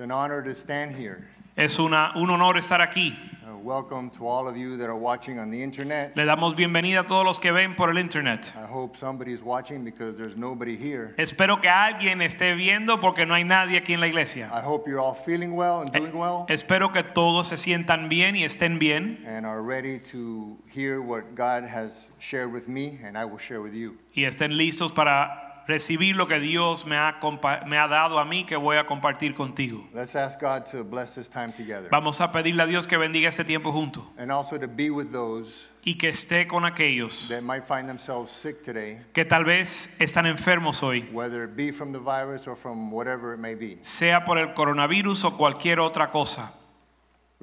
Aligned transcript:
It's 0.00 0.04
an 0.06 0.12
honor 0.12 0.42
to 0.42 0.54
stand 0.54 0.96
here. 0.96 1.28
es 1.58 1.78
una, 1.78 2.12
un 2.16 2.30
honor 2.30 2.56
estar 2.56 2.80
aquí. 2.80 3.14
Uh, 3.46 3.58
welcome 3.58 4.08
to 4.08 4.26
all 4.26 4.48
of 4.48 4.56
you 4.56 4.78
that 4.78 4.88
are 4.88 4.96
watching 4.96 5.38
on 5.38 5.50
the 5.50 5.62
internet. 5.62 6.16
Le 6.16 6.24
damos 6.24 6.54
bienvenida 6.56 7.00
a 7.00 7.06
todos 7.06 7.22
los 7.22 7.38
que 7.38 7.52
ven 7.52 7.74
por 7.74 7.90
el 7.90 7.98
internet. 7.98 8.50
I 8.56 8.64
hope 8.64 8.96
somebody's 8.96 9.42
watching 9.42 9.84
because 9.84 10.16
there's 10.16 10.38
nobody 10.38 10.74
here. 10.74 11.14
Espero 11.18 11.60
que 11.60 11.68
alguien 11.68 12.22
esté 12.22 12.54
viendo 12.56 12.98
porque 12.98 13.26
no 13.26 13.34
hay 13.34 13.44
nadie 13.44 13.76
aquí 13.76 13.92
en 13.92 14.00
la 14.00 14.06
iglesia. 14.06 14.48
I 14.50 14.62
hope 14.62 14.88
you're 14.88 15.00
all 15.00 15.12
feeling 15.12 15.54
well 15.54 15.82
and 15.82 15.92
doing 15.92 16.16
well 16.16 16.46
Espero 16.48 16.90
que 16.94 17.02
todos 17.02 17.48
se 17.48 17.58
sientan 17.58 18.08
bien 18.08 18.36
y 18.36 18.44
estén 18.44 18.78
bien 18.78 19.22
and 19.26 19.44
are 19.44 19.60
ready 19.60 19.98
to 20.12 20.56
hear 20.66 21.02
what 21.02 21.34
God 21.34 21.64
has 21.64 22.08
shared 22.18 22.50
with 22.50 22.68
me 22.68 22.98
and 23.04 23.18
I 23.18 23.26
will 23.26 23.36
share 23.38 23.60
with 23.60 23.74
you. 23.74 23.98
y 24.16 24.22
estén 24.22 24.56
listos 24.56 24.92
para 24.94 25.49
recibir 25.66 26.16
lo 26.16 26.26
que 26.26 26.40
Dios 26.40 26.84
me 26.86 26.96
ha, 26.96 27.18
me 27.66 27.78
ha 27.78 27.88
dado 27.88 28.18
a 28.18 28.24
mí 28.24 28.44
que 28.44 28.56
voy 28.56 28.76
a 28.76 28.86
compartir 28.86 29.34
contigo. 29.34 29.86
Let's 29.94 30.16
ask 30.16 30.40
God 30.40 30.64
to 30.72 30.84
bless 30.84 31.14
this 31.14 31.28
time 31.28 31.52
together 31.52 31.88
Vamos 31.90 32.20
a 32.20 32.32
pedirle 32.32 32.62
a 32.62 32.66
Dios 32.66 32.86
que 32.86 32.96
bendiga 32.96 33.28
este 33.28 33.44
tiempo 33.44 33.72
juntos 33.72 34.04
and 34.18 34.30
also 34.30 34.58
to 34.58 34.66
be 34.68 34.90
with 34.90 35.12
those 35.12 35.68
y 35.84 35.94
que 35.96 36.08
esté 36.10 36.46
con 36.46 36.64
aquellos 36.64 37.28
that 37.28 37.42
might 37.42 37.64
find 37.64 37.88
themselves 37.88 38.32
sick 38.32 38.62
today, 38.62 38.98
que 39.12 39.24
tal 39.24 39.44
vez 39.44 40.00
están 40.00 40.26
enfermos 40.26 40.82
hoy, 40.82 41.08
whether 41.12 41.44
it 41.44 41.56
be 41.56 41.72
from 41.72 41.92
the 41.92 41.98
virus 41.98 42.46
or 42.46 42.56
from 42.56 42.90
whatever 42.90 43.32
it 43.32 43.38
may 43.38 43.54
be. 43.54 43.78
sea 43.82 44.24
por 44.24 44.38
el 44.38 44.52
coronavirus 44.54 45.24
o 45.24 45.36
cualquier 45.36 45.80
otra 45.80 46.10
cosa. 46.10 46.52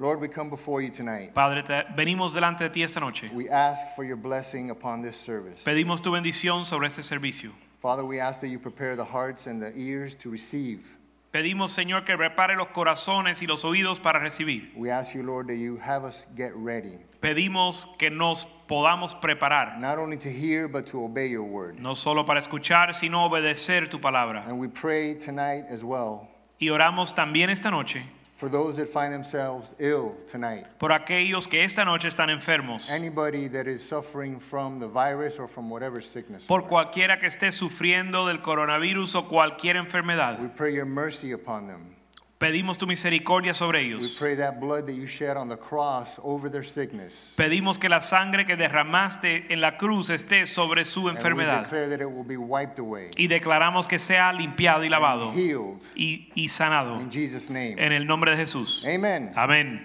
Lord, 0.00 0.20
we 0.20 0.28
come 0.28 0.48
before 0.48 0.80
you 0.80 0.90
tonight. 0.92 1.34
Padre, 1.34 1.64
te- 1.64 1.84
venimos 1.96 2.32
delante 2.32 2.62
de 2.62 2.70
ti 2.70 2.84
esta 2.84 3.00
noche. 3.00 3.28
We 3.34 3.50
ask 3.50 3.96
for 3.96 4.04
your 4.04 4.16
blessing 4.16 4.70
upon 4.70 5.02
this 5.02 5.16
service. 5.16 5.64
Pedimos 5.64 6.00
tu 6.00 6.12
bendición 6.12 6.64
sobre 6.64 6.86
este 6.86 7.02
servicio. 7.02 7.50
Father, 7.80 8.04
we 8.04 8.18
ask 8.20 8.40
that 8.40 8.48
you 8.48 8.58
prepare 8.58 8.96
the 8.96 9.04
hearts 9.04 9.46
and 9.46 9.62
the 9.62 9.72
ears 9.76 10.14
to 10.16 10.30
receive. 10.30 10.96
Pedimos, 11.30 11.72
Señor, 11.72 12.04
que 12.06 12.16
prepare 12.16 12.56
los 12.56 12.68
corazones 12.68 13.42
y 13.42 13.46
los 13.46 13.62
oídos 13.62 14.00
para 14.02 14.18
recibir. 14.18 14.72
We 14.74 14.90
ask 14.90 15.14
you, 15.14 15.22
Lord, 15.22 15.46
that 15.48 15.56
you 15.56 15.76
have 15.76 16.04
us 16.04 16.26
get 16.34 16.52
ready, 16.56 16.98
Pedimos 17.20 17.86
que 17.98 18.08
nos 18.10 18.46
podamos 18.66 19.14
preparar, 19.14 19.78
not 19.78 19.98
only 19.98 20.16
to 20.16 20.30
hear, 20.30 20.68
but 20.68 20.86
to 20.86 21.04
obey 21.04 21.28
your 21.28 21.42
word. 21.44 21.78
no 21.78 21.94
solo 21.94 22.24
para 22.24 22.40
escuchar, 22.40 22.94
sino 22.94 23.28
obedecer 23.28 23.90
tu 23.90 23.98
palabra. 23.98 24.44
And 24.48 24.58
we 24.58 24.68
pray 24.68 25.14
tonight 25.14 25.66
as 25.68 25.84
well 25.84 26.28
Y 26.58 26.70
oramos 26.70 27.14
también 27.14 27.50
esta 27.50 27.70
noche 27.70 28.02
for 28.38 28.48
those 28.48 28.76
that 28.76 28.88
find 28.88 29.12
themselves 29.12 29.74
ill 29.80 30.14
tonight. 30.30 30.64
por 30.78 30.92
aquellos 30.92 31.48
que 31.48 31.64
esta 31.64 31.84
noche 31.84 32.06
están 32.06 32.30
enfermos, 32.30 32.88
Anybody 32.88 33.48
that 33.48 33.66
is 33.66 33.82
suffering 33.82 34.38
from 34.38 34.78
the 34.78 34.86
virus 34.86 35.38
or 35.40 35.48
from 35.48 35.68
whatever 35.68 36.00
sickness. 36.00 36.44
por 36.46 36.68
cualquiera 36.68 37.18
que 37.18 37.26
esté 37.26 37.50
sufriendo 37.50 38.26
del 38.28 38.40
coronavirus 38.40 39.16
o 39.16 39.22
cualquier 39.28 39.74
enfermedad. 39.76 40.40
We 40.40 40.48
pray 40.48 40.72
your 40.72 40.86
mercy 40.86 41.32
upon 41.32 41.66
them. 41.66 41.96
Pedimos 42.38 42.78
tu 42.78 42.86
misericordia 42.86 43.52
sobre 43.52 43.80
We 43.80 43.86
ellos. 43.86 44.16
pray 44.16 44.36
that 44.36 44.60
blood 44.60 44.86
that 44.86 44.94
you 44.94 45.06
shed 45.08 45.36
on 45.36 45.48
the 45.48 45.56
cross 45.56 46.20
over 46.22 46.48
their 46.48 46.64
sickness. 46.64 47.32
Pedimos 47.36 47.78
que 47.80 47.88
la 47.88 48.00
sangre 48.00 48.46
que 48.46 48.54
derramaste 48.56 49.52
en 49.52 49.60
la 49.60 49.76
cruz 49.76 50.08
esté 50.08 50.46
sobre 50.46 50.84
su 50.84 51.08
And 51.08 51.16
we 51.18 51.20
enfermedad. 51.20 51.62
declare 51.64 51.88
that 51.88 52.00
it 52.00 52.06
will 52.08 52.22
be 52.22 52.36
wiped 52.36 52.78
away, 52.78 53.10
Y 53.16 53.26
declaramos 53.26 53.88
que 53.88 53.98
sea 53.98 54.32
limpiado 54.32 54.84
y 54.84 54.88
lavado 54.88 55.32
healed 55.32 55.80
y, 55.96 56.30
y 56.36 56.48
sanado 56.48 57.00
in 57.00 57.10
Jesus' 57.10 57.50
name. 57.50 57.74
en 57.76 57.90
el 57.92 58.06
nombre 58.06 58.30
de 58.30 58.36
Jesús. 58.36 58.84
Amen. 58.86 59.32
Amén. 59.34 59.84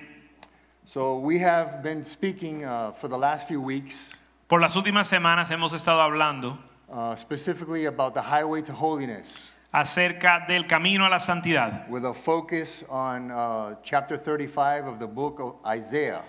So 0.85 1.17
we 1.17 1.39
have 1.39 1.81
been 1.81 2.05
speaking 2.05 2.65
uh, 2.65 2.91
for 2.91 3.07
the 3.07 3.17
last 3.17 3.47
few 3.47 3.61
weeks, 3.61 4.11
Por 4.47 4.61
las 4.61 4.75
últimas 4.75 5.07
semanas 5.07 5.49
hemos 5.49 5.73
estado 5.73 6.01
hablando 6.01 6.59
uh, 6.87 7.15
specifically 7.15 7.85
about 7.87 8.13
the 8.13 8.21
highway 8.21 8.61
to 8.61 8.73
holiness, 8.73 9.52
acerca 9.73 10.45
del 10.47 10.67
camino 10.67 11.05
a 11.05 11.09
la 11.09 11.19
santidad, 11.19 11.87
with 11.89 12.05
a 12.05 12.13
focus 12.13 12.85
on 12.89 13.31
uh, 13.31 13.75
chapter 13.83 14.15
35 14.15 14.87
of 14.87 14.99
the 14.99 15.07
book 15.07 15.39
of 15.39 15.55
Isaiah. 15.65 16.21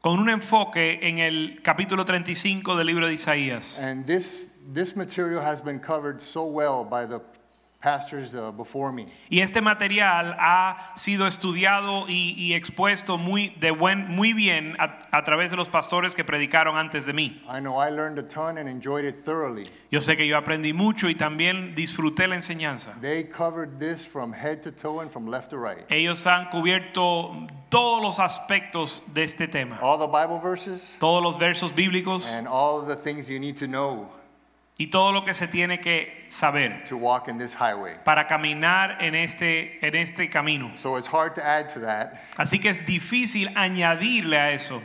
con 0.00 0.20
un 0.20 0.28
enfoque 0.28 1.00
en 1.02 1.18
el 1.18 1.60
capítulo 1.62 2.04
35 2.04 2.76
del 2.76 2.86
libro 2.86 3.06
de 3.06 3.14
Isaías. 3.14 3.78
And 3.80 4.06
this 4.06 4.50
this 4.72 4.96
material 4.96 5.40
has 5.42 5.60
been 5.60 5.80
covered 5.80 6.20
so 6.20 6.46
well 6.46 6.84
by 6.84 7.06
the 7.06 7.20
pastors 7.80 8.34
uh, 8.34 8.50
before 8.50 8.92
me. 8.92 9.06
Y 9.30 9.40
este 9.40 9.60
material 9.60 10.36
ha 10.38 10.92
sido 10.96 11.26
estudiado 11.26 12.08
y, 12.08 12.34
y 12.36 12.54
expuesto 12.54 13.18
muy, 13.18 13.50
de 13.60 13.70
buen, 13.70 14.08
muy 14.08 14.32
bien 14.32 14.74
a, 14.78 14.98
a 15.12 15.24
través 15.24 15.50
de 15.50 15.56
los 15.56 15.68
pastores 15.68 16.14
que 16.14 16.24
predicaron 16.24 16.76
antes 16.76 17.06
de 17.06 17.12
mí. 17.12 17.40
I 17.48 17.60
know 17.60 17.76
I 17.76 17.90
learned 17.90 18.18
a 18.18 18.26
ton 18.26 18.58
and 18.58 18.68
enjoyed 18.68 19.04
it 19.04 19.24
thoroughly. 19.24 19.64
Yo 19.90 20.00
sé 20.00 20.16
que 20.16 20.26
yo 20.26 20.36
aprendí 20.36 20.72
mucho 20.74 21.08
y 21.08 21.14
también 21.14 21.74
disfruté 21.74 22.26
la 22.26 22.34
enseñanza. 22.34 23.00
They 23.00 23.24
covered 23.24 23.78
this 23.78 24.04
from 24.04 24.32
head 24.32 24.62
to 24.62 24.72
toe 24.72 25.00
and 25.00 25.10
from 25.10 25.26
left 25.26 25.50
to 25.50 25.56
right. 25.58 25.86
Ellos 25.88 26.26
han 26.26 26.50
cubierto 26.50 27.46
todos 27.70 28.02
los 28.02 28.18
aspectos 28.18 29.02
de 29.14 29.22
este 29.22 29.46
tema, 29.46 29.78
All 29.80 29.98
the 29.98 30.06
Bible 30.06 30.40
verses 30.40 30.96
todos 30.98 31.22
los 31.22 31.38
versos 31.38 31.74
bíblicos 31.74 32.26
and 32.26 32.48
all 32.48 32.82
the 32.84 32.96
things 32.96 33.28
you 33.28 33.38
need 33.38 33.56
to 33.56 33.66
know 33.66 34.08
y 34.78 34.86
todo 34.88 35.10
lo 35.12 35.24
que 35.24 35.34
se 35.34 35.48
tiene 35.48 35.80
que 35.80 36.24
saber 36.28 36.84
to 36.88 36.96
walk 36.96 37.26
in 37.28 37.36
this 37.38 37.52
highway. 37.54 37.94
para 38.04 38.26
caminar 38.28 38.98
en 39.00 39.14
este, 39.14 39.84
en 39.86 39.94
este 39.96 40.30
camino. 40.30 40.70
So 40.76 40.96
it's 40.96 41.08
hard 41.08 41.34
to 41.34 41.42
add 41.44 41.68
to 41.74 41.80
that, 41.80 42.12
Así 42.36 42.60
que 42.60 42.70
es 42.70 42.86
difícil 42.86 43.48
añadirle 43.56 44.38
a 44.38 44.50
eso, 44.52 44.80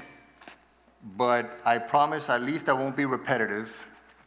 but 1.02 1.46
I 1.66 1.78
promise 1.80 2.30
at 2.30 2.42
least 2.42 2.68
I 2.70 2.74
won't 2.74 2.96
be 2.96 3.06
repetitive. 3.06 3.70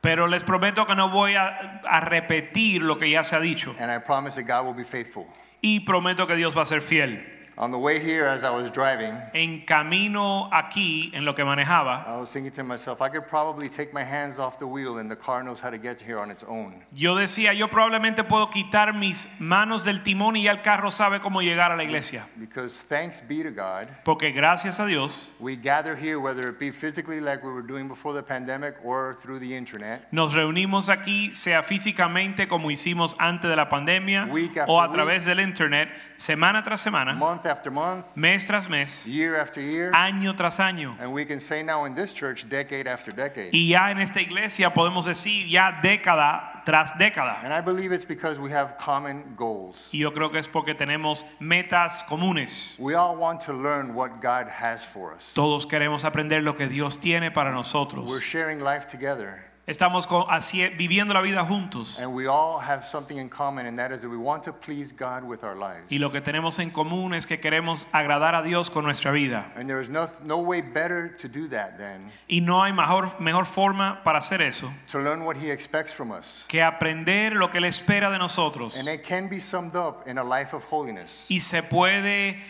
pero 0.01 0.29
les 0.29 0.45
prometo 0.45 0.87
que 0.87 0.95
no 0.95 1.09
voy 1.11 1.35
a, 1.35 1.81
a 1.85 2.01
repetir 2.01 2.81
lo 2.83 2.97
que 2.97 3.11
ya 3.11 3.25
se 3.25 3.35
ha 3.35 3.41
dicho 3.41 3.75
And 3.81 3.91
I 3.91 3.99
promise 3.99 4.37
that 4.37 4.47
God 4.47 4.67
will 4.67 4.75
be 4.77 4.85
faithful. 4.85 5.27
y 5.63 5.81
prometo 5.81 6.27
que 6.29 6.37
Dios 6.37 6.57
va 6.57 6.63
a 6.63 6.67
ser 6.67 6.81
fiel. 6.81 7.25
On 7.59 7.71
the 7.71 7.79
way 7.79 7.99
here, 7.99 8.27
as 8.27 8.45
I 8.45 8.51
was 8.51 8.71
driving, 8.71 9.15
En 9.33 9.65
camino 9.65 10.51
aquí, 10.53 11.11
en 11.15 11.25
lo 11.25 11.35
que 11.35 11.43
manejaba, 11.43 12.05
I 12.07 12.21
was 12.21 12.31
thinking 12.31 12.53
to 12.53 12.63
myself, 12.63 13.01
I 13.01 13.09
could 13.09 13.27
probably 13.27 13.71
take 13.71 13.95
my 13.95 14.05
hands 14.05 14.39
off 14.39 14.59
the 14.59 14.67
wheel 14.67 14.99
and 14.99 15.11
the 15.11 15.17
car 15.17 15.43
knows 15.43 15.59
how 15.61 15.71
to 15.71 15.79
get 15.79 15.99
here 16.03 16.19
on 16.19 16.31
its 16.31 16.45
own. 16.45 16.83
yo 16.93 17.15
decía, 17.15 17.55
yo 17.55 17.69
probablemente 17.69 18.25
puedo 18.25 18.51
quitar 18.51 18.93
mis 18.95 19.41
manos 19.41 19.85
del 19.85 20.03
timón 20.03 20.37
y 20.37 20.43
ya 20.43 20.51
el 20.51 20.61
carro 20.61 20.91
sabe 20.91 21.19
cómo 21.21 21.41
llegar 21.41 21.73
a 21.73 21.77
la 21.77 21.85
iglesia. 21.85 22.27
Because 22.39 22.83
thanks 22.83 23.23
be 23.27 23.43
to 23.43 23.51
God, 23.51 23.87
Porque 24.05 24.33
gracias 24.33 24.79
a 24.79 24.85
Dios 24.85 25.31
we 25.41 25.57
gather 25.57 25.97
here, 25.97 26.19
whether 26.21 26.49
it 26.51 26.59
be 26.59 26.71
physically 26.71 27.21
like 27.23 27.43
we 27.43 27.51
were 27.51 27.67
doing 27.67 27.89
before 27.89 28.13
the 28.13 28.23
pandemic 28.23 28.75
or 28.85 29.17
through 29.23 29.39
the 29.39 29.57
internet. 29.57 30.03
Nos 30.13 30.35
reunimos 30.35 30.91
aquí, 30.91 31.33
sea 31.33 31.63
físicamente 31.63 32.49
como 32.49 32.71
hicimos 32.71 33.17
antes 33.19 33.49
de 33.49 33.57
la 33.57 33.71
pandemia 33.71 34.27
Week 34.31 34.51
after 34.59 34.65
o 34.69 34.79
a 34.79 34.89
week. 34.89 34.93
través 34.93 35.25
del 35.25 35.41
internet, 35.41 35.89
semana 36.17 36.63
tras 36.63 36.83
semana, 36.83 37.15
month 37.15 37.46
after 37.47 37.71
month, 37.71 38.17
mes 38.17 38.47
tras 38.47 38.69
mes, 38.69 39.07
year 39.07 39.37
after 39.41 39.61
year, 39.61 39.93
año 39.93 40.37
tras 40.37 40.59
año. 40.59 40.97
and 41.01 41.13
we 41.13 41.25
can 41.25 41.41
say 41.41 41.63
now 41.63 41.85
in 41.85 41.95
this 41.95 42.13
church, 42.13 42.49
decade 42.49 42.87
after 42.87 43.11
decade. 43.11 43.53
Y 43.55 43.69
ya 43.71 43.91
en 43.91 43.99
esta 43.99 44.21
iglesia 44.21 44.71
podemos 44.71 45.07
decir 45.07 45.49
ya 45.49 45.81
década 45.81 46.63
tras 46.67 46.99
década. 46.99 47.39
And 47.45 47.53
I 47.53 47.61
believe 47.61 47.93
it's 47.93 48.05
because 48.05 48.39
we 48.41 48.51
have 48.51 48.77
common 48.79 49.35
goals. 49.37 49.89
Y 49.93 50.01
yo 50.01 50.11
creo 50.13 50.31
que 50.31 50.39
es 50.39 50.49
porque 50.49 50.75
tenemos 50.75 51.25
metas 51.41 52.03
comunes. 52.09 52.75
We 52.79 52.95
all 52.95 53.17
want 53.17 53.41
to 53.43 53.53
learn 53.53 53.95
what 53.95 54.21
God 54.21 54.49
has 54.49 54.85
for 54.85 55.15
us. 55.15 55.33
Todos 55.35 55.65
queremos 55.67 56.05
aprender 56.05 56.43
lo 56.43 56.55
que 56.55 56.67
Dios 56.69 56.99
tiene 56.99 57.31
para 57.31 57.53
nosotros. 57.53 58.11
We're 58.11 58.21
sharing 58.21 58.61
life 58.61 58.89
together, 58.89 59.45
Estamos 59.67 60.07
co- 60.07 60.29
así- 60.31 60.69
viviendo 60.77 61.13
la 61.13 61.21
vida 61.21 61.45
juntos. 61.45 61.99
and 61.99 62.15
we 62.15 62.29
all 62.29 62.61
have 62.61 62.85
something 62.85 63.19
in 63.19 63.29
common, 63.29 63.67
and 63.67 63.77
that 63.77 63.91
is 63.91 64.01
that 64.01 64.09
we 64.09 64.17
want 64.17 64.45
to 64.45 64.53
please 64.53 64.93
God 64.93 65.25
with 65.25 65.43
our 65.43 65.57
lives. 65.57 65.87
Y 65.91 65.99
lo 65.99 66.13
que 66.13 66.21
tenemos 66.21 66.61
en 66.61 66.71
común 66.71 67.15
es 67.15 67.27
que 67.27 67.41
queremos 67.41 67.89
agradar 67.93 68.37
a 68.37 68.43
Dios 68.45 68.71
con 68.71 68.85
nuestra 68.85 69.11
vida. 69.11 69.51
And 69.57 69.67
there 69.69 69.81
is 69.81 69.89
no, 69.89 70.09
no 70.23 70.39
way 70.39 70.61
better 70.61 71.17
to 71.17 71.27
do 71.29 71.49
that 71.49 71.79
than 71.79 72.13
Y 72.29 72.39
no 72.41 72.63
hay 72.63 72.73
mejor, 72.73 73.11
mejor 73.19 73.45
forma 73.45 74.03
para 74.05 74.21
hacer 74.21 74.41
eso 74.41 74.71
to 74.93 75.01
learn 75.01 75.25
what 75.25 75.37
He 75.37 75.51
expects 75.51 75.93
from 75.93 76.13
us. 76.13 76.45
que 76.47 76.63
aprender 76.63 77.35
lo 77.35 77.51
que 77.51 77.59
Él 77.59 77.65
espera 77.65 78.09
de 78.13 78.19
nosotros. 78.19 78.77
And 78.77 78.87
it 78.89 79.03
can 79.03 79.29
be 79.29 79.41
summed 79.41 79.75
up 79.75 80.07
in 80.07 80.17
a 80.19 80.23
life 80.23 80.55
of 80.55 80.65
holiness. 80.71 81.27
Y 81.29 81.41
se 81.41 81.65
puede 81.65 82.41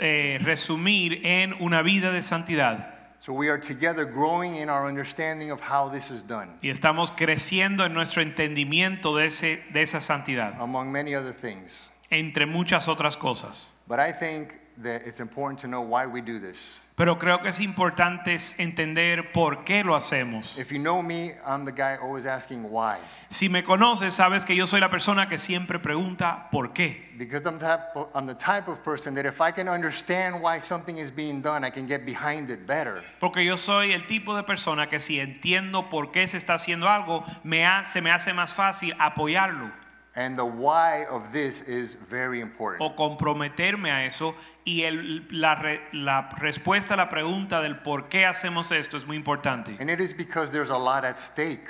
eh, 0.00 0.40
resumir 0.42 1.20
en 1.24 1.54
una 1.60 1.82
vida 1.82 2.10
de 2.10 2.22
santidad. 2.22 2.89
So 3.22 3.34
we 3.34 3.50
are 3.50 3.58
together 3.58 4.06
growing 4.06 4.56
in 4.56 4.70
our 4.70 4.86
understanding 4.86 5.50
of 5.50 5.60
how 5.60 5.90
this 5.90 6.10
is 6.10 6.22
done, 6.26 6.56
Y 6.62 6.70
estamos 6.70 7.10
creciendo 7.12 7.84
en 7.84 7.92
nuestro 7.92 8.22
entendimiento 8.22 9.14
de, 9.14 9.26
ese, 9.26 9.58
de 9.74 9.82
esa 9.82 10.00
santidad, 10.00 10.54
among 10.58 10.90
many 10.90 11.14
other 11.14 11.34
things. 11.34 11.90
entre 12.10 12.46
muchas 12.46 12.88
otras 12.88 13.16
cosas. 13.18 13.72
But 13.86 14.00
I 14.00 14.12
think 14.12 14.54
that 14.78 15.02
it's 15.06 15.20
important 15.20 15.58
to 15.60 15.68
know 15.68 15.82
why 15.82 16.06
we 16.06 16.22
do 16.22 16.38
this. 16.38 16.80
Pero 17.00 17.18
creo 17.18 17.40
que 17.40 17.48
es 17.48 17.60
importante 17.60 18.36
entender 18.58 19.32
por 19.32 19.64
qué 19.64 19.82
lo 19.82 19.96
hacemos. 19.96 20.58
If 20.58 20.70
you 20.70 20.78
know 20.78 21.02
me, 21.02 21.32
I'm 21.46 21.64
the 21.64 21.72
guy 21.72 21.96
always 21.98 22.26
asking 22.26 22.64
why. 22.70 22.98
Si 23.30 23.48
me 23.48 23.64
conoces, 23.64 24.12
sabes 24.12 24.44
que 24.44 24.54
yo 24.54 24.66
soy 24.66 24.80
la 24.80 24.90
persona 24.90 25.26
que 25.26 25.38
siempre 25.38 25.78
pregunta 25.78 26.50
por 26.50 26.74
qué. 26.74 27.08
Because 27.16 27.46
I'm, 27.46 27.58
the 27.58 27.64
type, 27.64 27.80
I'm 28.14 28.26
the 28.26 28.34
type 28.34 28.68
of 28.70 28.82
person 28.84 29.14
that 29.14 29.24
if 29.24 29.40
I 29.40 29.50
can 29.50 29.66
understand 29.66 30.42
why 30.42 30.60
something 30.60 30.98
is 30.98 31.10
being 31.10 31.40
done, 31.40 31.64
I 31.66 31.70
can 31.70 31.86
get 31.86 32.04
behind 32.04 32.50
it 32.50 32.66
better. 32.66 33.02
Porque 33.18 33.46
yo 33.46 33.56
soy 33.56 33.92
el 33.92 34.06
tipo 34.06 34.36
de 34.36 34.42
persona 34.42 34.90
que 34.90 35.00
si 35.00 35.20
entiendo 35.20 35.88
por 35.88 36.10
qué 36.12 36.28
se 36.28 36.36
está 36.36 36.52
haciendo 36.52 36.86
algo, 36.86 37.24
me 37.44 37.64
ha- 37.64 37.86
se 37.86 38.02
me 38.02 38.10
hace 38.10 38.34
más 38.34 38.52
fácil 38.52 38.94
apoyarlo 38.98 39.70
And 40.16 40.36
the 40.36 40.44
why 40.44 41.04
of 41.08 41.32
this 41.32 41.62
is 41.68 41.94
very 41.94 42.40
important. 42.40 42.82
o 42.82 42.96
comprometerme 42.96 43.90
a 43.92 44.04
eso. 44.06 44.34
Y 44.64 44.82
el- 44.82 45.26
la, 45.30 45.54
re- 45.54 45.80
la 45.92 46.28
respuesta 46.38 46.94
a 46.94 46.96
la 46.96 47.08
pregunta 47.08 47.60
del 47.62 47.76
por 47.78 48.08
qué 48.08 48.26
hacemos 48.26 48.72
esto 48.72 48.96
es 48.96 49.06
muy 49.06 49.16
importante. 49.16 49.76
And 49.78 49.88
it 49.88 50.00
is 50.00 50.12
because 50.12 50.50
there's 50.50 50.70
a 50.70 50.78
lot 50.78 51.04
at 51.04 51.18
stake. 51.18 51.68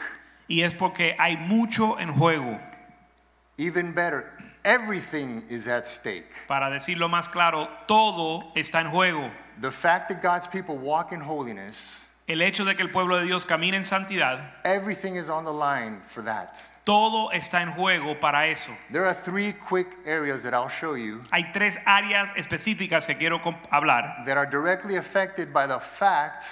Y 0.49 0.63
es 0.63 0.73
porque 0.75 1.15
hay 1.19 1.37
mucho 1.37 1.99
en 1.99 2.09
juego. 2.15 2.59
Even 3.59 3.93
better, 3.93 4.33
everything 4.65 5.43
is 5.51 5.69
at 5.69 5.87
stake. 5.87 6.27
Para 6.49 6.71
decirlo 6.71 7.09
más 7.09 7.29
claro, 7.29 7.69
todo 7.87 8.51
está 8.57 8.81
en 8.81 8.91
juego. 8.91 9.31
The 9.61 9.71
fact 9.71 10.09
that 10.09 10.23
God's 10.23 10.49
people 10.49 10.79
walk 10.79 11.13
in 11.13 11.21
holiness, 11.21 11.99
El 12.27 12.41
hecho 12.43 12.65
de 12.65 12.75
que 12.75 12.83
el 12.83 12.91
pueblo 12.91 13.19
de 13.19 13.25
Dios 13.25 13.45
camine 13.45 13.77
en 13.77 13.85
santidad, 13.85 14.55
everything 14.65 15.17
is 15.17 15.29
on 15.29 15.45
the 15.45 15.53
line 15.53 16.01
for 16.07 16.23
that. 16.25 16.63
Todo 16.85 17.31
está 17.33 17.63
en 17.63 17.73
juego 17.73 18.19
para 18.21 18.47
eso. 18.47 18.73
There 18.91 19.05
are 19.07 19.15
three 19.15 19.53
quick 19.53 19.89
areas 20.07 20.43
that 20.43 20.55
I'll 20.55 20.69
show 20.71 20.95
you 20.97 21.21
Hay 21.31 21.53
tres 21.53 21.79
áreas 21.87 22.33
específicas 22.37 23.07
que 23.07 23.17
quiero 23.17 23.41
com- 23.43 23.57
hablar 23.71 24.25
that 24.27 24.37
are 24.37 24.47
directly 24.51 24.97
affected 24.97 25.53
by 25.53 25.67
the 25.67 25.79
fact 25.79 26.45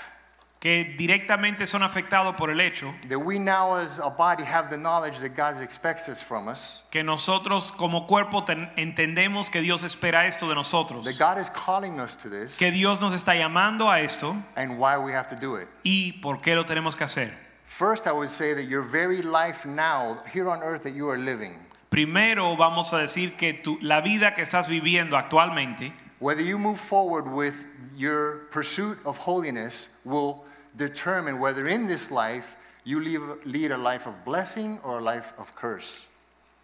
que 0.61 0.97
directamente 0.99 1.69
son 1.69 1.83
afectados 1.85 2.35
por 2.37 2.51
el 2.51 2.61
hecho 2.61 2.93
that 3.09 3.19
we 3.21 3.39
now 3.39 3.75
as 3.77 4.01
a 4.01 4.11
body 4.11 4.43
have 4.43 4.69
the 4.71 4.77
knowledge 4.77 5.19
that 5.21 5.37
God 5.37 5.63
expects 5.63 6.09
us 6.09 6.21
from 6.21 6.49
us, 6.49 6.83
que 6.91 7.05
nosotros 7.05 7.71
como 7.71 8.09
cuerpo 8.09 8.43
ten- 8.45 8.69
entendemos 8.77 9.51
que 9.51 9.61
Dios 9.61 9.85
espera 9.85 10.27
esto 10.27 10.49
de 10.49 10.57
nosotros, 10.57 11.05
that 11.05 11.17
God 11.17 11.39
is 11.41 11.49
calling 11.51 12.01
us 12.01 12.17
to 12.17 12.29
this, 12.29 12.57
que 12.57 12.73
Dios 12.73 13.01
nos 13.01 13.13
está 13.15 13.37
llamando 13.37 13.89
a 13.89 14.01
esto 14.01 14.35
and 14.57 14.79
why 14.81 14.99
we 14.99 15.13
have 15.15 15.29
to 15.29 15.37
do 15.37 15.55
it. 15.57 15.69
y 15.85 16.19
por 16.21 16.41
qué 16.41 16.57
lo 16.57 16.65
tenemos 16.65 16.97
que 16.97 17.05
hacer. 17.05 17.33
First, 17.69 18.07
I 18.07 18.13
would 18.13 18.31
say 18.31 18.55
that 18.55 18.65
your 18.65 18.83
very 18.83 19.21
life 19.23 19.67
now, 19.67 20.17
here 20.33 20.49
on 20.49 20.63
earth, 20.63 20.83
that 20.85 20.95
you 20.95 21.09
are 21.11 21.19
living, 21.19 21.55
Primero 21.91 22.57
vamos 22.57 22.93
a 22.93 22.97
decir 22.99 23.37
que 23.39 23.53
tu- 23.55 23.79
la 23.83 24.01
vida 24.01 24.35
que 24.35 24.43
estás 24.43 24.69
viviendo 24.69 25.17
actualmente, 25.17 25.93
whether 26.19 26.43
you 26.43 26.59
move 26.59 26.79
forward 26.81 27.27
with 27.29 27.67
your 27.97 28.49
pursuit 28.51 28.99
of 29.05 29.19
holiness, 29.19 29.89
will 30.05 30.45
determine 30.77 31.39
whether 31.39 31.67
in 31.69 31.87
this 31.87 32.11
life 32.11 32.57
you 32.85 33.01
lead, 33.01 33.21
lead 33.45 33.71
a 33.71 33.77
life 33.79 34.07
of 34.07 34.25
blessing 34.25 34.79
or 34.83 34.99
a 34.99 35.03
life 35.03 35.33
of 35.39 35.55
curse. 35.55 36.07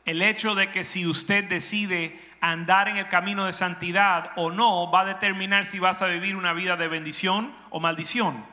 el 0.07 0.21
hecho 0.21 0.55
de 0.55 0.71
que 0.71 0.85
si 0.85 1.07
usted 1.07 1.49
decide 1.49 2.13
andar 2.43 2.89
en 2.89 2.97
el 2.99 3.09
camino 3.09 3.47
de 3.47 3.53
santidad 3.53 4.31
o 4.37 4.51
no 4.51 4.91
va 4.91 5.01
a 5.03 5.05
determinar 5.15 5.65
si 5.65 5.79
vas 5.79 6.03
a 6.03 6.07
vivir 6.09 6.37
una 6.37 6.53
vida 6.53 6.77
de 6.77 6.89
bendición 6.89 7.51
o 7.71 7.81
maldición. 7.81 8.45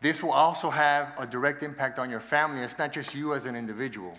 This 0.00 0.22
will 0.22 0.32
also 0.32 0.70
have 0.70 1.12
a 1.18 1.26
direct 1.26 1.62
impact 1.62 1.98
on 1.98 2.08
your 2.10 2.20
family. 2.20 2.62
It's 2.62 2.78
not 2.78 2.92
just 2.92 3.14
you 3.14 3.34
as 3.34 3.46
an 3.46 3.56
individual. 3.56 4.12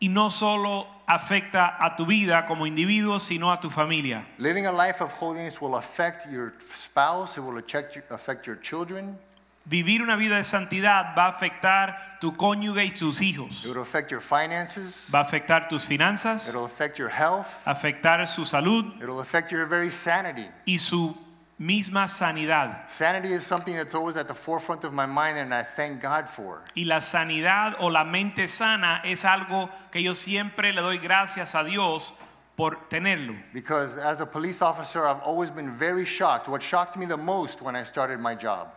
Y 0.00 0.08
no 0.08 0.28
solo 0.28 0.86
afecta 1.08 1.76
a 1.80 1.94
tu 1.96 2.04
vida 2.04 2.44
como 2.46 2.66
individuo, 2.66 3.18
sino 3.20 3.50
a 3.50 3.58
tu 3.60 3.70
familia. 3.70 4.24
Living 4.38 4.66
a 4.66 4.72
life 4.72 5.00
of 5.00 5.10
holiness 5.12 5.60
will 5.60 5.76
affect 5.76 6.26
your 6.30 6.52
spouse, 6.60 7.36
it 7.38 7.40
will 7.40 7.56
affect 7.58 7.94
your, 7.96 8.04
affect 8.10 8.46
your 8.46 8.56
children, 8.56 9.18
Vivir 9.66 10.02
una 10.02 10.14
vida 10.18 10.36
de 10.36 10.44
santidad 10.44 11.14
va 11.16 11.24
a 11.28 11.32
afectar 11.32 12.18
tu 12.20 12.32
cónyuge 12.36 12.84
y 12.84 12.90
tus 12.90 13.20
hijos. 13.22 13.64
it 13.64 13.68
will 13.74 13.80
affect 13.80 14.10
your 14.10 14.20
finances, 14.20 15.08
Va 15.10 15.20
a 15.20 15.24
afectar 15.24 15.68
tus 15.70 15.86
finanzas, 15.86 16.46
it'll 16.50 16.66
affect 16.66 16.98
your 16.98 17.08
health, 17.08 17.62
afectar 17.64 18.26
su 18.28 18.42
salud 18.44 18.92
it'll 19.00 19.20
affect 19.20 19.50
your 19.50 19.64
very 19.64 19.90
sanity. 19.90 20.46
y 20.66 20.76
su 20.76 21.16
misma 21.58 22.08
sanidad. 22.08 22.88
Sanity 22.88 23.32
is 23.32 23.44
something 23.44 23.74
that's 23.74 23.94
always 23.94 24.16
at 24.16 24.28
the 24.28 24.34
forefront 24.34 24.84
of 24.84 24.92
my 24.92 25.06
mind 25.06 25.38
and 25.38 25.52
I 25.54 25.62
thank 25.62 26.00
God 26.02 26.28
for. 26.28 26.62
Y 26.74 26.84
la 26.84 27.00
sanidad 27.00 27.76
o 27.80 27.88
la 27.88 28.04
mente 28.04 28.48
sana 28.48 29.00
es 29.04 29.24
algo 29.24 29.70
que 29.90 30.02
yo 30.02 30.14
siempre 30.14 30.72
le 30.72 30.82
doy 30.82 30.98
gracias 30.98 31.54
a 31.54 31.64
Dios 31.64 32.12
por 32.56 32.88
tenerlo. 32.88 33.36
Because 33.52 33.96
as 33.98 34.20
a 34.20 34.26
police 34.26 34.62
officer, 34.62 35.06
I've 35.06 35.22
always 35.22 35.50
been 35.50 35.72
very 35.72 36.04
shocked. 36.04 36.48
What 36.48 36.62
shocked 36.62 36.96
me 36.96 37.06
the 37.06 37.16
most 37.16 37.62
when 37.62 37.76
I 37.76 37.84
started 37.84 38.20
my 38.20 38.34
job 38.34 38.68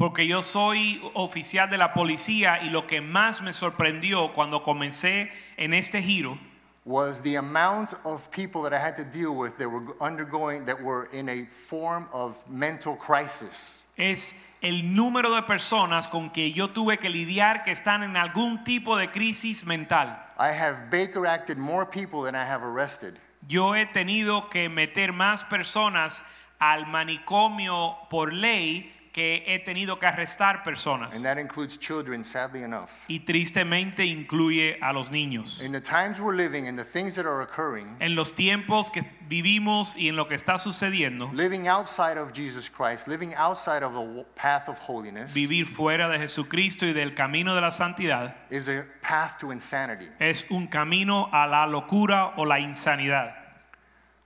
Porque 0.00 0.26
yo 0.26 0.40
soy 0.40 0.98
oficial 1.12 1.68
de 1.68 1.76
la 1.76 1.92
policía 1.92 2.62
y 2.62 2.70
lo 2.70 2.86
que 2.86 3.02
más 3.02 3.42
me 3.42 3.52
sorprendió 3.52 4.32
cuando 4.32 4.62
comencé 4.62 5.30
en 5.58 5.74
este 5.74 6.00
giro 6.00 6.38
was 6.84 7.20
the 7.20 7.36
amount 7.36 7.94
of 8.04 8.30
people 8.30 8.62
that 8.62 8.72
I 8.72 8.78
had 8.78 8.96
to 8.96 9.04
deal 9.04 9.34
with 9.34 9.58
that 9.58 9.68
were 9.68 9.82
undergoing, 10.00 10.64
that 10.64 10.82
were 10.82 11.08
in 11.12 11.28
a 11.28 11.44
form 11.44 12.06
of 12.12 12.42
mental 12.48 12.96
crisis. 12.96 13.80
es 14.00 14.56
el 14.62 14.94
número 14.94 15.34
de 15.34 15.42
personas 15.42 16.08
con 16.08 16.30
que 16.30 16.52
yo 16.52 16.68
tuve 16.68 16.98
que 16.98 17.10
lidiar 17.10 17.64
que 17.64 17.72
están 17.72 18.02
en 18.02 18.16
algún 18.16 18.64
tipo 18.64 18.96
de 18.96 19.10
crisis 19.10 19.66
mental. 19.66 20.18
I 20.38 20.52
have 20.52 20.90
Baker 20.90 21.26
acted 21.26 21.58
more 21.58 21.84
people 21.84 22.22
than 22.22 22.34
I 22.34 22.44
have 22.44 22.62
arrested. 22.62 23.18
Yo 23.46 23.74
he 23.74 23.86
tenido 23.86 24.48
que 24.50 24.68
meter 24.68 25.12
más 25.12 25.44
personas 25.44 26.22
al 26.58 26.86
manicomio 26.86 27.96
por 28.08 28.32
ley 28.32 28.92
que 29.12 29.42
he 29.46 29.58
tenido 29.58 29.98
que 29.98 30.06
arrestar 30.06 30.62
personas. 30.62 31.14
And 31.14 31.24
that 31.24 31.36
includes 31.38 31.76
children, 31.78 32.24
sadly 32.24 32.62
enough. 32.62 33.04
Y 33.08 33.20
tristemente 33.20 34.06
incluye 34.06 34.78
a 34.80 34.92
los 34.92 35.10
niños. 35.10 35.60
In 35.60 35.72
the 35.72 35.80
times 35.80 36.20
we're 36.20 36.36
living 36.36 36.68
and 36.68 36.78
the 36.78 36.84
things 36.84 37.16
that 37.16 37.26
are 37.26 37.42
occurring, 37.42 37.96
En 38.00 38.14
los 38.14 38.32
tiempos 38.34 38.90
que 38.90 39.02
vivimos 39.28 39.96
y 39.96 40.08
en 40.08 40.16
lo 40.16 40.28
que 40.28 40.36
está 40.36 40.58
sucediendo, 40.58 41.30
living 41.32 41.66
outside 41.66 42.18
of 42.18 42.32
Jesus 42.32 42.68
Christ, 42.70 43.08
living 43.08 43.34
outside 43.34 43.82
of 43.82 43.94
the 43.94 44.24
path 44.36 44.68
of 44.68 44.78
holiness, 44.78 45.34
vivir 45.34 45.66
fuera 45.66 46.08
de 46.08 46.18
Jesucristo 46.18 46.86
y 46.86 46.92
del 46.92 47.14
camino 47.14 47.54
de 47.54 47.60
la 47.60 47.70
santidad 47.70 48.36
is 48.50 48.68
a 48.68 48.84
path 49.02 49.38
to 49.40 49.50
insanity. 49.50 50.06
es 50.20 50.44
un 50.50 50.68
camino 50.68 51.28
a 51.32 51.46
la 51.48 51.66
locura 51.66 52.34
o 52.36 52.44
la 52.44 52.60
insanidad. 52.60 53.34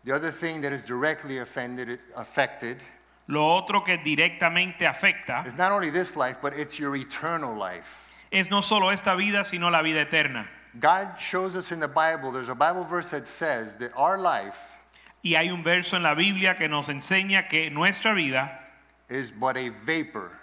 The 0.05 0.13
other 0.13 0.31
thing 0.31 0.61
that 0.61 0.73
is 0.75 0.83
directly 0.83 1.39
offended, 1.39 1.99
affected 2.15 2.83
Lo 3.27 3.47
otro 3.55 3.83
que 3.83 3.99
directamente 3.99 4.87
afecta 4.87 5.47
is 5.47 5.57
not 5.57 5.73
only 5.73 5.91
this 5.91 6.17
life, 6.17 6.39
but 6.43 6.53
it's 6.53 6.79
your 6.79 6.95
eternal 6.97 7.55
life. 7.55 8.13
es 8.31 8.51
no 8.51 8.61
solo 8.61 8.91
esta 8.91 9.15
vida, 9.17 9.45
sino 9.45 9.71
la 9.71 9.83
vida 9.83 10.01
eterna. 10.03 10.49
God 10.79 11.19
shows 11.19 11.57
us 11.57 11.71
in 11.73 11.81
the 11.81 11.89
Bible, 11.89 12.33
there's 12.33 12.49
a 12.49 12.55
Bible 12.55 12.83
verse 12.83 13.11
that 13.11 13.27
says 13.29 13.77
that 13.77 13.93
our 13.97 14.19
life 14.19 14.79
Y 15.25 15.37
hay 15.37 15.49
un 15.49 15.63
verso 15.63 15.97
en 15.97 16.03
la 16.03 16.15
Biblia 16.15 16.55
que 16.55 16.69
nos 16.69 16.91
enseña 16.91 17.49
que 17.49 17.71
nuestra 17.71 18.13
vida 18.13 18.61
is 19.09 19.33
but 19.33 19.57
a 19.57 19.71
vapor. 19.71 20.34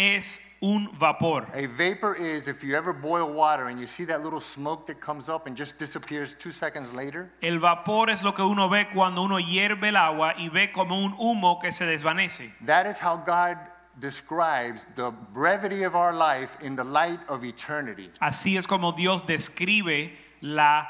Es 0.00 0.56
un 0.60 0.90
vapor. 0.98 1.46
A 1.54 1.66
vapor 1.66 2.16
is 2.16 2.48
if 2.48 2.64
you 2.64 2.74
ever 2.74 2.92
boil 2.92 3.32
water 3.32 3.68
and 3.68 3.78
you 3.78 3.86
see 3.86 4.04
that 4.06 4.22
little 4.24 4.40
smoke 4.40 4.86
that 4.86 5.00
comes 5.00 5.28
up 5.28 5.46
and 5.46 5.56
just 5.56 5.78
disappears 5.78 6.34
two 6.34 6.52
seconds 6.52 6.92
later. 6.92 7.30
El 7.42 7.58
vapor 7.58 8.10
es 8.10 8.22
lo 8.22 8.32
que 8.32 8.44
uno 8.44 8.68
ve 8.68 8.88
cuando 8.92 9.22
uno 9.22 9.38
hierve 9.38 9.88
el 9.88 9.96
agua 9.96 10.34
y 10.38 10.48
ve 10.48 10.72
como 10.72 10.98
un 10.98 11.12
humo 11.18 11.60
que 11.60 11.70
se 11.70 11.84
desvanece. 11.84 12.50
That 12.66 12.86
is 12.86 12.98
how 12.98 13.16
God 13.16 13.58
describes 13.98 14.86
the 14.96 15.12
brevity 15.32 15.82
of 15.84 15.94
our 15.94 16.12
life 16.12 16.56
in 16.62 16.76
the 16.76 16.84
light 16.84 17.20
of 17.28 17.44
eternity. 17.44 18.10
Así 18.20 18.56
es 18.56 18.66
como 18.66 18.92
Dios 18.92 19.26
describe 19.26 20.12
la, 20.40 20.88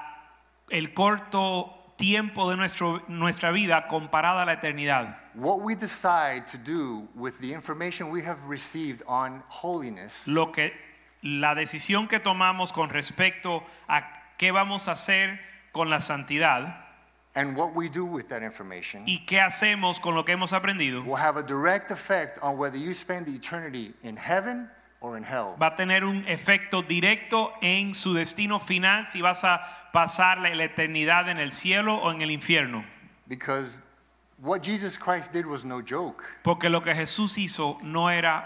el 0.71 0.95
corto 0.95 1.80
tiempo 2.01 2.51
de 2.51 2.57
nuestro, 2.57 3.03
nuestra 3.09 3.53
vida 3.53 3.87
comparada 3.87 4.43
a 4.43 4.47
la 4.47 4.55
eternidad. 4.55 5.19
What 5.35 5.61
we 5.61 5.77
decide 5.77 6.47
to 6.51 6.59
do 6.59 7.09
with 7.15 7.39
the 7.41 7.53
information 7.53 8.11
we 8.11 8.23
have 8.25 8.39
received 8.49 9.05
on 9.07 9.45
holiness 9.49 10.27
Lo 10.27 10.51
que, 10.51 10.73
la 11.23 11.55
decisión 11.55 12.09
que 12.09 12.19
tomamos 12.19 12.73
con 12.73 12.89
respecto 12.89 13.63
a 13.87 14.11
qué 14.39 14.51
vamos 14.51 14.89
a 14.89 14.93
hacer 14.93 15.39
con 15.73 15.91
la 15.91 16.01
santidad 16.01 16.87
and 17.37 17.57
what 17.57 17.77
we 17.77 17.89
do 17.89 18.05
with 18.05 18.29
that 18.29 18.43
information 18.43 19.05
y 19.07 19.25
qué 19.27 19.41
hacemos 19.41 20.01
con 20.01 20.17
lo 20.17 20.25
que 20.25 20.33
hemos 20.33 20.53
aprendido 20.53 21.05
will 21.05 21.15
have 21.15 21.37
a 21.37 21.43
direct 21.43 21.93
effect 21.93 22.39
on 22.43 22.59
whether 22.59 22.77
you 22.77 22.93
spend 22.93 23.25
the 23.25 23.33
eternity 23.33 23.93
in 24.03 24.17
heaven 24.17 24.69
or 25.01 25.17
in 25.17 25.23
hell. 25.23 25.57
va 25.61 25.69
a 25.69 25.77
tener 25.77 26.05
un 26.05 26.27
efecto 26.27 26.83
directo 26.83 27.53
en 27.63 27.95
su 27.95 28.15
destino 28.15 28.59
final 28.59 29.07
si 29.07 29.23
vas 29.23 29.45
a 29.45 29.61
pasar 29.93 30.39
la 30.39 30.65
eternidad 30.65 31.29
en 31.29 31.39
el 31.39 31.53
cielo 31.53 31.97
o 31.97 32.11
en 32.11 32.21
el 32.23 32.31
infierno. 32.31 32.85
Because 33.29 33.81
what 34.43 34.63
Jesus 34.63 34.97
Christ 34.97 35.33
did 35.33 35.47
was 35.47 35.65
no 35.65 35.81
joke. 35.83 36.25
Porque 36.43 36.69
lo 36.71 36.81
que 36.81 36.95
Jesús 36.95 37.37
hizo 37.39 37.79
no 37.83 38.09
era 38.09 38.45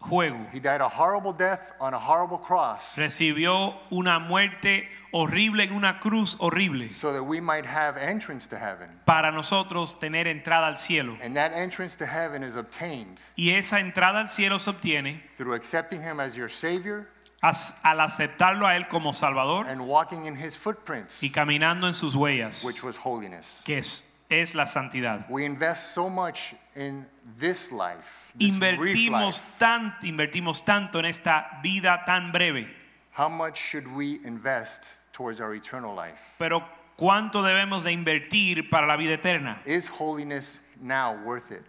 juego. 0.00 0.46
He 0.52 0.60
died 0.60 0.80
a 0.80 0.88
horrible 0.88 1.32
death 1.32 1.72
on 1.80 1.92
a 1.92 1.98
horrible 1.98 2.38
cross 2.38 2.96
Recibió 2.96 3.74
una 3.90 4.20
muerte 4.20 4.88
horrible 5.12 5.64
en 5.64 5.72
una 5.72 5.98
cruz 5.98 6.36
horrible 6.38 6.92
so 6.92 7.12
that 7.12 7.24
we 7.24 7.40
might 7.40 7.66
have 7.66 7.96
entrance 7.96 8.46
to 8.46 8.56
heaven. 8.56 8.88
para 9.06 9.32
nosotros 9.32 9.98
tener 9.98 10.26
entrada 10.28 10.68
al 10.68 10.76
cielo. 10.76 11.16
And 11.22 11.34
that 11.36 11.52
entrance 11.52 11.96
to 11.96 12.06
heaven 12.06 12.44
is 12.44 12.54
obtained 12.54 13.20
Y 13.36 13.50
esa 13.50 13.80
entrada 13.80 14.20
al 14.20 14.28
cielo 14.28 14.58
se 14.58 14.70
obtiene 14.70 15.22
through 15.36 15.54
accepting 15.54 16.00
him 16.02 16.20
as 16.20 16.36
your 16.36 16.48
Savior 16.48 17.08
as- 17.40 17.80
al 17.84 18.00
aceptarlo 18.00 18.66
a 18.66 18.76
él 18.76 18.88
como 18.88 19.12
Salvador 19.12 19.66
and 19.68 19.80
walking 19.80 20.24
in 20.24 20.34
his 20.36 20.56
footprints, 20.56 21.22
y 21.22 21.30
caminando 21.30 21.86
en 21.86 21.94
sus 21.94 22.14
huellas, 22.14 22.64
which 22.64 22.82
was 22.82 22.96
holiness. 22.96 23.62
que 23.64 23.78
es, 23.78 24.04
es 24.28 24.54
la 24.54 24.64
santidad. 24.66 25.26
We 25.28 25.44
invest 25.44 25.94
so 25.94 26.08
much 26.08 26.54
in 26.74 27.06
this 27.38 27.70
life, 27.72 28.30
this 28.36 28.50
brief 28.58 28.96
Invertimos, 28.96 29.36
life. 29.40 29.58
tan, 29.58 29.94
invertimos 30.02 30.64
tanto 30.64 30.98
en 30.98 31.04
esta 31.06 31.58
vida 31.62 32.02
tan 32.06 32.32
breve, 32.32 32.68
How 33.16 33.28
much 33.28 33.56
should 33.58 33.86
we 33.88 34.20
invest 34.24 34.84
towards 35.12 35.40
our 35.40 35.54
eternal 35.54 35.94
life? 35.94 36.34
pero 36.38 36.62
¿cuánto 36.96 37.42
debemos 37.42 37.84
de 37.84 37.92
invertir 37.92 38.68
para 38.70 38.86
la 38.86 38.96
vida 38.96 39.14
eterna? 39.14 39.60
Is 39.64 39.88
holiness 39.88 40.60
now 40.80 41.14
worth 41.24 41.50
it? 41.50 41.62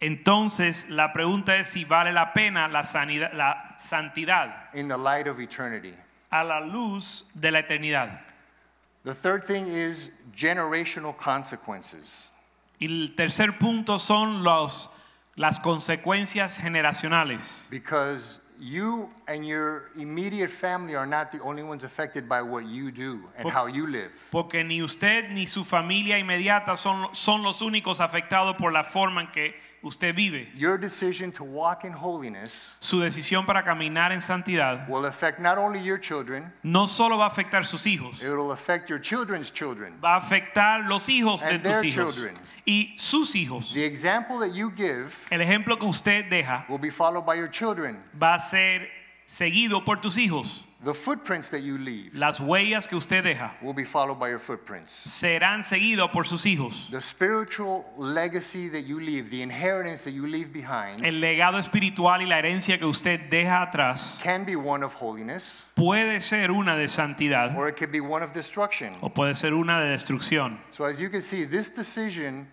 Entonces 0.00 0.88
la 0.88 1.12
pregunta 1.12 1.56
es 1.56 1.68
si 1.68 1.84
vale 1.84 2.12
la 2.12 2.32
pena 2.32 2.68
la, 2.68 2.84
sanidad, 2.84 3.32
la 3.34 3.74
santidad 3.78 4.72
in 4.74 4.88
the 4.88 4.96
light 4.96 5.26
of 5.26 5.38
eternity. 5.40 5.94
a 6.30 6.42
la 6.42 6.60
luz 6.60 7.24
de 7.34 7.50
la 7.50 7.60
eternidad. 7.60 8.20
The 9.04 9.14
third 9.14 9.44
thing 9.44 9.66
is 9.66 10.10
generational 10.34 11.14
consequences. 11.16 12.30
Y 12.78 12.86
el 12.86 13.14
tercer 13.14 13.58
punto 13.58 13.98
son 13.98 14.42
los, 14.42 14.90
las 15.36 15.58
consecuencias 15.58 16.58
generacionales. 16.58 17.66
Because 17.70 18.40
you 18.58 19.10
and 19.26 19.46
your 19.46 19.90
immediate 19.96 20.50
family 20.50 20.94
are 20.94 21.06
not 21.06 21.30
the 21.32 21.40
only 21.40 21.62
ones 21.62 21.84
affected 21.84 22.28
by 22.28 22.40
what 22.42 22.66
you 22.66 22.90
do 22.90 23.20
and 23.36 23.42
Por- 23.42 23.52
how 23.52 23.66
you 23.66 23.86
live. 23.86 24.10
Porque 24.30 24.64
ni 24.64 24.82
usted 24.82 25.30
ni 25.30 25.46
su 25.46 25.64
familia 25.64 26.18
inmediata 26.18 26.76
son, 26.76 27.14
son 27.14 27.42
los 27.42 27.60
únicos 27.60 28.00
afectados 28.00 28.56
por 28.56 28.72
la 28.72 28.84
forma 28.84 29.22
en 29.22 29.28
que 29.28 29.54
usted 29.82 30.14
vive. 30.14 30.46
Your 30.56 30.76
decision 30.78 31.32
to 31.32 31.44
walk 31.44 31.84
in 31.84 31.92
holiness 31.92 32.76
Su 32.80 33.00
decisión 33.00 33.46
para 33.46 33.62
caminar 33.64 34.12
en 34.12 34.20
santidad 34.20 34.88
will 34.88 35.06
affect 35.06 35.40
not 35.40 35.58
only 35.58 35.80
your 35.80 35.98
children, 35.98 36.52
no 36.62 36.86
solo 36.86 37.16
va 37.18 37.26
a 37.26 37.30
afectar 37.30 37.64
sus 37.64 37.84
hijos, 37.86 38.22
it 38.22 38.28
will 38.28 38.52
affect 38.52 38.88
your 38.90 38.98
children's 39.00 39.50
children. 39.50 39.98
va 40.02 40.16
a 40.16 40.20
afectar 40.20 40.86
los 40.88 41.08
hijos 41.08 41.40
de 41.42 41.48
And 41.54 41.62
tus 41.62 41.72
their 41.72 41.84
hijos 41.84 42.14
children. 42.14 42.34
y 42.66 42.94
sus 42.98 43.34
hijos. 43.34 43.72
The 43.72 43.84
example 43.84 44.38
that 44.40 44.54
you 44.54 44.70
give 44.70 45.14
El 45.30 45.40
ejemplo 45.40 45.78
que 45.78 45.86
usted 45.86 46.28
deja 46.28 46.64
will 46.68 46.78
be 46.78 46.90
followed 46.90 47.24
by 47.24 47.34
your 47.36 47.48
children. 47.50 47.98
va 48.20 48.34
a 48.34 48.40
ser 48.40 48.88
seguido 49.26 49.84
por 49.84 49.96
tus 50.00 50.16
hijos. 50.16 50.66
The 50.82 50.94
footprints 50.94 51.50
that 51.50 51.60
you 51.60 51.76
leave 51.76 52.14
Las 52.14 52.38
huellas 52.40 52.88
que 52.88 52.96
usted 52.96 53.22
deja 53.22 53.52
will 53.60 53.74
be 53.74 53.84
followed 53.84 54.18
by 54.18 54.30
your 54.30 54.38
footprints. 54.38 54.90
serán 54.90 55.62
seguidos 55.62 56.10
por 56.10 56.24
sus 56.24 56.46
hijos. 56.46 56.88
The 56.90 57.02
spiritual 57.02 57.84
legacy 57.98 58.70
that 58.70 58.86
you 58.86 58.98
leave, 58.98 59.30
the 59.30 59.42
inheritance 59.42 60.04
that 60.04 60.12
you 60.12 60.26
leave 60.26 60.54
behind, 60.54 61.04
El 61.04 61.20
legado 61.20 61.58
espiritual 61.58 62.22
y 62.22 62.26
la 62.26 62.38
herencia 62.38 62.78
que 62.78 62.86
usted 62.86 63.28
deja 63.28 63.60
atrás 63.60 64.18
can 64.22 64.44
be 64.46 64.56
one 64.56 64.82
of 64.82 64.94
holiness 64.94 65.66
puede 65.74 66.22
ser 66.22 66.50
una 66.50 66.76
de 66.76 66.88
santidad 66.88 67.54
or 67.56 67.68
it 67.68 67.76
could 67.76 67.92
be 67.92 68.00
one 68.00 68.22
of 68.22 68.32
destruction. 68.32 68.94
o 69.02 69.10
puede 69.10 69.34
ser 69.34 69.52
una 69.52 69.80
de 69.82 69.90
destrucción. 69.90 70.58
So, 70.70 70.84
as 70.84 70.98
you 70.98 71.10
can 71.10 71.20
see, 71.20 71.44
this 71.44 71.68
decision 71.68 72.48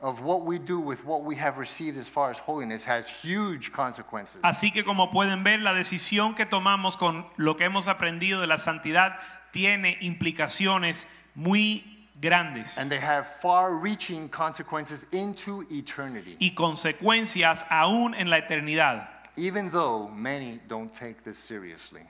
of 0.00 0.22
what 0.22 0.42
we 0.44 0.58
do 0.58 0.78
with 0.78 1.04
what 1.04 1.24
we 1.24 1.36
have 1.36 1.58
received 1.58 1.98
as 1.98 2.08
far 2.08 2.30
as 2.30 2.38
holiness 2.38 2.84
has 2.84 3.08
huge 3.08 3.72
consequences. 3.72 4.40
Así 4.42 4.72
que 4.72 4.84
como 4.84 5.10
pueden 5.10 5.42
ver, 5.42 5.60
la 5.60 5.72
decisión 5.74 6.34
que 6.36 6.46
tomamos 6.46 6.96
con 6.96 7.26
lo 7.36 7.56
que 7.56 7.64
hemos 7.64 7.88
aprendido 7.88 8.40
de 8.40 8.46
la 8.46 8.58
santidad 8.58 9.16
tiene 9.52 9.96
implicaciones 10.00 11.06
muy 11.34 11.84
grandes 12.20 12.76
And 12.78 12.90
they 12.90 12.98
have 12.98 13.26
far 13.26 13.74
reaching 13.74 14.28
consequences 14.28 15.06
into 15.12 15.62
eternity, 15.70 16.36
y 16.40 16.54
consecuencias 16.54 17.64
aún 17.70 18.14
en 18.14 18.28
la 18.30 18.38
eternidad. 18.38 19.08
even 19.36 19.70
though 19.70 20.08
many 20.08 20.60
don't 20.68 20.92
take 20.92 21.22
this 21.24 21.38
seriously. 21.38 22.02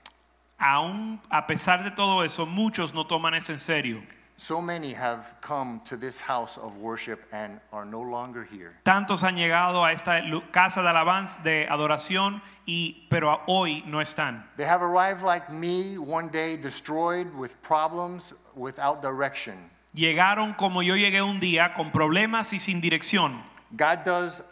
Aún 0.60 1.20
a 1.30 1.46
pesar 1.46 1.84
de 1.84 1.90
todo 1.90 2.22
eso, 2.24 2.44
muchos 2.46 2.92
no 2.92 3.04
toman 3.06 3.34
esto 3.34 3.52
en 3.52 3.58
serio. 3.58 4.02
So 4.40 4.62
many 4.62 4.92
have 4.92 5.34
come 5.40 5.80
to 5.86 5.96
this 5.96 6.20
house 6.20 6.58
of 6.58 6.76
worship 6.76 7.24
and 7.32 7.60
are 7.72 7.84
no 7.84 8.00
longer 8.00 8.44
here. 8.44 8.76
Tantos 8.84 9.24
han 9.24 9.34
llegado 9.34 9.84
a 9.84 9.92
esta 9.92 10.22
casa 10.52 10.80
de 10.80 10.88
alabanza, 10.88 11.42
de 11.42 11.66
adoración, 11.68 12.40
y, 12.64 13.08
pero 13.10 13.40
hoy 13.48 13.82
no 13.86 13.98
están. 13.98 14.44
They 14.56 14.64
have 14.64 14.80
arrived 14.80 15.22
like 15.22 15.52
me 15.52 15.98
one 15.98 16.28
day, 16.28 16.56
destroyed 16.56 17.26
with 17.34 17.60
problems, 17.62 18.32
without 18.54 19.02
direction. 19.02 19.70
Llegaron 19.92 20.56
como 20.56 20.82
yo 20.82 20.94
llegué 20.94 21.20
un 21.20 21.40
día, 21.40 21.74
con 21.74 21.90
problemas 21.90 22.52
y 22.52 22.60
sin 22.60 22.80
dirección. 22.80 23.42
God 23.76 24.04
does 24.04 24.44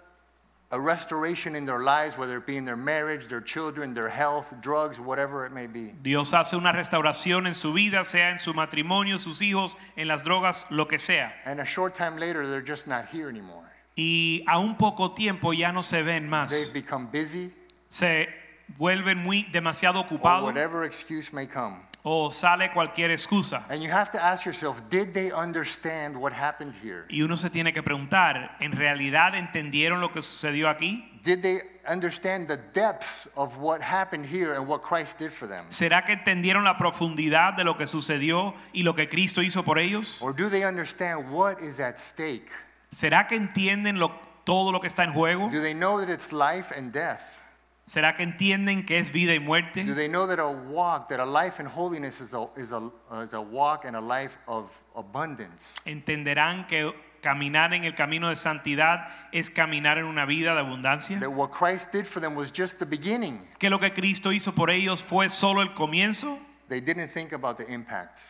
a 0.70 0.80
restoration 0.80 1.54
in 1.54 1.64
their 1.64 1.78
lives, 1.78 2.18
whether 2.18 2.36
it 2.38 2.46
be 2.46 2.56
in 2.56 2.64
their 2.64 2.76
marriage, 2.76 3.28
their 3.28 3.40
children, 3.40 3.94
their 3.94 4.08
health, 4.08 4.54
drugs, 4.60 4.98
whatever 4.98 5.46
it 5.46 5.52
may 5.52 5.66
be. 5.66 5.92
Dios 6.02 6.32
hace 6.32 6.56
una 6.56 6.72
restauración 6.72 7.46
en 7.46 7.54
su 7.54 7.72
vida, 7.72 8.04
sea 8.04 8.30
en 8.30 8.40
su 8.40 8.52
matrimonio, 8.52 9.18
sus 9.18 9.40
hijos, 9.42 9.76
en 9.96 10.08
las 10.08 10.24
drogas, 10.24 10.66
lo 10.70 10.86
que 10.86 10.98
sea. 10.98 11.32
And 11.44 11.60
a 11.60 11.64
short 11.64 11.94
time 11.94 12.16
later, 12.16 12.46
they're 12.46 12.66
just 12.66 12.88
not 12.88 13.06
here 13.06 13.28
anymore. 13.28 13.64
Y 13.96 14.44
a 14.46 14.58
un 14.58 14.76
poco 14.76 15.12
tiempo 15.12 15.52
ya 15.52 15.72
no 15.72 15.82
se 15.82 16.02
ven 16.02 16.28
más. 16.28 16.50
They've 16.50 16.72
become 16.72 17.08
busy, 17.12 17.52
Se 17.88 18.28
vuelven 18.76 19.18
muy 19.18 19.44
demasiado 19.52 20.00
ocupados 20.00 20.42
whatever 20.42 20.84
excuse 20.84 21.32
may 21.32 21.46
come. 21.46 21.80
O 22.08 22.30
sale 22.30 22.70
cualquier 22.70 23.10
excusa. 23.10 23.64
And 23.68 23.82
you 23.82 23.90
have 23.90 24.12
to 24.12 24.22
ask 24.22 24.44
yourself 24.46 24.80
did 24.88 25.12
they 25.12 25.32
understand 25.32 26.16
what 26.16 26.32
happened 26.32 26.76
here? 26.80 27.04
Y 27.10 27.20
uno 27.22 27.34
se 27.36 27.50
tiene 27.50 27.72
que 27.72 27.82
preguntar, 27.82 28.56
¿en 28.60 28.70
realidad 28.70 29.34
entendieron 29.34 30.00
lo 30.00 30.12
que 30.12 30.22
sucedió 30.22 30.68
aquí? 30.68 31.04
Did 31.24 31.42
they 31.42 31.60
understand 31.90 32.46
the 32.46 32.58
depths 32.72 33.28
of 33.34 33.58
what 33.58 33.80
happened 33.82 34.24
here 34.24 34.54
and 34.54 34.68
what 34.68 34.82
Christ 34.82 35.18
did 35.18 35.32
for 35.32 35.48
them? 35.48 35.64
¿Será 35.68 36.04
que 36.06 36.12
entendieron 36.12 36.62
la 36.62 36.76
profundidad 36.76 37.54
de 37.56 37.64
lo 37.64 37.76
que 37.76 37.88
sucedió 37.88 38.54
y 38.72 38.84
lo 38.84 38.94
que 38.94 39.08
Cristo 39.08 39.42
hizo 39.42 39.64
por 39.64 39.80
ellos? 39.80 40.18
Or 40.20 40.32
do 40.32 40.48
they 40.48 40.64
understand 40.64 41.28
what 41.32 41.58
is 41.60 41.80
at 41.80 41.98
stake? 41.98 42.48
¿Será 42.92 43.26
que 43.26 43.34
entienden 43.36 43.98
lo- 43.98 44.12
todo 44.44 44.70
lo 44.70 44.80
que 44.80 44.86
está 44.86 45.02
en 45.02 45.12
juego? 45.12 45.50
Do 45.50 45.60
they 45.60 45.74
know 45.74 45.98
that 45.98 46.08
it's 46.08 46.32
life 46.32 46.70
and 46.72 46.92
death? 46.92 47.40
¿Será 47.86 48.16
que 48.16 48.24
entienden 48.24 48.84
que 48.84 48.98
es 48.98 49.12
vida 49.12 49.32
y 49.32 49.38
Do 49.38 49.44
muerte? 49.44 49.84
they 49.94 50.08
know 50.08 50.26
that 50.26 50.40
a 50.40 50.48
walk, 50.48 51.08
that 51.08 51.20
a 51.20 51.24
life 51.24 51.60
in 51.60 51.66
holiness 51.66 52.20
is 52.20 52.34
a, 52.34 52.48
is 52.56 52.72
a, 52.72 52.90
is 53.22 53.32
a 53.32 53.40
walk 53.40 53.84
and 53.84 53.94
a 53.96 54.00
life 54.00 54.38
of 54.48 54.68
abundance? 54.96 55.76
¿Entenderán 55.84 56.66
que 56.66 56.92
caminar 57.22 57.72
en 57.74 57.84
el 57.84 57.94
camino 57.94 58.28
de 58.28 58.34
santidad 58.34 59.06
es 59.30 59.50
caminar 59.50 59.98
en 59.98 60.06
una 60.06 60.26
vida 60.26 60.54
de 60.54 60.60
abundancia? 60.60 61.20
That 61.20 61.30
what 61.30 61.50
Christ 61.52 61.92
did 61.92 62.06
for 62.06 62.20
them 62.20 62.34
was 62.34 62.50
just 62.52 62.80
the 62.80 62.86
beginning. 62.86 63.38
¿Que 63.60 63.70
lo 63.70 63.78
que 63.78 63.92
Cristo 63.92 64.32
hizo 64.32 64.52
por 64.52 64.70
ellos 64.70 65.00
fue 65.00 65.28
solo 65.28 65.62
el 65.62 65.72
comienzo? 65.72 66.40
They 66.68 66.80
didn't 66.80 67.12
think 67.12 67.32
about 67.32 67.56
the 67.56 67.72
impact. 67.72 68.20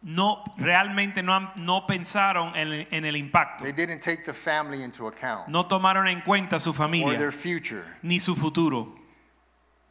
No, 0.00 0.44
realmente 0.58 1.22
no, 1.24 1.32
han- 1.32 1.50
no 1.56 1.84
pensaron 1.86 2.54
en, 2.54 2.86
en 2.92 3.04
el 3.04 3.16
impacto. 3.16 3.64
They 3.64 3.72
didn't 3.72 4.00
take 4.00 4.24
the 4.24 4.32
family 4.32 4.82
into 4.84 5.08
account 5.08 5.48
No 5.48 5.64
tomaron 5.66 6.06
en 6.06 6.20
cuenta 6.20 6.60
su 6.60 6.70
or 6.70 6.74
familia 6.76 7.18
their 7.18 7.32
future. 7.32 7.84
ni 8.02 8.20
su 8.20 8.36
futuro. 8.36 8.94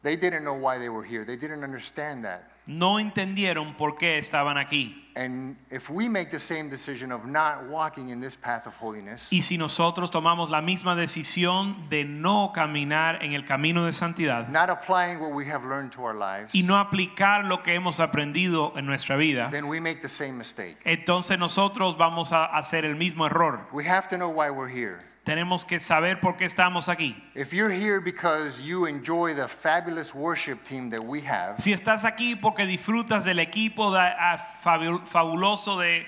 They 0.02 0.16
didn't 0.16 0.44
know 0.44 0.54
why 0.54 0.78
they 0.78 0.88
were 0.88 1.04
here. 1.06 1.24
They 1.24 1.36
didn't 1.36 1.62
understand 1.62 2.24
that. 2.24 2.50
No 2.68 3.00
entendieron 3.00 3.74
por 3.74 3.96
qué 3.96 4.18
estaban 4.18 4.58
aquí. 4.58 5.04
And 5.16 5.56
if 5.68 5.90
we 5.90 6.08
make 6.08 6.30
the 6.30 6.38
same 6.38 6.68
decision 6.68 7.10
of 7.10 7.26
not 7.26 7.68
walking 7.68 8.10
in 8.10 8.20
this 8.20 8.36
path 8.36 8.68
of 8.68 8.76
holiness, 8.76 9.32
Y 9.32 9.42
si 9.42 9.58
nosotros 9.58 10.12
tomamos 10.12 10.48
la 10.48 10.60
misma 10.60 10.94
decisión 10.94 11.88
de 11.88 12.04
no 12.04 12.52
caminar 12.54 13.24
en 13.24 13.32
el 13.32 13.44
camino 13.44 13.84
de 13.84 13.92
santidad 13.92 14.48
not 14.48 14.70
applying 14.70 15.18
what 15.18 15.32
we 15.32 15.44
have 15.50 15.64
learned 15.64 15.90
to 15.90 16.02
our 16.02 16.14
lives, 16.14 16.54
y 16.54 16.62
no 16.62 16.78
aplicar 16.78 17.46
lo 17.46 17.64
que 17.64 17.74
hemos 17.74 17.98
aprendido 17.98 18.74
en 18.76 18.86
nuestra 18.86 19.16
vida, 19.16 19.48
then 19.50 19.66
we 19.66 19.80
make 19.80 20.02
the 20.02 20.08
same 20.08 20.38
mistake. 20.38 20.76
entonces 20.84 21.36
nosotros 21.36 21.96
vamos 21.98 22.30
a 22.32 22.44
hacer 22.44 22.84
el 22.84 22.94
mismo 22.94 23.26
error. 23.26 23.66
We 23.72 23.88
have 23.88 24.06
to 24.10 24.16
know 24.16 24.28
why 24.30 24.50
we're 24.50 24.68
here. 24.68 25.00
Tenemos 25.28 25.66
que 25.66 25.78
saber 25.78 26.20
por 26.20 26.38
qué 26.38 26.46
estamos 26.46 26.88
aquí. 26.88 27.14
If 27.34 27.52
you're 27.52 27.68
here 27.70 28.00
because 28.00 28.62
you 28.62 28.86
enjoy 28.86 29.34
the 29.34 29.46
fabulous 29.46 30.14
worship 30.14 30.64
team 30.64 30.88
that 30.88 31.04
we 31.04 31.20
have, 31.20 31.60
Si 31.60 31.70
estás 31.74 32.06
aquí 32.06 32.34
porque 32.34 32.64
disfrutas 32.64 33.26
del 33.26 33.38
equipo 33.38 33.92
de- 33.92 33.98
ah, 34.00 34.38
fabu- 34.64 35.04
fabuloso 35.04 35.78
de 35.78 36.06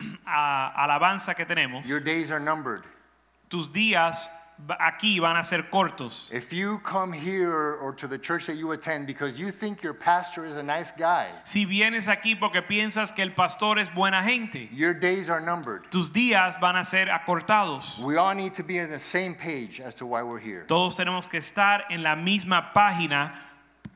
ah, 0.26 0.72
alabanza 0.82 1.34
que 1.34 1.44
tenemos, 1.44 1.84
your 1.86 2.00
days 2.00 2.30
are 2.30 2.40
numbered. 2.40 2.84
tus 3.50 3.70
días 3.70 4.30
aquí 4.80 5.20
van 5.20 5.36
a 5.36 5.44
ser 5.44 5.62
cortos. 5.70 6.30
If 6.32 6.52
you 6.52 6.78
come 6.78 7.12
here 7.12 7.74
or 7.80 7.92
to 7.96 8.06
the 8.06 8.18
church 8.18 8.46
that 8.46 8.56
you 8.56 8.70
attend 8.72 9.06
because 9.06 9.38
you 9.38 9.50
think 9.50 9.82
your 9.82 9.94
pastor 9.94 10.44
is 10.44 10.56
a 10.56 10.62
nice 10.62 10.92
guy, 10.92 11.26
Si 11.44 11.64
vienes 11.66 12.08
aquí 12.08 12.38
porque 12.38 12.62
piensas 12.62 13.12
que 13.14 13.22
el 13.22 13.30
pastor 13.32 13.78
es 13.78 13.88
buena 13.94 14.22
gente, 14.22 14.68
your 14.72 14.94
days 14.94 15.28
are 15.28 15.40
numbered. 15.40 15.82
tus 15.90 16.10
días 16.10 16.58
van 16.60 16.76
a 16.76 16.84
ser 16.84 17.06
acortados. 17.06 17.98
We 17.98 18.16
all 18.16 18.34
need 18.34 18.54
to 18.54 18.62
be 18.62 18.80
on 18.80 18.90
the 18.90 18.98
same 19.00 19.34
page 19.34 19.80
as 19.80 19.94
to 19.96 20.06
why 20.06 20.22
we're 20.22 20.38
here. 20.38 20.64
Todos 20.66 20.96
tenemos 20.96 21.28
que 21.28 21.38
estar 21.40 21.84
en 21.90 22.02
la 22.02 22.14
misma 22.14 22.72
página 22.74 23.32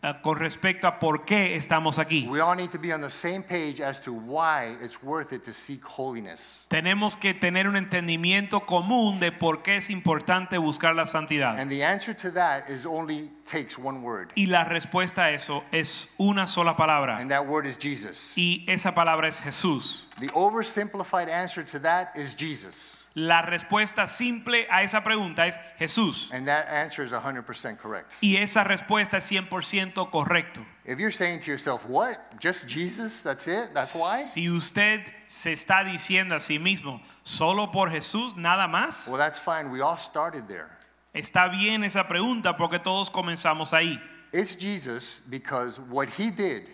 eh, 0.02 0.14
con 0.22 0.38
respecto 0.38 0.86
a 0.86 0.98
por 0.98 1.24
qué 1.24 1.56
estamos 1.56 1.98
aquí. 1.98 2.26
We 2.28 2.40
all 2.40 2.56
need 2.56 2.70
to 2.70 2.78
be 2.78 2.92
on 2.92 3.00
the 3.00 3.10
same 3.10 3.42
page 3.42 3.80
as 3.80 4.00
to 4.02 4.12
why 4.12 4.76
it's 4.82 5.02
worth 5.02 5.32
it 5.32 5.44
to 5.44 5.52
seek 5.52 5.82
holiness. 5.84 6.66
Tenemos 6.68 7.16
que 7.16 7.34
tener 7.34 7.66
un 7.68 7.76
entendimiento 7.76 8.66
común 8.66 9.18
de 9.20 9.32
por 9.32 9.62
qué 9.62 9.76
es 9.76 9.90
importante 9.90 10.58
buscar 10.58 10.94
la 10.94 11.06
santidad. 11.06 11.58
And 11.58 11.70
the 11.70 11.84
answer 11.84 12.14
to 12.14 12.30
that 12.32 12.68
is 12.68 12.86
only 12.86 13.30
takes 13.44 13.78
one 13.78 14.02
word. 14.02 14.32
Y 14.34 14.46
la 14.46 14.64
respuesta 14.64 15.24
a 15.24 15.30
eso 15.32 15.64
es 15.72 16.14
una 16.18 16.46
sola 16.46 16.76
palabra. 16.76 17.18
And 17.18 17.30
that 17.30 17.46
word 17.46 17.66
is 17.66 17.76
Jesus. 17.76 18.32
Y 18.36 18.64
esa 18.68 18.94
palabra 18.94 19.28
es 19.28 19.40
Jesús. 19.40 20.06
The 20.20 20.28
oversimplified 20.28 21.28
answer 21.28 21.64
to 21.64 21.78
that 21.80 22.16
is 22.16 22.34
Jesus. 22.34 22.97
La 23.14 23.42
respuesta 23.42 24.06
simple 24.06 24.66
a 24.70 24.82
esa 24.82 25.02
pregunta 25.02 25.46
es 25.46 25.58
Jesús. 25.78 26.30
And 26.32 26.46
that 26.46 26.68
answer 26.68 27.04
is 27.04 27.12
100% 27.12 27.78
correct. 27.78 28.14
Y 28.20 28.36
esa 28.36 28.64
respuesta 28.64 29.16
es 29.18 29.30
100% 29.30 30.10
correcto. 30.10 30.64
If 30.84 30.98
you're 30.98 31.10
saying 31.10 31.40
to 31.40 31.50
yourself, 31.50 31.84
what? 31.86 32.18
Just 32.40 32.68
Jesus? 32.68 33.22
That's 33.22 33.48
it? 33.48 33.74
That's 33.74 33.94
why? 33.94 34.22
Si 34.22 34.48
usted 34.48 35.02
se 35.26 35.52
está 35.52 35.84
diciendo 35.84 36.34
a 36.36 36.40
sí 36.40 36.58
mismo, 36.58 37.00
solo 37.24 37.70
por 37.70 37.90
Jesús, 37.90 38.36
nada 38.36 38.68
más, 38.68 39.08
Well, 39.08 39.18
that's 39.18 39.38
fine. 39.38 39.70
We 39.70 39.80
all 39.80 39.98
started 39.98 40.46
there. 40.46 40.68
está 41.12 41.48
bien 41.48 41.84
esa 41.84 42.06
pregunta 42.06 42.56
porque 42.56 42.78
todos 42.78 43.10
comenzamos 43.10 43.72
ahí. 43.72 44.00
It's 44.32 44.54
Jesus 44.54 45.22
because 45.28 45.80
what 45.80 46.08
he 46.18 46.30
did 46.30 46.68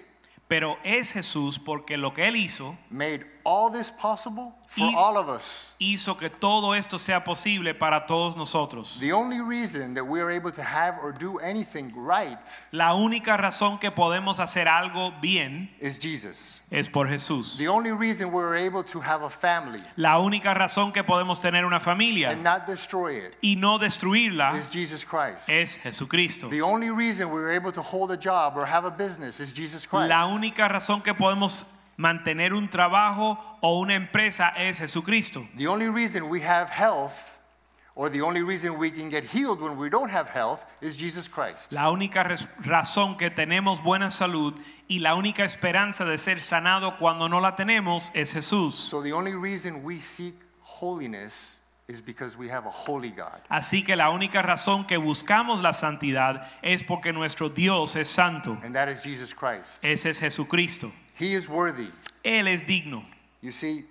Pero 0.48 0.76
es 0.84 1.12
Jesús 1.12 1.58
porque 1.58 1.96
lo 1.96 2.12
que 2.12 2.26
Él 2.26 2.36
hizo 2.36 2.76
made 2.90 3.24
all 3.44 3.70
this 3.70 3.90
possible 3.90 4.54
for 4.66 4.86
Y- 4.86 4.94
all 4.96 5.16
of 5.16 5.28
us. 5.28 5.74
hizo 5.78 6.16
que 6.16 6.30
todo 6.30 6.74
esto 6.74 6.98
sea 6.98 7.22
posible 7.22 7.74
para 7.74 8.06
todos 8.06 8.36
nosotros. 8.36 8.96
The 9.00 9.12
only 9.12 9.40
reason 9.40 9.94
that 9.94 10.04
we 10.04 10.20
are 10.20 10.30
able 10.34 10.50
to 10.52 10.62
have 10.62 10.98
or 11.02 11.12
do 11.12 11.38
anything 11.40 11.92
right 11.94 12.38
La 12.72 12.94
única 12.94 13.36
razón 13.36 13.78
que 13.78 13.90
podemos 13.90 14.40
hacer 14.40 14.66
algo 14.66 15.12
bien 15.20 15.70
is 15.80 15.98
Jesus. 16.00 16.60
es 16.70 16.88
por 16.88 17.06
Jesús. 17.08 17.56
The 17.58 17.68
only 17.68 17.92
reason 17.92 18.32
we're 18.32 18.56
able 18.56 18.82
to 18.84 19.00
have 19.00 19.22
a 19.24 19.30
family 19.30 19.82
La 19.96 20.18
única 20.18 20.54
razón 20.54 20.92
que 20.92 21.04
podemos 21.04 21.40
tener 21.40 21.64
una 21.64 21.76
and 21.76 21.84
familia 21.84 22.34
not 22.34 22.66
destroy 22.66 23.18
it 23.18 23.36
y 23.42 23.54
no 23.56 23.78
destruirla 23.78 24.56
is 24.58 24.68
Jesus 24.70 25.04
Christ. 25.04 25.48
es 25.48 25.76
Jesucristo. 25.76 26.48
The 26.48 26.62
only 26.62 26.90
reason 26.90 27.30
we're 27.30 27.52
able 27.54 27.72
to 27.72 27.82
hold 27.82 28.10
a 28.10 28.16
job 28.16 28.56
or 28.56 28.66
have 28.66 28.84
a 28.86 28.90
business 28.90 29.38
is 29.38 29.52
Jesus 29.52 29.86
Christ. 29.86 30.08
La 30.08 30.26
única 30.26 30.66
razón 30.68 31.02
que 31.02 31.12
podemos 31.14 31.80
mantener 31.96 32.52
un 32.52 32.68
trabajo 32.68 33.38
o 33.60 33.78
una 33.80 33.94
empresa 33.94 34.52
es 34.56 34.78
Jesucristo. 34.78 35.46
The 35.56 35.66
only 35.66 35.88
reason 35.88 36.28
we 36.28 36.42
have 36.42 36.70
health 36.70 37.34
or 37.94 38.10
the 38.10 38.22
only 38.22 38.42
reason 38.42 38.76
we 38.78 38.90
can 38.90 39.08
get 39.08 39.24
healed 39.24 39.60
when 39.60 39.76
we 39.76 39.88
don't 39.88 40.10
have 40.10 40.30
health 40.30 40.64
is 40.80 40.96
Jesus 40.96 41.28
Christ. 41.28 41.72
La 41.72 41.90
única 41.90 42.24
razón 42.64 43.16
que 43.16 43.30
tenemos 43.30 43.82
buena 43.82 44.10
salud 44.10 44.54
y 44.88 44.98
la 44.98 45.14
única 45.14 45.44
esperanza 45.44 46.04
de 46.04 46.18
ser 46.18 46.40
sanado 46.40 46.98
cuando 46.98 47.28
no 47.28 47.40
la 47.40 47.54
tenemos 47.54 48.10
es 48.14 48.32
Jesús. 48.32 48.74
So 48.74 49.00
the 49.00 49.12
only 49.12 49.34
reason 49.34 49.84
we 49.84 50.00
seek 50.00 50.34
holiness 50.62 51.53
is 51.86 52.00
because 52.00 52.36
we 52.36 52.48
have 52.48 52.66
a 52.66 52.70
holy 52.70 53.10
God. 53.10 53.40
Así 53.50 53.84
que 53.84 53.94
la 53.96 54.10
única 54.10 54.42
razón 54.42 54.86
que 54.86 54.96
buscamos 54.96 55.60
la 55.60 55.72
santidad 55.72 56.46
es 56.62 56.82
porque 56.82 57.12
nuestro 57.12 57.48
Dios 57.50 57.94
es 57.96 58.08
santo. 58.08 58.56
And 58.64 58.74
that 58.74 58.88
is 58.88 59.02
Jesus 59.02 59.34
Christ. 59.34 59.84
Ese 59.84 60.06
es 60.10 60.18
Jesucristo. 60.20 60.90
He 61.18 61.34
is 61.34 61.48
worthy. 61.48 61.88
Él 62.24 62.48
es 62.48 62.62
digno. 62.66 63.04
You 63.42 63.50
see, 63.52 63.84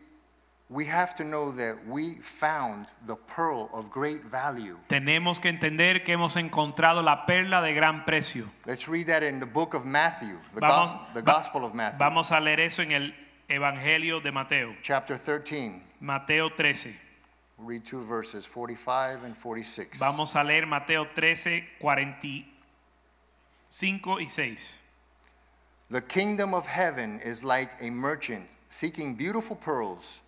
we 0.70 0.86
have 0.88 1.14
to 1.16 1.24
know 1.24 1.52
that 1.52 1.86
we 1.88 2.16
found 2.22 2.88
the 3.06 3.16
pearl 3.16 3.70
of 3.72 3.92
great 3.92 4.24
value. 4.26 4.80
Tenemos 4.90 5.40
que 5.40 5.50
entender 5.52 6.04
que 6.04 6.14
hemos 6.14 6.36
encontrado 6.36 7.04
la 7.04 7.28
perla 7.28 7.62
de 7.62 7.76
gran 7.76 8.06
precio. 8.06 8.46
Let's 8.66 8.88
read 8.88 9.06
that 9.08 9.22
in 9.22 9.40
the 9.40 9.46
book 9.46 9.76
of 9.76 9.86
Matthew, 9.86 10.40
the, 10.56 10.62
Vamos, 10.62 10.90
gos- 10.92 11.14
the 11.14 11.22
Gospel 11.22 11.64
of 11.64 11.76
Matthew, 11.76 12.00
vamos 12.00 12.32
a 12.32 12.40
leer 12.40 12.60
eso 12.60 12.82
en 12.82 12.92
el 12.92 13.14
Evangelio 13.48 14.20
de 14.20 14.32
Mateo. 14.32 14.76
chapter 14.82 15.16
13. 15.20 15.84
Mateo 16.00 16.50
13. 16.50 16.96
Read 17.66 17.86
two 17.86 18.02
verses, 18.02 18.46
45 18.46 19.24
and 19.24 19.38
46. 19.38 19.98
Vamos 19.98 20.36
a 20.36 20.44
leer 20.44 20.66
Mateo 20.66 21.06
13, 21.06 21.64
45 21.80 22.46
y 24.20 24.26
6. 24.26 24.78
The 25.90 26.02
kingdom 26.02 26.54
of 26.54 26.68
heaven 26.68 27.20
is 27.24 27.44
like 27.44 27.72
a 27.80 27.90
merchant 27.90 28.58
seeking 28.70 29.16
beautiful 29.16 29.56
pearls, 29.56 30.20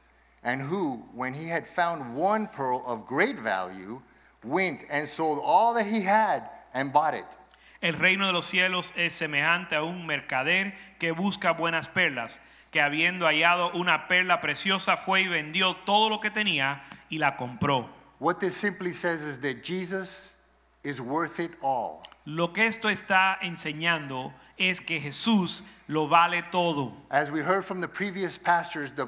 and 0.44 0.62
who, 0.62 1.04
when 1.14 1.34
he 1.34 1.48
had 1.48 1.68
found 1.68 2.16
one 2.16 2.48
pearl 2.48 2.84
of 2.88 3.06
great 3.06 3.38
value, 3.38 4.02
went 4.44 4.86
and 4.90 5.08
sold 5.08 5.42
all 5.44 5.74
that 5.74 5.88
he 5.88 6.02
had 6.02 6.50
and 6.74 6.94
bought 6.94 7.16
it. 7.16 7.38
El 7.82 7.94
reino 7.94 8.28
de 8.28 8.34
los 8.34 8.48
cielos 8.48 8.94
es 8.96 9.14
semejante 9.14 9.76
a 9.76 9.84
un 9.84 10.08
mercader 10.08 10.74
que 11.00 11.12
busca 11.12 11.52
buenas 11.52 11.88
perlas, 11.88 12.40
que 12.72 12.80
habiendo 12.80 13.26
hallado 13.26 13.72
una 13.74 14.08
perla 14.08 14.40
preciosa 14.40 14.96
fue 14.96 15.24
y 15.24 15.28
vendió 15.28 15.76
todo 15.86 16.10
lo 16.10 16.20
que 16.20 16.32
tenía 16.32 16.84
y 17.16 17.20
la 17.20 17.36
compró. 17.38 17.88
What 18.20 18.40
this 18.40 18.56
simply 18.56 18.94
says 18.94 19.24
is 19.24 19.40
that 19.40 19.64
Jesus 19.64 20.36
is 20.84 21.02
worth 21.02 21.40
it 21.40 21.52
all. 21.62 22.04
Lo 22.26 22.48
que 22.48 22.66
esto 22.66 22.90
está 22.90 23.38
enseñando 23.42 24.34
es 24.58 24.80
que 24.80 25.00
Jesús 25.00 25.62
lo 25.88 26.08
vale 26.08 26.44
todo. 26.52 26.94
As 27.12 27.32
we 27.32 27.42
heard 27.42 27.64
from 27.64 27.82
the 27.82 27.88
previous 27.88 28.38
pastors, 28.38 28.92
the 28.94 29.08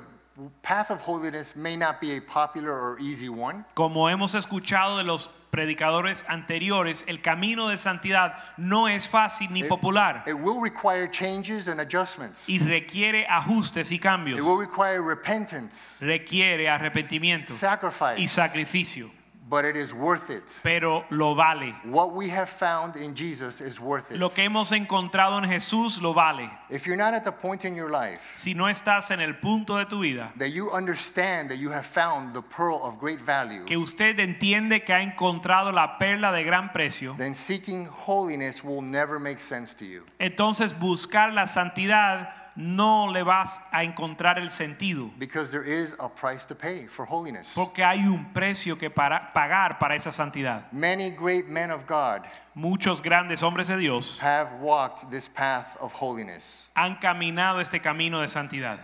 path 0.61 0.91
of 0.91 1.01
holiness 1.01 1.55
may 1.55 1.75
not 1.75 1.99
be 1.99 2.15
a 2.17 2.21
popular 2.21 2.71
or 2.71 2.99
easy 2.99 3.27
one. 3.29 3.65
Como 3.75 4.07
hemos 4.09 4.35
escuchado 4.35 4.97
de 4.97 5.03
los 5.03 5.29
predicadores 5.51 6.23
anteriores, 6.27 7.03
el 7.07 7.21
camino 7.21 7.69
de 7.69 7.77
santidad 7.77 8.35
no 8.57 8.87
es 8.87 9.07
fácil 9.07 9.49
ni 9.51 9.63
popular 9.63 10.23
It 10.27 10.33
will 10.35 10.59
require 10.61 11.07
changes 11.09 11.67
and 11.67 11.79
adjustments. 11.81 12.47
y 12.47 12.59
requiere 12.59 13.25
ajustes 13.27 13.91
y 13.91 13.95
It 13.95 14.01
cambios. 14.01 14.39
will 14.41 14.57
require 14.59 15.01
repentance, 15.01 15.97
Requiere 16.01 16.69
arrepentimiento 16.69 17.51
y 17.51 17.55
sacrifice, 17.57 18.27
sacrificio, 18.27 19.09
but 19.49 19.63
it 19.63 19.75
is 19.75 19.93
worth 19.93 20.29
it. 20.29 20.43
pero 20.63 21.05
lo 21.09 21.33
vale. 21.35 21.73
What 21.85 22.13
we 22.13 22.29
have 22.29 22.49
found 22.49 22.95
in 22.95 23.15
Jesus 23.15 23.61
is 23.61 23.79
worth 23.79 24.11
it. 24.11 24.17
Lo 24.17 24.29
que 24.29 24.43
hemos 24.43 24.71
encontrado 24.71 25.37
en 25.37 25.49
Jesús 25.49 26.01
lo 26.01 26.13
vale. 26.13 26.49
If 26.69 26.85
you're 26.85 26.97
not 26.97 27.13
at 27.13 27.23
the 27.23 27.31
point 27.31 27.63
in 27.63 27.75
your 27.75 27.89
life 27.89 28.33
Si 28.35 28.53
no 28.53 28.65
estás 28.65 29.11
en 29.11 29.21
el 29.21 29.35
punto 29.35 29.77
de 29.77 29.85
tu 29.85 30.01
vida 30.01 30.31
that 30.37 30.49
you 30.49 30.69
understand 30.71 31.49
that 31.49 31.57
you 31.57 31.69
have 31.71 31.85
found 31.85 32.33
the 32.33 32.41
pearl 32.41 32.81
of 32.83 32.99
great 32.99 33.21
value, 33.21 33.65
que 33.65 33.77
usted 33.77 34.19
entiende 34.19 34.83
que 34.83 34.93
ha 34.93 35.01
encontrado 35.01 35.71
la 35.71 35.97
perla 35.97 36.31
de 36.31 36.43
gran 36.43 36.71
precio, 36.73 37.15
then 37.17 37.33
seeking 37.33 37.85
holiness 37.85 38.63
will 38.63 38.81
never 38.81 39.19
make 39.19 39.39
sense 39.39 39.73
to 39.73 39.85
you. 39.85 40.03
entonces 40.19 40.77
buscar 40.77 41.33
la 41.33 41.47
santidad 41.47 42.46
no 42.57 43.11
le 43.11 43.23
vas 43.23 43.61
a 43.71 43.83
encontrar 43.83 44.39
el 44.39 44.49
sentido. 44.49 45.11
Because 45.17 45.51
there 45.51 45.63
is 45.63 45.93
a 45.99 46.09
price 46.09 46.45
to 46.47 46.55
pay 46.55 46.87
for 46.87 47.05
holiness. 47.05 47.53
Porque 47.55 47.83
hay 47.83 47.99
un 47.99 48.33
precio 48.33 48.77
que 48.77 48.89
para, 48.89 49.31
pagar 49.31 49.77
para 49.79 49.95
esa 49.95 50.11
santidad. 50.11 50.63
Many 50.71 51.11
great 51.11 51.47
men 51.47 51.71
of 51.71 51.85
God 51.87 52.23
Muchos 52.55 53.03
grandes 53.03 53.43
hombres 53.43 53.67
de 53.67 53.77
Dios 53.77 54.17
have 54.19 54.51
walked 54.59 55.11
this 55.11 55.29
path 55.29 55.77
of 55.79 55.93
holiness. 55.93 56.71
han 56.75 56.95
caminado 56.95 57.61
este 57.61 57.79
camino 57.79 58.19
de 58.21 58.27
santidad. 58.27 58.79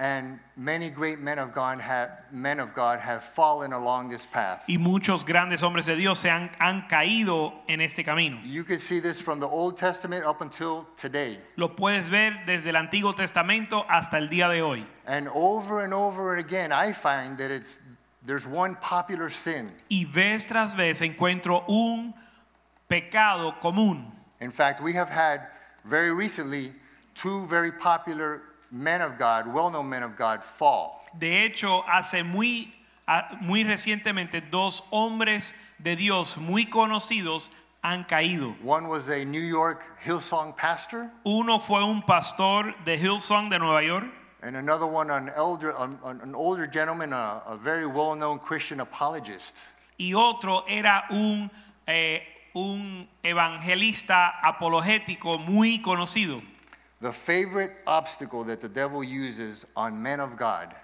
And 0.00 0.38
many 0.56 0.90
great 0.90 1.18
men 1.18 1.40
of 1.40 1.52
God 1.52 1.80
have, 1.80 2.10
men 2.30 2.60
of 2.60 2.72
God 2.72 3.00
have 3.00 3.24
fallen 3.24 3.72
along 3.72 4.10
this 4.10 4.26
path. 4.26 4.64
Y 4.68 4.76
muchos 4.78 5.24
grandes 5.24 5.60
hombres 5.60 5.86
de 5.86 5.96
Dios 5.96 6.20
se 6.20 6.30
han, 6.30 6.50
han 6.60 6.86
caído 6.88 7.52
en 7.68 7.80
este 7.80 8.04
camino. 8.04 8.38
You 8.44 8.62
can 8.62 8.78
see 8.78 9.00
this 9.00 9.20
from 9.20 9.40
the 9.40 9.48
Old 9.48 9.76
Testament 9.76 10.24
up 10.24 10.40
until 10.40 10.86
today. 10.96 11.38
Lo 11.56 11.70
puedes 11.74 12.08
ver 12.08 12.44
desde 12.46 12.68
el 12.68 12.76
Antiguo 12.76 13.16
Testamento 13.16 13.84
hasta 13.88 14.18
el 14.18 14.28
día 14.28 14.48
de 14.48 14.62
hoy. 14.62 14.86
And 15.04 15.28
over 15.34 15.80
and 15.80 15.92
over 15.92 16.36
again, 16.36 16.70
I 16.70 16.92
find 16.92 17.36
that 17.38 17.50
it's 17.50 17.80
there's 18.24 18.46
one 18.46 18.76
popular 18.76 19.30
sin. 19.30 19.72
Y 19.90 20.06
vez 20.08 20.46
tras 20.46 20.76
vez 20.76 21.00
encuentro 21.00 21.64
un 21.68 22.14
pecado 22.88 23.56
común. 23.60 24.12
In 24.40 24.52
fact, 24.52 24.80
we 24.80 24.92
have 24.92 25.10
had 25.10 25.48
very 25.84 26.12
recently 26.12 26.72
two 27.16 27.46
very 27.46 27.72
popular 27.72 28.42
men 28.70 29.00
of 29.00 29.18
God, 29.18 29.46
well-known 29.52 29.88
men 29.88 30.02
of 30.02 30.16
God, 30.16 30.42
fall. 30.42 31.04
De 31.18 31.44
hecho, 31.44 31.82
hace 31.86 32.22
muy, 32.22 32.72
muy 33.40 33.64
recientemente 33.64 34.40
dos 34.50 34.82
hombres 34.90 35.54
de 35.78 35.96
Dios 35.96 36.36
muy 36.36 36.66
conocidos 36.66 37.50
han 37.82 38.04
caído. 38.04 38.54
One 38.62 38.88
was 38.88 39.08
a 39.08 39.24
New 39.24 39.40
York 39.40 39.82
Hillsong 40.04 40.56
pastor, 40.56 41.10
Uno 41.24 41.58
fue 41.58 41.82
un 41.82 42.02
pastor 42.02 42.74
de 42.84 42.96
Hillsong 42.98 43.50
de 43.50 43.58
Nueva 43.58 43.82
York 43.82 44.04
and 44.42 44.56
another 44.56 44.86
one 44.86 45.10
an 45.10 45.30
elder, 45.36 45.70
an, 45.78 45.98
an 46.04 46.34
older 46.34 46.66
gentleman, 46.66 47.12
a, 47.12 47.42
a 47.46 47.56
very 47.56 47.86
well-known 47.86 48.38
Christian 48.38 48.80
apologist. 48.80 49.64
y 49.98 50.12
otro 50.14 50.64
era 50.68 51.06
un, 51.10 51.50
eh, 51.86 52.22
un 52.54 53.08
evangelista 53.22 54.38
apologético 54.42 55.38
muy 55.38 55.80
conocido. 55.80 56.40
The 57.00 57.12
favorite 57.12 57.76
obstacle 57.86 58.44
that 58.44 58.60
the 58.60 58.68
devil 58.68 59.04
uses 59.04 59.64
on 59.76 60.02
men 60.02 60.20
of 60.20 60.36
God 60.36 60.74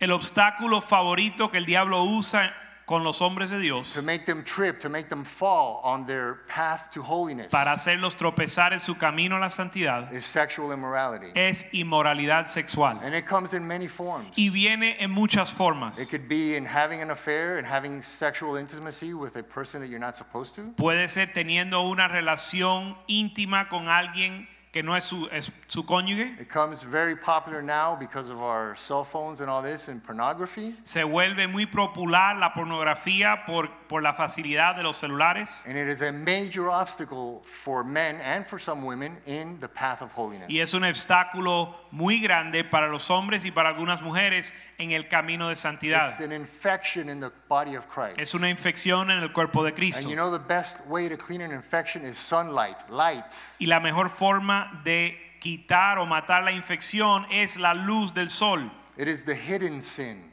El 0.00 0.12
obstáculo 0.12 0.80
favorito 0.80 1.50
que 1.50 1.58
el 1.58 1.66
diablo 1.66 2.02
usa 2.04 2.50
con 2.86 3.04
los 3.04 3.20
hombres 3.20 3.50
de 3.50 3.60
Dios 3.60 3.92
to 3.92 4.02
make 4.02 4.24
them 4.24 4.42
trip, 4.42 4.80
to 4.80 4.88
make 4.88 5.08
them 5.08 5.24
fall 5.24 5.80
on 5.84 6.06
their 6.06 6.40
path 6.48 6.90
to 6.90 7.02
holiness 7.02 7.48
para 7.50 7.70
hacerlos 7.72 8.16
tropezar 8.16 8.72
en 8.72 8.80
su 8.80 8.96
camino 8.96 9.36
a 9.36 9.38
la 9.38 9.50
santidad 9.50 10.10
is 10.12 10.24
sexual 10.24 10.72
immorality. 10.72 11.30
es 11.36 11.72
inmoralidad 11.72 12.46
sexual. 12.46 12.98
And 13.02 13.14
it 13.14 13.26
comes 13.26 13.54
in 13.54 13.64
many 13.64 13.86
forms. 13.86 14.36
Y 14.36 14.48
viene 14.48 14.96
en 14.98 15.12
muchas 15.12 15.52
formas. 15.52 16.00
It 16.00 16.08
could 16.08 16.28
be 16.28 16.56
in 16.56 16.64
having 16.64 17.00
an 17.00 17.10
affair 17.10 17.58
and 17.58 17.66
having 17.66 18.02
sexual 18.02 18.56
intimacy 18.56 19.14
with 19.14 19.36
a 19.36 19.44
person 19.44 19.80
that 19.82 19.88
you're 19.88 20.00
not 20.00 20.16
supposed 20.16 20.56
to. 20.56 20.72
Puede 20.76 21.08
ser 21.08 21.28
teniendo 21.32 21.82
una 21.88 22.08
relación 22.08 22.96
íntima 23.06 23.68
con 23.68 23.88
alguien 23.88 24.48
que 24.72 24.82
no 24.82 24.96
es 24.96 25.04
su, 25.04 25.28
es 25.32 25.50
su 25.66 25.84
cónyuge. 25.84 26.40
It 26.40 26.48
comes 26.48 26.82
very 26.82 27.16
popular 27.16 27.62
now 27.62 27.96
because 27.96 28.30
of 28.30 28.40
our 28.40 28.76
cell 28.76 29.04
phones 29.04 29.40
and 29.40 29.50
all 29.50 29.62
this 29.62 29.88
and 29.88 30.02
pornography. 30.02 30.76
Se 30.82 31.02
vuelve 31.02 31.48
muy 31.48 31.66
popular 31.66 32.36
la 32.36 32.52
pornografía 32.52 33.44
por, 33.46 33.68
por 33.90 34.04
la 34.04 34.14
facilidad 34.14 34.76
de 34.76 34.84
los 34.84 34.98
celulares. 34.98 35.64
And 35.66 35.76
it 35.76 35.88
is 35.88 36.00
a 36.00 36.12
major 36.12 36.70
obstacle 36.70 37.42
for 37.44 37.82
men 37.82 38.20
and 38.20 38.46
for 38.46 38.60
some 38.60 38.84
women 38.84 39.16
in 39.26 39.58
the 39.58 39.66
path 39.66 40.00
of 40.00 40.12
holiness. 40.12 40.48
Y 40.48 40.60
es 40.60 40.74
un 40.74 40.84
obstáculo 40.84 41.74
muy 41.90 42.20
grande 42.20 42.62
para 42.62 42.86
los 42.88 43.10
hombres 43.10 43.44
y 43.44 43.50
para 43.50 43.70
algunas 43.70 44.00
mujeres 44.00 44.54
en 44.78 44.92
el 44.92 45.08
camino 45.08 45.48
de 45.48 45.56
santidad. 45.56 46.08
It's 46.08 46.20
an 46.20 46.30
infection 46.30 47.08
in 47.08 47.18
the 47.18 47.32
body 47.48 47.74
of 47.74 47.88
Christ. 47.88 48.20
Es 48.20 48.32
una 48.32 48.48
infección 48.48 49.10
en 49.10 49.18
el 49.24 49.32
cuerpo 49.32 49.64
de 49.64 49.70
And 49.70 49.76
Cristo. 49.76 50.08
you 50.08 50.14
know 50.14 50.30
the 50.30 50.38
best 50.38 50.78
way 50.86 51.08
to 51.08 51.16
clean 51.16 51.40
an 51.40 51.50
infection 51.50 52.04
is 52.04 52.16
sunlight, 52.16 52.88
light. 52.90 53.34
Y 53.58 53.66
la 53.66 53.80
mejor 53.80 54.08
forma 54.08 54.80
de 54.84 55.18
quitar 55.40 55.98
o 55.98 56.06
matar 56.06 56.44
la 56.44 56.52
infección 56.52 57.26
es 57.32 57.56
la 57.56 57.74
luz 57.74 58.14
del 58.14 58.28
sol, 58.28 58.70
It 58.96 59.08
is 59.08 59.24
the 59.24 59.34
hidden 59.34 59.82
sin. 59.82 60.29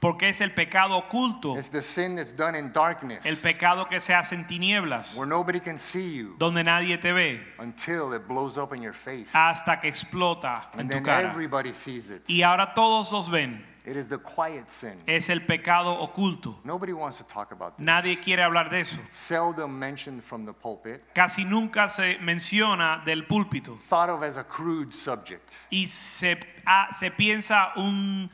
Porque 0.00 0.30
es 0.30 0.40
el 0.40 0.52
pecado 0.52 0.96
oculto, 0.96 1.54
It's 1.58 1.70
the 1.70 1.82
sin 1.82 2.16
that's 2.16 2.34
done 2.34 2.58
in 2.58 2.72
darkness 2.72 3.26
el 3.26 3.36
pecado 3.36 3.86
que 3.88 4.00
se 4.00 4.14
hace 4.14 4.34
en 4.34 4.46
tinieblas, 4.46 5.14
where 5.14 5.28
nobody 5.28 5.60
can 5.60 5.76
see 5.78 6.16
you 6.16 6.36
donde 6.38 6.64
nadie 6.64 6.96
te 6.98 7.12
ve, 7.12 7.40
until 7.58 8.14
it 8.14 8.26
blows 8.26 8.56
up 8.56 8.72
in 8.74 8.80
your 8.82 8.94
face. 8.94 9.30
hasta 9.34 9.80
que 9.80 9.88
explota 9.88 10.68
en 10.74 10.80
And 10.80 10.88
tu 10.88 10.94
then 10.94 11.04
cara. 11.04 11.28
everybody 11.28 11.74
sees 11.74 12.10
it. 12.10 12.22
Y 12.28 12.42
ahora 12.42 12.72
todos 12.74 13.12
los 13.12 13.28
ven, 13.30 13.66
It 13.84 13.96
is 13.96 14.08
the 14.08 14.18
quiet 14.18 14.68
sin. 14.70 14.92
es 15.06 15.28
el 15.30 15.40
pecado 15.42 15.92
oculto. 15.98 16.58
Nobody 16.64 16.92
wants 16.92 17.16
to 17.18 17.24
talk 17.24 17.52
about 17.52 17.76
this. 17.76 17.84
Nadie 17.86 18.18
quiere 18.20 18.42
hablar 18.42 18.68
de 18.70 18.80
eso. 18.80 18.98
Seldom 19.10 19.70
mentioned 19.78 20.22
from 20.22 20.44
the 20.44 20.52
pulpit. 20.52 21.02
Casi 21.14 21.44
nunca 21.44 21.88
se 21.88 22.18
menciona 22.20 23.02
del 23.04 23.26
púlpito 23.26 23.78
Thought 23.88 24.10
of 24.10 24.22
as 24.22 24.36
a 24.36 24.44
crude 24.44 24.92
subject. 24.94 25.54
y 25.70 25.86
se, 25.86 26.38
ah, 26.66 26.88
se 26.92 27.10
piensa 27.10 27.72
un, 27.76 28.28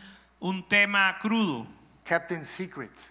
un 0.44 0.62
tema 0.68 1.16
crudo, 1.20 1.66
Kept 2.04 2.30
in 2.32 2.44
secret 2.44 3.08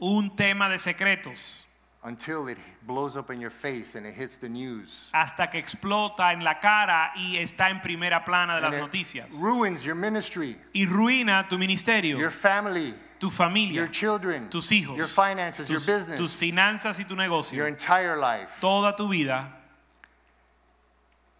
un 0.00 0.30
tema 0.36 0.68
de 0.68 0.78
secretos. 0.78 1.64
until 2.04 2.46
it 2.48 2.58
blows 2.86 3.16
up 3.16 3.30
in 3.30 3.40
your 3.40 3.50
face 3.50 3.96
and 3.96 4.06
it 4.06 4.14
hits 4.14 4.38
the 4.38 4.48
news. 4.48 5.10
hasta 5.12 5.48
que 5.50 5.58
explota 5.58 6.32
en 6.32 6.44
la 6.44 6.60
cara 6.60 7.10
y 7.16 7.36
está 7.38 7.70
en 7.70 7.80
primera 7.80 8.24
plana 8.24 8.54
de 8.54 8.60
las 8.60 8.72
And 8.74 8.82
noticias. 8.82 9.34
ruins 9.42 9.82
your 9.84 9.96
ministry, 9.96 10.56
Y 10.72 10.86
ruina 10.86 11.48
tu 11.48 11.58
ministerio, 11.58 12.18
your 12.18 12.30
family, 12.30 12.94
tu 13.18 13.30
familia, 13.30 13.74
your 13.74 13.90
children, 13.90 14.48
tus 14.48 14.70
hijos, 14.70 14.96
your 14.96 15.08
finances, 15.08 15.68
your 15.68 15.78
tus, 15.80 15.86
business, 15.88 16.16
tus 16.18 16.36
finanzas 16.36 17.00
y 17.00 17.04
tu 17.04 17.16
negocio, 17.16 17.56
your 17.56 17.66
entire 17.66 18.16
life. 18.16 18.60
toda 18.60 18.94
tu 18.94 19.08
vida. 19.08 19.52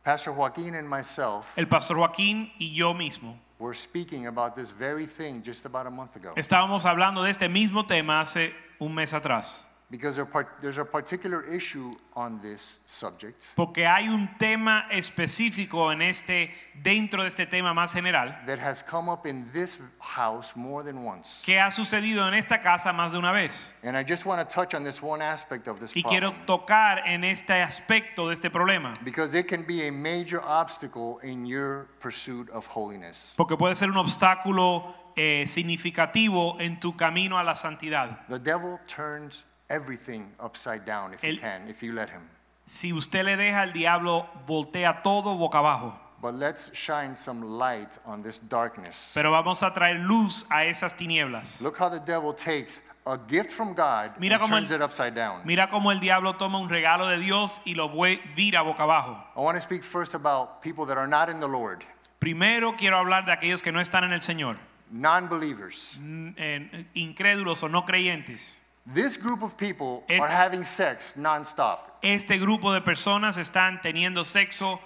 Pastor 0.03 0.33
Joaquin 0.33 0.75
and 0.75 0.89
myself 0.89 1.53
El 1.57 1.67
pastor 1.67 1.97
Joaquín 1.97 2.51
y 2.59 2.73
yo 2.75 2.95
mismo 2.95 3.39
were 3.59 3.75
speaking 3.75 4.27
about 4.27 4.55
this 4.55 4.71
very 4.71 5.07
thing 5.07 5.43
just 5.43 5.67
about 5.67 5.87
a 5.87 5.91
month 5.91 6.17
ago. 6.17 6.33
estábamos 6.37 6.85
hablando 6.85 7.23
de 7.23 7.31
este 7.31 7.49
mismo 7.49 7.87
tema 7.87 8.21
hace 8.21 8.53
un 8.79 8.95
mes 8.95 9.13
atrás. 9.13 9.66
Because 9.89 10.21
there's 10.61 10.79
a 10.79 10.85
particular 10.85 11.45
issue 11.45 11.95
on 12.17 12.41
this 12.41 12.81
subject 12.87 13.47
Porque 13.55 13.87
hay 13.87 14.09
un 14.09 14.37
tema 14.37 14.87
específico 14.91 15.93
en 15.93 16.03
este 16.03 16.51
dentro 16.75 17.23
de 17.23 17.29
este 17.29 17.47
tema 17.47 17.73
más 17.73 17.93
general 17.93 18.37
that 18.47 18.59
has 18.59 18.83
come 18.83 19.09
up 19.09 19.27
in 19.27 19.49
this 19.53 19.79
house 20.01 20.57
more 20.57 20.83
than 20.83 21.05
once. 21.05 21.41
que 21.45 21.61
ha 21.61 21.71
sucedido 21.71 22.27
en 22.27 22.35
esta 22.35 22.61
casa 22.61 22.93
más 22.93 23.13
de 23.13 23.19
una 23.19 23.31
vez. 23.31 23.71
And 23.85 23.97
I 23.97 24.03
just 24.03 24.27
want 24.27 24.41
to 24.41 24.45
touch 24.53 24.75
on 24.75 24.83
this 24.83 25.01
one 25.01 25.23
aspect 25.23 25.69
of 25.69 25.79
this 25.79 25.95
Y 25.95 26.03
quiero 26.03 26.33
tocar 26.47 27.03
en 27.07 27.23
este 27.23 27.63
aspecto 27.63 28.27
de 28.27 28.35
este 28.35 28.51
problema. 28.51 28.93
because 29.05 29.37
it 29.37 29.47
can 29.47 29.63
be 29.63 29.87
a 29.87 29.93
major 29.93 30.43
obstacle 30.43 31.21
in 31.23 31.47
your 31.47 31.87
pursuit 32.01 32.51
of 32.51 32.67
holiness. 32.67 33.35
Porque 33.37 33.57
puede 33.57 33.77
ser 33.77 33.89
un 33.91 33.99
obstáculo 33.99 34.93
eh, 35.17 35.45
significativo 35.47 36.61
en 36.61 36.81
tu 36.81 36.97
camino 36.97 37.39
a 37.39 37.45
la 37.45 37.55
santidad. 37.55 38.27
The 38.29 38.41
devil 38.41 38.81
turns 38.89 39.45
everything 39.69 40.25
upside 40.41 40.85
down 40.85 41.13
if 41.15 41.23
El- 41.25 41.35
you 41.35 41.41
can, 41.41 41.69
if 41.69 41.83
you 41.83 41.93
let 41.93 42.11
him. 42.11 42.23
Si 42.65 42.93
usted 42.93 43.25
le 43.25 43.37
deja 43.37 43.63
al 43.63 43.73
diablo, 43.73 44.27
voltea 44.47 45.03
todo 45.03 45.37
boca 45.37 45.59
abajo. 45.59 45.95
But 46.21 46.35
let's 46.35 46.73
shine 46.75 47.15
some 47.15 47.43
light 47.45 47.99
on 48.07 48.23
this 48.23 48.39
darkness. 48.41 49.13
Pero 49.15 49.31
vamos 49.31 49.63
a 49.63 49.73
traer 49.73 50.01
luz 50.01 50.47
a 50.51 50.65
esas 50.65 50.97
tinieblas. 50.97 51.61
Look 51.61 51.77
how 51.79 51.89
the 51.89 52.01
devil 52.01 52.33
takes 52.33 52.81
a 53.07 53.17
gift 53.29 53.51
from 53.51 53.75
God 53.75 54.13
Mira 54.19 54.37
and 54.37 54.43
cómo 54.45 54.57
turns 54.59 54.71
el- 54.73 54.79
it 54.79 54.83
upside 54.83 55.15
down. 55.15 55.41
Mira 55.45 55.69
cómo 55.71 55.93
el 55.93 56.01
diablo 56.01 56.35
toma 56.37 56.59
un 56.59 56.69
regalo 56.69 57.07
de 57.07 57.19
Dios 57.19 57.61
y 57.65 57.75
lo 57.75 57.89
vue- 57.89 58.21
vira 58.35 58.63
boca 58.63 58.83
abajo. 58.85 59.17
I 59.37 59.41
want 59.41 59.57
to 59.57 59.61
speak 59.63 59.85
first 59.85 60.15
about 60.15 60.61
people 60.63 60.87
that 60.87 60.97
are 60.99 61.07
not 61.07 61.29
in 61.29 61.39
the 61.39 61.47
Lord, 61.49 61.85
Primero 62.19 62.73
quiero 62.77 62.97
hablar 62.97 63.27
de 63.27 63.33
aquellos 63.33 63.63
que 63.63 63.71
no 63.71 63.79
están 63.81 64.03
en 64.03 64.13
el 64.13 64.21
Señor, 64.21 64.57
non-believers. 64.91 65.97
n- 65.99 66.35
eh, 66.39 66.87
incrédulos 66.95 67.63
o 67.63 67.69
no 67.69 67.85
creyentes. 67.85 68.59
This 68.87 69.17
group 69.17 69.43
of 69.43 69.57
people 69.57 70.05
Este- 70.09 70.23
are 70.23 70.29
having 70.31 70.65
sex 70.65 71.15
nonstop. 71.17 71.81
Este 72.03 72.39
grupo 72.39 72.73
de 72.73 72.81
personas 72.81 73.37
están 73.37 73.81
teniendo 73.83 74.25
sexo 74.25 74.79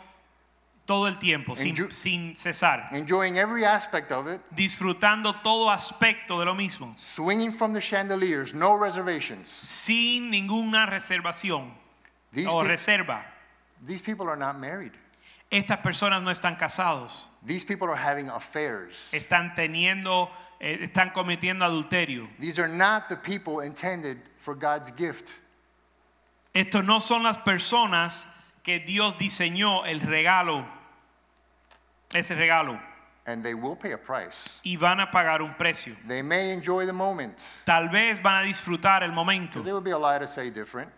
todo 0.86 1.06
el 1.06 1.18
tiempo, 1.18 1.54
sin, 1.54 1.76
sin 1.92 2.34
cesar, 2.34 2.88
enjoying 2.92 3.36
every 3.36 3.64
aspect 3.64 4.10
of 4.10 4.26
it, 4.26 4.40
disfrutando 4.50 5.34
todo 5.42 5.70
aspecto 5.70 6.38
de 6.38 6.46
lo 6.46 6.54
mismo. 6.54 6.94
swinging 6.98 7.52
from 7.52 7.74
the 7.74 7.80
chandeliers, 7.80 8.54
no 8.54 8.74
reservations. 8.74 9.48
sin 9.48 10.30
ninguna 10.30 10.86
reservación 10.86 11.72
These, 12.32 12.48
o 12.48 12.60
peop- 12.62 12.68
reserva. 12.68 13.22
these 13.86 14.00
people 14.00 14.28
are 14.28 14.36
not 14.38 14.58
married. 14.58 14.92
Estas 15.52 15.78
personas 15.82 16.22
no 16.22 16.30
están 16.30 16.56
casados, 16.58 17.28
These 17.44 17.64
people 17.64 17.88
are 17.88 17.96
having 17.96 18.28
affairs. 18.30 19.10
están 19.12 19.54
teniendo, 19.54 20.30
están 20.60 21.12
cometiendo 21.12 21.64
adulterio. 21.64 22.28
These 22.38 22.58
are 22.58 22.68
not 22.68 23.08
the 23.08 23.16
people 23.16 23.60
intended 23.60 24.18
for 24.38 24.54
God's 24.54 24.90
gift. 24.96 25.32
Estos 26.54 26.84
no 26.84 26.98
son 27.00 27.22
las 27.22 27.38
personas 27.38 28.26
que 28.62 28.80
Dios 28.80 29.16
diseñó 29.16 29.84
el 29.86 30.00
regalo, 30.00 30.66
ese 32.14 32.34
regalo, 32.34 32.78
And 33.26 33.44
they 33.44 33.54
will 33.54 33.76
pay 33.76 33.92
a 33.92 33.98
price. 33.98 34.58
y 34.64 34.76
van 34.76 34.98
a 35.00 35.10
pagar 35.10 35.40
un 35.42 35.54
precio. 35.54 35.94
They 36.08 36.22
may 36.22 36.50
enjoy 36.50 36.86
the 36.86 36.92
moment. 36.92 37.38
Tal 37.64 37.88
vez 37.88 38.20
van 38.20 38.42
a 38.42 38.46
disfrutar 38.46 39.02
el 39.02 39.12
momento, 39.12 39.58
Because 39.60 39.68
it 39.68 39.72
would 39.72 39.84
be 39.84 39.90
a 39.92 39.98
lie 39.98 40.18
to 40.18 40.26
say 40.26 40.50
different. 40.50 40.90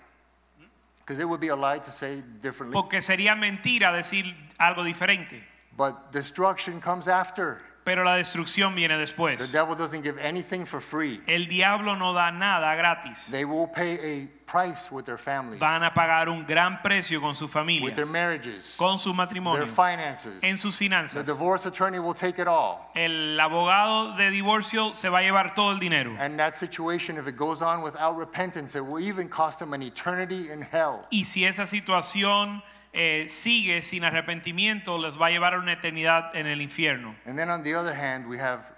Because 1.01 1.19
it 1.19 1.29
would 1.29 1.41
be 1.41 1.49
a 1.49 1.57
lie 1.57 1.79
to 1.81 1.91
say 1.91 2.23
differently. 2.41 2.73
porque 2.73 3.03
sería 3.03 3.35
mentira 3.37 3.93
decir 3.93 4.25
algo 4.59 4.83
diferente, 4.85 5.43
But 5.77 6.13
destruction 6.13 6.81
comes 6.81 7.09
after. 7.09 7.61
Pero 7.85 8.05
la 8.05 8.15
destrucción 8.17 8.75
viene 8.75 8.95
The 8.95 9.01
después. 9.01 9.53
devil 9.53 9.75
doesn't 9.77 10.03
give 10.03 10.19
anything 10.21 10.65
for 10.67 10.81
free. 10.81 11.21
El 11.27 11.47
diablo 11.49 11.97
no 11.97 12.13
da 12.13 12.31
nada 12.31 12.75
gratis. 12.77 13.29
They 13.31 13.45
will 13.45 13.67
pay 13.67 13.99
a 14.23 14.29
price 14.47 14.91
with 14.93 15.05
their 15.07 15.17
families, 15.19 15.59
van 15.59 15.83
a 15.83 15.95
pagar 15.95 16.29
un 16.29 16.45
gran 16.45 16.83
precio 16.83 17.21
con 17.23 17.35
su 17.35 17.47
with 17.47 17.53
familia, 17.53 17.95
their 17.95 18.05
marriages, 18.07 18.75
con 18.77 18.99
su 18.99 19.09
their 19.11 19.17
matrimonio, 19.17 19.67
finances. 19.67 20.35
en 20.43 20.59
sus 20.59 20.77
The 20.79 20.85
finanzas. 20.85 21.25
divorce 21.25 21.65
attorney 21.67 21.99
will 21.99 22.13
take 22.15 22.39
it 22.39 22.47
all. 22.47 22.91
El 22.95 23.39
abogado 23.41 24.15
de 24.17 24.31
divorcio 24.31 24.93
se 24.95 25.09
va 25.09 25.19
a 25.21 25.23
llevar 25.23 25.55
todo 25.55 25.73
el 25.73 25.79
dinero. 25.79 26.15
And 26.19 26.39
that 26.39 26.55
situation, 26.55 27.17
if 27.17 27.27
it 27.27 27.37
goes 27.37 27.63
on 27.63 27.83
without 27.83 28.17
repentance, 28.19 28.77
it 28.77 28.85
will 28.85 29.01
even 29.03 29.29
cost 29.29 29.59
them 29.59 29.73
an 29.73 29.83
eternity 29.83 30.51
in 30.51 30.61
hell. 30.71 31.07
Y 31.11 31.25
si 31.25 31.47
esa 31.47 31.65
situación 31.65 32.63
eh, 32.93 33.25
sigue 33.29 33.83
sin 33.83 34.05
arrepentimiento, 34.05 34.99
les 34.99 35.21
va 35.21 35.27
a 35.27 35.31
llevar 35.31 35.55
a 35.55 35.59
una 35.59 35.73
eternidad 35.73 36.35
en 36.35 36.47
el 36.47 36.61
infierno. 36.61 37.15
And 37.27 37.37
then 37.37 37.51
on 37.51 37.63
the 37.63 37.75
other 37.75 37.95
hand, 37.95 38.27
we 38.29 38.39
have 38.39 38.73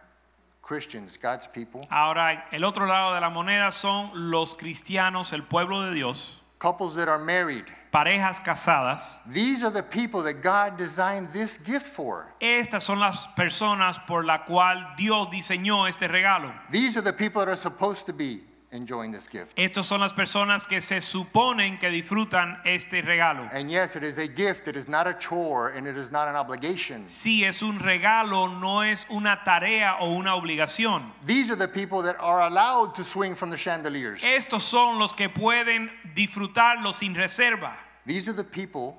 Christians, 0.62 1.18
God's 1.18 1.46
people, 1.46 1.86
Ahora, 1.90 2.46
el 2.50 2.64
otro 2.64 2.86
lado 2.86 3.14
de 3.14 3.20
la 3.20 3.30
moneda 3.30 3.70
son 3.72 4.10
los 4.30 4.54
cristianos, 4.54 5.32
el 5.32 5.42
pueblo 5.42 5.82
de 5.82 5.94
Dios, 5.94 6.42
couples 6.58 6.94
that 6.94 7.08
are 7.08 7.18
married. 7.18 7.66
parejas 7.92 8.40
casadas. 8.40 9.20
These 9.24 9.62
are 9.62 9.70
the 9.70 9.82
people 9.82 10.22
that 10.22 10.42
God 10.42 10.76
designed 10.76 11.32
this 11.32 11.58
gift 11.58 11.86
for. 11.86 12.26
Estas 12.40 12.82
son 12.82 12.98
las 12.98 13.28
personas 13.36 14.04
por 14.04 14.24
la 14.24 14.44
cual 14.46 14.94
Dios 14.96 15.28
diseñó 15.30 15.88
este 15.88 16.08
regalo. 16.08 16.52
These 16.70 16.96
are 16.96 17.02
the 17.02 17.12
people 17.12 17.40
that 17.40 17.48
are 17.48 17.56
supposed 17.56 18.06
to 18.06 18.12
be 18.12 18.40
enjoying 18.74 19.12
this 19.12 19.28
gift. 19.28 19.56
Estos 19.56 19.86
son 19.86 20.00
las 20.00 20.12
personas 20.12 20.66
que 20.66 20.80
se 20.80 21.00
suponen 21.00 21.78
que 21.78 21.88
disfrutan 21.88 22.58
este 22.64 23.02
regalo. 23.02 23.48
And 23.52 23.70
yes, 23.70 23.96
it 23.96 24.02
is 24.02 24.18
a 24.18 24.26
gift, 24.26 24.68
it 24.68 24.76
is 24.76 24.88
not 24.88 25.06
a 25.06 25.14
chore, 25.14 25.68
and 25.68 25.86
it 25.86 25.96
is 25.96 26.10
not 26.10 26.28
an 26.28 26.36
obligation. 26.36 27.08
Si 27.08 27.44
es 27.44 27.62
un 27.62 27.78
regalo, 27.78 28.60
no 28.60 28.82
es 28.82 29.06
una 29.10 29.40
tarea 29.44 29.96
o 30.00 30.10
una 30.18 30.34
obligación. 30.34 31.02
These 31.24 31.50
are 31.50 31.56
the 31.56 31.68
people 31.68 32.02
that 32.02 32.16
are 32.20 32.42
allowed 32.42 32.94
to 32.96 33.04
swing 33.04 33.34
from 33.34 33.50
the 33.50 33.56
chandeliers. 33.56 34.22
Estos 34.22 34.62
son 34.62 34.98
los 34.98 35.12
que 35.12 35.28
pueden 35.28 35.90
disfrutarlo 36.14 36.92
sin 36.92 37.14
reserva. 37.14 37.72
These 38.04 38.28
are 38.28 38.34
the 38.34 38.44
people 38.44 38.96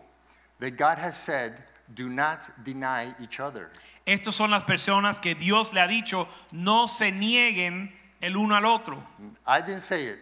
that 0.59 0.77
God 0.77 0.97
has 0.97 1.17
said 1.17 1.61
do 1.93 2.09
not 2.09 2.49
deny 2.63 3.13
each 3.21 3.39
other. 3.39 3.69
Estos 4.07 4.35
son 4.35 4.51
las 4.51 4.63
personas 4.63 5.21
que 5.21 5.35
Dios 5.35 5.73
le 5.73 5.81
ha 5.81 5.87
dicho 5.87 6.27
no 6.51 6.87
se 6.87 7.11
nieguen 7.11 7.91
el 8.25 8.35
uno 8.35 8.55
al 8.55 8.65
otro. 8.65 9.01
I 9.45 9.61
didn't 9.61 9.81
say 9.81 10.05
it, 10.05 10.19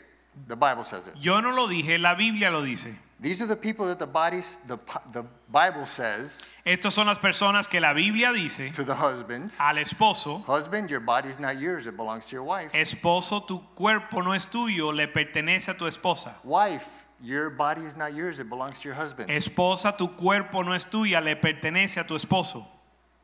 the 0.48 0.56
Bible 0.56 0.84
says 0.84 1.08
it. 1.08 1.14
Yo 1.20 1.40
no 1.40 1.52
lo 1.52 1.68
dije, 1.68 2.00
la 2.00 2.16
Biblia 2.16 2.52
lo 2.52 2.64
dice. 2.64 2.96
These 3.20 3.42
are 3.42 3.48
the 3.48 3.56
people 3.56 3.86
that 3.86 4.00
the 4.00 4.08
bodies 4.08 4.60
the, 4.68 4.78
the 5.14 5.24
Bible 5.50 5.86
says 5.86 6.50
Estos 6.66 6.94
son 6.94 7.08
las 7.08 7.18
personas 7.20 7.70
que 7.70 7.80
la 7.80 7.94
Biblia 7.94 8.34
dice 8.34 8.74
to 8.74 8.84
the 8.84 8.96
husband, 8.96 9.54
al 9.58 9.78
esposo, 9.78 10.44
husband, 10.46 10.90
your 10.90 11.00
body 11.00 11.30
is 11.30 11.40
not 11.40 11.58
yours, 11.58 11.88
it 11.88 11.96
belongs 11.96 12.26
to 12.26 12.36
your 12.36 12.44
wife. 12.44 12.74
esposo, 12.74 13.48
tu 13.48 13.62
cuerpo 13.76 14.22
no 14.22 14.34
es 14.34 14.48
tuyo, 14.48 14.92
le 14.92 15.08
pertenece 15.08 15.70
a 15.70 15.74
tu 15.74 15.86
esposa. 15.86 16.34
Wife, 16.44 17.06
your 17.22 17.50
body 17.50 17.86
is 17.86 17.96
not 17.96 18.14
yours, 18.14 18.42
it 18.42 18.50
belongs 18.50 18.82
to 18.82 18.90
your 18.90 18.96
husband. 18.96 19.30
Esposa, 19.30 19.98
tu 19.98 20.10
cuerpo 20.10 20.62
no 20.62 20.74
es 20.74 20.84
tuya, 20.84 21.22
le 21.22 21.38
pertenece 21.38 22.02
a 22.02 22.04
tu 22.04 22.16
esposo. 22.16 22.66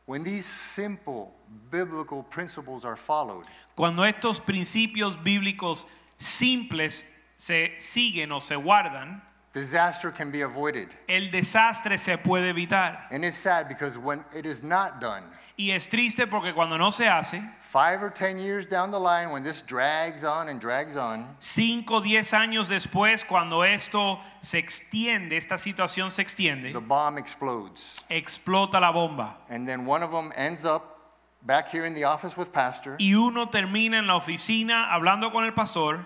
When 0.10 0.24
these 0.24 0.48
simple 0.48 1.36
biblical 1.70 2.24
principles 2.24 2.84
are 2.84 2.96
followed, 2.96 3.46
Cuando 3.76 4.04
estos 4.04 4.40
principios 4.40 5.16
bíblicos 5.24 5.86
simples 6.18 7.06
se 7.36 7.76
siguen 7.78 8.32
o 8.32 8.40
se 8.40 8.56
guardan, 8.56 9.22
disaster 9.54 10.10
can 10.12 10.32
be 10.32 10.42
avoided. 10.42 10.88
el 11.08 11.30
desastre 11.30 12.00
se 12.00 12.18
puede 12.18 12.50
evitar. 12.50 13.06
And 13.12 13.24
it's 13.24 13.38
sad 13.38 13.68
because 13.68 14.00
when 14.00 14.26
it 14.36 14.48
is 14.48 14.64
not 14.64 15.00
done, 15.00 15.22
Y 15.60 15.72
es 15.72 15.90
triste 15.90 16.26
porque 16.26 16.54
cuando 16.54 16.78
no 16.78 16.90
se 16.90 17.10
hace, 17.10 17.42
five 17.60 18.02
or 18.02 18.10
ten 18.10 18.40
years 18.40 18.66
down 18.66 18.92
the 18.92 18.98
line, 18.98 19.30
when 19.30 19.44
this 19.44 19.62
drags 19.62 20.24
on 20.24 20.48
and 20.48 20.62
drags 20.62 20.96
on, 20.96 21.36
cinco, 21.40 22.00
diez 22.00 22.32
años 22.32 22.70
después, 22.70 23.26
cuando 23.26 23.64
esto 23.66 24.22
se 24.40 24.58
extiende, 24.58 25.36
esta 25.36 25.58
situación 25.58 26.12
se 26.12 26.22
extiende, 26.22 26.72
the 26.72 26.80
bomb 26.80 27.18
explodes. 27.18 28.02
explota 28.10 28.80
la 28.80 28.94
bomba. 28.94 29.36
And 29.50 29.68
then 29.68 29.86
one 29.86 30.02
of 30.02 30.12
them 30.12 30.32
ends 30.38 30.64
up 30.64 30.96
back 31.46 31.68
here 31.68 31.84
in 31.86 31.94
the 31.94 32.06
office 32.06 32.38
with 32.38 32.54
Pastor, 32.54 32.96
Y 32.98 33.14
uno 33.16 33.50
termina 33.50 33.98
en 33.98 34.08
la 34.08 34.16
oficina 34.16 34.90
hablando 34.94 35.30
con 35.30 35.44
el 35.44 35.52
pastor, 35.52 36.06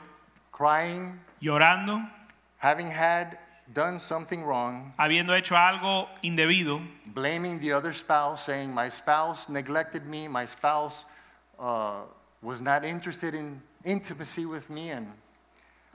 crying, 0.51 1.19
llorando, 1.39 2.09
having 2.57 2.89
had 2.89 3.37
done 3.71 3.99
something 3.99 4.43
wrong, 4.43 4.93
habiendo 4.97 5.35
hecho 5.35 5.55
algo 5.55 6.09
indebido, 6.21 6.81
blaming 7.05 7.59
the 7.59 7.71
other 7.71 7.93
spouse, 7.93 8.43
saying, 8.43 8.73
My 8.73 8.89
spouse 8.89 9.49
neglected 9.49 10.05
me, 10.05 10.27
my 10.27 10.45
spouse 10.45 11.05
uh, 11.59 12.01
was 12.41 12.61
not 12.61 12.83
interested 12.83 13.33
in 13.35 13.61
intimacy 13.83 14.45
with 14.45 14.69
me, 14.69 14.91
and 14.91 15.07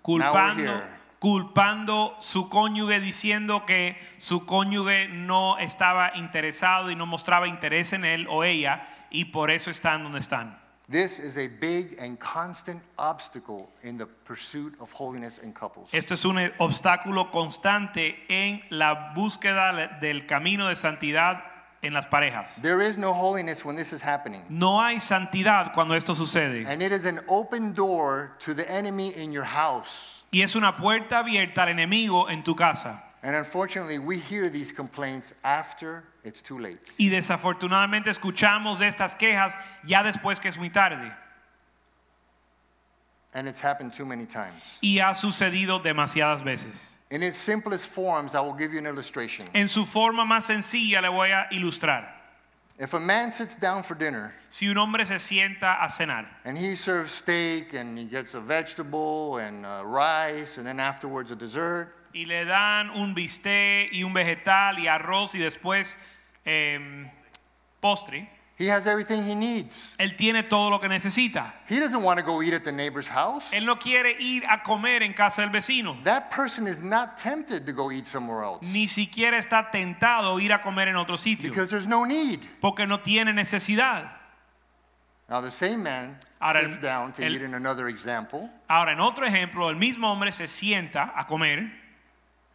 culpando, 0.03 0.57
here. 0.57 0.89
culpando 1.19 2.17
su 2.21 2.49
cónyuge 2.49 3.01
diciendo 3.01 3.67
que 3.67 3.97
su 4.19 4.47
cónyuge 4.47 5.09
no 5.09 5.59
estaba 5.59 6.13
interesado 6.15 6.91
y 6.91 6.97
no 6.97 7.07
mostraba 7.07 7.49
interés 7.49 7.93
en 7.93 8.05
él 8.05 8.27
o 8.31 8.45
ella 8.45 8.83
y 9.11 9.27
por 9.27 9.51
eso 9.51 9.71
están 9.71 10.03
donde 10.03 10.21
están. 10.21 10.59
This 10.89 11.19
is 11.19 11.37
a 11.37 11.49
big 11.49 11.97
and 12.01 12.19
constant 12.19 12.83
obstacle 12.99 13.71
in 13.83 13.99
the 13.99 14.07
pursuit 14.25 14.75
of 14.81 14.91
holiness 14.93 15.39
in 15.39 15.53
couples. 15.53 15.91
Esto 15.93 16.15
es 16.15 16.25
un 16.25 16.37
obstáculo 16.59 17.31
constante 17.31 18.17
en 18.29 18.63
la 18.71 19.13
búsqueda 19.15 20.01
del 20.01 20.27
camino 20.27 20.69
de 20.69 20.75
santidad 20.75 21.43
en 21.83 21.93
las 21.93 22.07
parejas. 22.07 22.61
There 22.63 22.81
is 22.81 22.99
no 22.99 23.13
holiness 23.13 23.65
when 23.65 23.77
this 23.77 23.93
is 23.93 24.03
happening. 24.03 24.43
No 24.49 24.81
hay 24.81 24.99
santidad 24.99 25.73
cuando 25.75 25.95
esto 25.95 26.15
sucede. 26.15 26.67
And 26.67 26.83
it 26.83 26.93
is 26.93 27.05
an 27.05 27.21
open 27.29 27.75
door 27.75 28.37
to 28.41 28.55
the 28.55 28.69
enemy 28.71 29.11
in 29.15 29.33
your 29.33 29.45
house. 29.45 30.25
Y 30.31 30.43
es 30.43 30.57
una 30.57 30.77
puerta 30.77 31.19
abierta 31.19 31.63
al 31.63 31.69
enemigo 31.69 32.29
en 32.29 32.43
tu 32.43 32.55
casa. 32.55 33.08
And 33.23 33.35
unfortunately, 33.35 33.99
we 33.99 34.19
hear 34.19 34.49
these 34.49 34.71
complaints 34.71 35.35
after 35.43 36.05
it's 36.23 36.41
too 36.41 36.59
late. 36.59 36.93
Y 36.99 37.09
desafortunadamente 37.09 38.11
escuchamos 38.11 38.79
de 38.79 38.87
estas 38.87 39.17
quejas 39.17 39.55
ya 39.85 40.03
después 40.03 40.41
que 40.41 40.49
es 40.49 40.57
muy 40.57 40.71
tarde. 40.71 41.13
And 43.35 43.49
it's 43.49 43.61
happened 43.61 43.93
too 43.93 44.07
many 44.07 44.25
times. 44.25 44.79
Y 44.83 44.99
ha 45.01 45.15
sucedido 45.15 45.83
demasiadas 45.83 46.43
veces. 46.43 46.95
In 47.11 47.23
its 47.23 47.39
simplest 47.39 47.87
forms, 47.87 48.35
I 48.35 48.41
will 48.41 48.53
give 48.53 48.73
you 48.73 48.79
an 48.79 48.87
illustration. 48.87 49.47
En 49.55 49.67
su 49.67 49.85
forma 49.85 50.25
más 50.25 50.45
sencilla 50.45 51.03
le 51.03 51.09
voy 51.09 51.31
a 51.31 51.49
ilustrar. 51.53 52.07
If 52.79 52.95
a 52.95 53.01
man 53.01 53.33
sits 53.33 53.57
down 53.57 53.83
for 53.83 53.97
dinner 53.97 54.33
Si 54.49 54.69
un 54.69 54.77
hombre 54.77 55.05
se 55.05 55.19
sienta 55.19 55.83
a 55.83 55.89
cenar 55.89 56.27
and 56.45 56.57
he 56.57 56.77
serves 56.77 57.11
steak 57.11 57.75
and 57.75 57.99
he 57.99 58.05
gets 58.05 58.35
a 58.35 58.41
vegetable 58.41 59.39
and 59.39 59.67
uh, 59.67 59.83
rice 59.85 60.59
and 60.59 60.67
then 60.67 60.79
afterwards 60.79 61.33
a 61.33 61.37
dessert, 61.37 61.93
y 62.19 62.25
le 62.25 62.45
dan 62.45 62.91
un 62.91 63.15
bistec 63.15 63.93
y 63.93 64.03
un 64.03 64.13
vegetal 64.13 64.81
y 64.81 64.89
arroz 64.89 65.37
y 65.37 65.39
después 65.39 65.97
em, 66.45 67.09
postre, 67.81 68.29
he 68.59 68.69
has 68.73 68.89
everything 68.89 69.23
he 69.23 69.37
needs. 69.37 69.95
él 69.99 70.17
tiene 70.17 70.43
todo 70.43 70.69
lo 70.69 70.81
que 70.81 70.89
necesita. 70.89 71.55
He 71.69 71.79
doesn't 71.79 72.03
want 72.03 72.19
to 72.19 72.25
go 72.25 72.43
eat 72.43 72.53
at 72.55 72.65
the 72.65 72.73
neighbor's 72.73 73.07
house. 73.09 73.53
Él 73.53 73.65
no 73.65 73.77
quiere 73.77 74.17
ir 74.19 74.43
a 74.49 74.65
comer 74.65 75.05
en 75.05 75.13
casa 75.13 75.43
del 75.43 75.51
vecino. 75.51 75.97
That 76.03 76.31
person 76.33 76.67
is 76.67 76.81
not 76.81 77.17
tempted 77.17 77.65
to 77.67 77.73
go 77.73 77.93
eat 77.93 78.05
somewhere 78.05 78.43
else 78.43 78.67
Ni 78.73 78.89
siquiera 78.89 79.39
está 79.39 79.71
tentado 79.71 80.37
a 80.37 80.43
ir 80.43 80.53
a 80.53 80.61
comer 80.61 80.89
en 80.89 80.97
otro 80.97 81.17
sitio. 81.17 81.51
because 81.51 81.71
there's 81.71 81.87
no 81.87 82.05
need. 82.05 82.41
Porque 82.61 82.85
no 82.85 82.99
tiene 82.99 83.33
necesidad. 83.33 84.11
Now, 85.29 85.41
the 85.41 85.53
same 85.53 85.85
man 85.85 86.17
Ahora, 86.41 86.63
sits 86.65 86.81
down 86.81 87.13
to 87.13 87.23
el- 87.23 87.33
eat 87.35 87.43
in 87.43 87.55
another 87.55 87.87
example, 87.87 88.51
Ahora, 88.69 88.91
en 88.93 88.99
otro 89.01 89.25
ejemplo, 89.25 89.71
el 89.71 89.77
mismo 89.77 90.11
hombre 90.11 90.33
se 90.33 90.49
sienta 90.49 91.13
a 91.15 91.27
comer 91.29 91.71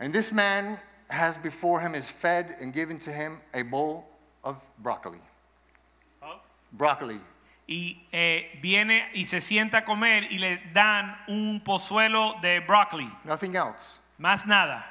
and 0.04 0.12
this 0.12 0.34
man 0.34 0.78
has 1.10 1.38
before 1.38 1.80
him 1.80 1.96
is 1.96 2.10
fed 2.12 2.58
and 2.60 2.74
given 2.74 3.00
to 3.00 3.10
him 3.10 3.40
a 3.54 3.64
bowl 3.64 4.06
of 4.44 4.62
broccoli. 4.80 5.22
Broccoli. 6.74 7.20
y 7.70 7.96
eh, 8.12 8.60
viene 8.62 9.10
y 9.14 9.24
se 9.24 9.40
sienta 9.40 9.78
a 9.78 9.86
comer 9.86 10.24
y 10.30 10.38
le 10.40 10.60
dan 10.74 11.16
un 11.30 11.62
pozuelo 11.62 12.36
de 12.42 12.60
broccoli. 12.60 13.10
Nothing 13.24 13.56
else. 13.56 14.00
Más 14.20 14.46
nada. 14.46 14.84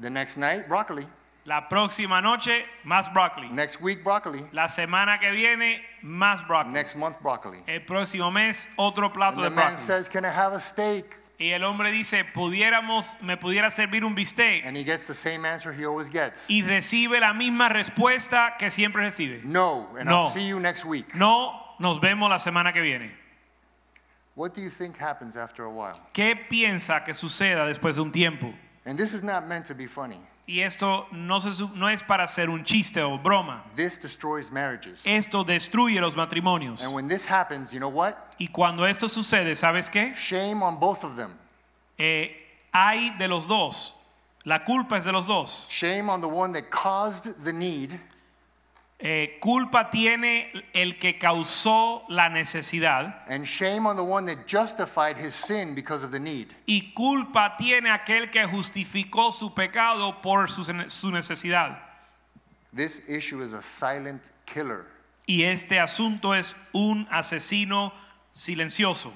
The 0.00 0.10
next 0.10 0.36
night, 0.36 0.66
broccoli. 0.66 1.06
La 1.44 1.68
próxima 1.68 2.20
noche, 2.20 2.64
más 2.84 3.12
broccoli. 3.12 3.48
Next 3.50 3.80
week, 3.80 4.02
broccoli. 4.02 4.40
La 4.52 4.66
semana 4.66 5.20
que 5.20 5.30
viene, 5.30 5.80
más 6.02 6.44
broccoli. 6.44 6.72
Next 6.72 6.96
month, 6.96 7.22
broccoli. 7.22 7.58
El 7.68 7.82
próximo 7.82 8.32
mes, 8.32 8.74
otro 8.76 9.10
plato 9.10 9.36
And 9.36 9.44
de 9.44 9.50
the 9.50 9.54
man 9.54 9.74
broccoli. 9.74 9.86
says, 9.86 10.08
Can 10.08 10.24
I 10.24 10.30
have 10.30 10.54
a 10.54 10.60
steak? 10.60 11.18
Y 11.38 11.50
el 11.50 11.64
hombre 11.64 11.90
dice, 11.90 12.24
pudiéramos, 12.24 13.20
me 13.22 13.36
pudiera 13.36 13.70
servir 13.70 14.04
un 14.04 14.14
bistec. 14.14 14.64
And 14.64 14.74
he 14.76 14.84
gets 14.84 15.06
the 15.06 15.14
same 15.14 15.44
answer 15.44 15.70
he 15.72 15.84
always 15.84 16.08
gets 16.08 16.48
Y 16.48 16.62
recibe 16.62 17.20
la 17.20 17.34
misma 17.34 17.68
respuesta 17.68 18.56
que 18.58 18.70
siempre 18.70 19.02
recibe. 19.02 19.42
No, 19.44 19.88
and 19.98 20.08
No. 20.08 20.24
I'll 20.24 20.30
see 20.30 20.46
you 20.48 20.58
next 20.58 20.86
week. 20.86 21.14
No, 21.14 21.52
nos 21.78 22.00
vemos 22.00 22.30
la 22.30 22.38
semana 22.38 22.72
que 22.72 22.80
viene. 22.80 23.12
What 24.34 24.54
do 24.54 24.62
you 24.62 24.70
think 24.70 24.96
happens 24.98 25.36
after 25.36 25.64
a 25.64 25.70
while? 25.70 26.00
¿Qué 26.14 26.36
piensa 26.36 27.04
que 27.04 27.12
suceda 27.12 27.66
después 27.66 27.96
de 27.96 28.02
un 28.02 28.12
tiempo? 28.12 28.54
And 28.86 28.98
this 28.98 29.12
is 29.12 29.22
not 29.22 29.46
meant 29.46 29.66
to 29.66 29.74
be 29.74 29.86
funny. 29.86 30.20
Y 30.48 30.60
esto 30.60 31.08
no, 31.10 31.40
se 31.40 31.50
no 31.74 31.88
es 31.88 32.04
para 32.04 32.22
hacer 32.22 32.48
un 32.48 32.64
chiste 32.64 33.02
o 33.02 33.18
broma. 33.18 33.64
This 33.74 34.00
destroys 34.00 34.52
marriages. 34.52 35.04
Esto 35.04 35.42
destruye 35.42 36.00
los 36.00 36.14
matrimonios. 36.14 36.80
And 36.80 36.94
when 36.94 37.08
this 37.08 37.28
happens, 37.28 37.72
you 37.72 37.80
know 37.80 37.90
what? 37.90 38.14
Y 38.38 38.48
cuando 38.48 38.86
esto 38.86 39.08
sucede, 39.08 39.56
¿sabes 39.56 39.90
qué? 39.90 40.14
Shame 40.14 40.62
on 40.62 40.78
both 40.78 41.02
of 41.02 41.16
them. 41.16 41.36
Eh, 41.98 42.30
hay 42.72 43.10
de 43.18 43.26
los 43.26 43.48
dos. 43.48 43.94
La 44.44 44.62
culpa 44.62 44.96
es 44.96 45.04
de 45.04 45.12
los 45.12 45.26
dos. 45.26 45.66
Shame 45.68 46.08
on 46.08 46.20
the 46.20 46.28
one 46.28 46.52
that 46.52 46.70
caused 46.70 47.42
the 47.42 47.52
need, 47.52 47.98
Eh, 48.98 49.38
culpa 49.42 49.90
tiene 49.90 50.50
el 50.72 50.98
que 50.98 51.18
causó 51.18 52.04
la 52.08 52.30
necesidad 52.30 53.22
and 53.28 53.44
shame 53.44 53.86
on 53.86 53.94
the 53.94 54.02
one 54.02 54.24
that 54.24 54.46
justified 54.46 55.18
his 55.18 55.34
sin 55.34 55.74
because 55.74 56.02
of 56.02 56.10
the 56.10 56.18
need. 56.18 56.54
y 56.66 56.92
culpa 56.94 57.56
tiene 57.58 57.90
aquel 57.90 58.30
que 58.30 58.46
justificó 58.46 59.32
su 59.32 59.52
pecado 59.52 60.22
por 60.22 60.48
su, 60.48 60.64
su 60.88 61.10
necesidad. 61.10 61.78
This 62.72 63.02
issue 63.06 63.42
is 63.42 63.52
a 63.52 63.62
silent 63.62 64.30
killer. 64.46 64.86
Y 65.26 65.42
este 65.42 65.78
asunto 65.78 66.34
es 66.34 66.56
un 66.72 67.06
asesino 67.10 67.92
silencioso. 68.32 69.12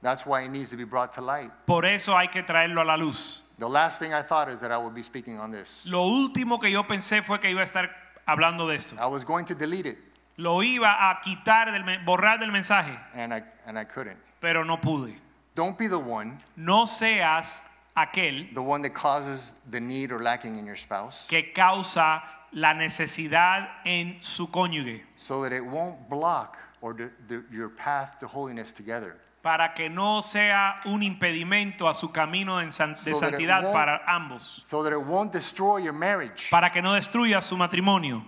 That's 0.00 0.24
why 0.24 0.42
it 0.42 0.50
needs 0.50 0.70
to 0.70 0.76
be 0.76 0.84
brought 0.84 1.12
to 1.14 1.20
light. 1.20 1.50
Por 1.66 1.86
eso 1.86 2.16
hay 2.16 2.28
que 2.28 2.44
traerlo 2.44 2.82
a 2.82 2.84
la 2.84 2.96
luz. 2.96 3.42
The 3.58 3.68
last 3.68 3.98
thing 3.98 4.12
I 4.12 4.22
thought 4.22 4.48
is 4.48 4.60
that 4.60 4.70
I 4.70 4.76
would 4.76 4.94
be 4.94 5.02
speaking 5.02 5.38
on 5.38 5.50
this. 5.50 5.86
Lo 5.86 6.06
último 6.06 6.60
que 6.60 6.70
yo 6.70 6.84
pensé 6.84 7.22
fue 7.24 7.40
que 7.40 7.50
iba 7.50 7.60
a 7.62 7.64
estar 7.64 7.88
hablando 8.26 8.66
de 8.68 8.74
esto. 8.76 8.96
I 8.98 9.06
was 9.06 9.24
going 9.24 9.44
to 9.46 9.54
delete 9.54 9.86
it, 9.86 9.98
Lo 10.36 10.58
iba 10.62 11.10
a 11.10 11.20
quitar, 11.22 11.66
del, 11.72 11.82
borrar 12.04 12.38
del 12.40 12.50
mensaje, 12.50 12.96
and 13.14 13.32
I, 13.32 13.42
and 13.66 13.78
I 13.78 13.84
couldn't. 13.84 14.18
pero 14.40 14.64
no 14.64 14.76
pude. 14.78 15.14
Don't 15.54 15.78
be 15.78 15.86
the 15.86 15.98
one, 15.98 16.38
No 16.56 16.84
seas 16.86 17.62
aquel 17.96 18.52
the 18.54 18.62
one 18.62 18.82
that 18.82 18.92
causes 18.94 19.54
the 19.70 19.78
need 19.80 20.10
or 20.10 20.18
lacking 20.18 20.56
in 20.56 20.66
your 20.66 20.76
spouse, 20.76 21.26
que 21.28 21.52
causa 21.54 22.22
la 22.52 22.72
necesidad 22.74 23.68
en 23.84 24.16
su 24.20 24.48
cónyuge 24.48 25.02
so 25.16 25.42
that 25.42 25.52
it 25.52 25.64
won't 25.64 26.08
block 26.10 26.56
or 26.80 26.92
the, 26.94 27.10
the, 27.28 27.44
your 27.52 27.68
path 27.68 28.18
to 28.18 28.26
holiness 28.26 28.72
together. 28.72 29.16
Para 29.44 29.74
que 29.74 29.90
no 29.90 30.22
sea 30.22 30.80
un 30.86 31.02
impedimento 31.02 31.86
a 31.86 31.92
su 31.94 32.10
camino 32.10 32.56
de 32.60 32.70
So 32.72 32.86
that 32.86 33.06
it 33.06 33.14
santidad 33.14 33.62
won't- 33.64 33.72
para 33.74 34.02
ambos, 34.08 34.64
So 34.66 34.82
that 34.82 34.92
it 34.94 35.04
won't 35.04 35.32
destroy 35.32 35.82
your 35.82 35.92
marriage. 35.92 36.48
para 36.50 36.70
que 36.70 36.80
no 36.80 36.94
destruya 36.94 37.42
su 37.42 37.54
matrimonio. 37.56 38.24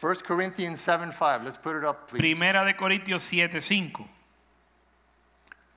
1 0.00 0.22
Corinthians 0.26 0.80
7 0.80 1.12
5. 1.12 1.42
Let's 1.44 1.58
put 1.58 1.76
it 1.76 1.84
up, 1.84 2.08
please. 2.08 2.20
Primera 2.20 2.64
de 2.64 2.72
Corintios 2.74 3.20
7:5. 3.22 4.08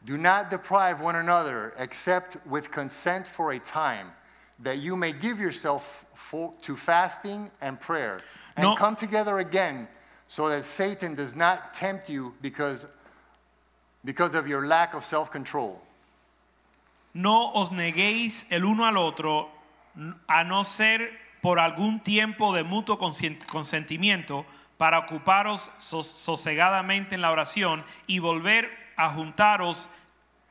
Do 0.05 0.17
not 0.17 0.49
deprive 0.49 1.01
one 1.01 1.15
another 1.17 1.73
except 1.77 2.37
with 2.45 2.71
consent 2.71 3.27
for 3.27 3.51
a 3.51 3.59
time, 3.59 4.13
that 4.59 4.77
you 4.77 4.95
may 4.95 5.11
give 5.11 5.39
yourself 5.41 6.05
for, 6.15 6.53
to 6.61 6.75
fasting 6.77 7.51
and 7.59 7.79
prayer, 7.81 8.21
and 8.55 8.63
No. 8.65 8.75
come 8.75 8.95
together 8.95 9.39
again, 9.39 9.87
so 10.31 10.47
that 10.47 10.63
Satan 10.63 11.13
does 11.13 11.35
not 11.35 11.73
tempt 11.73 12.09
you 12.09 12.33
because, 12.41 12.87
because 14.05 14.33
of 14.33 14.47
your 14.47 14.65
lack 14.65 14.93
of 14.93 15.03
self 15.03 15.29
control. 15.29 15.81
No 17.13 17.51
os 17.53 17.69
neguéis 17.69 18.45
el 18.49 18.63
uno 18.63 18.85
al 18.85 18.95
otro, 18.97 19.49
a 20.29 20.45
no 20.45 20.63
ser 20.63 21.09
por 21.41 21.57
algún 21.59 22.01
tiempo 22.01 22.53
de 22.53 22.63
mutuo 22.63 22.97
consentimiento, 22.97 24.45
para 24.77 24.99
ocuparos 24.99 25.69
sos- 25.81 26.07
sosegadamente 26.07 27.15
en 27.15 27.21
la 27.21 27.31
oración 27.31 27.83
y 28.07 28.19
volver 28.19 28.69
a 28.95 29.09
juntaros 29.09 29.89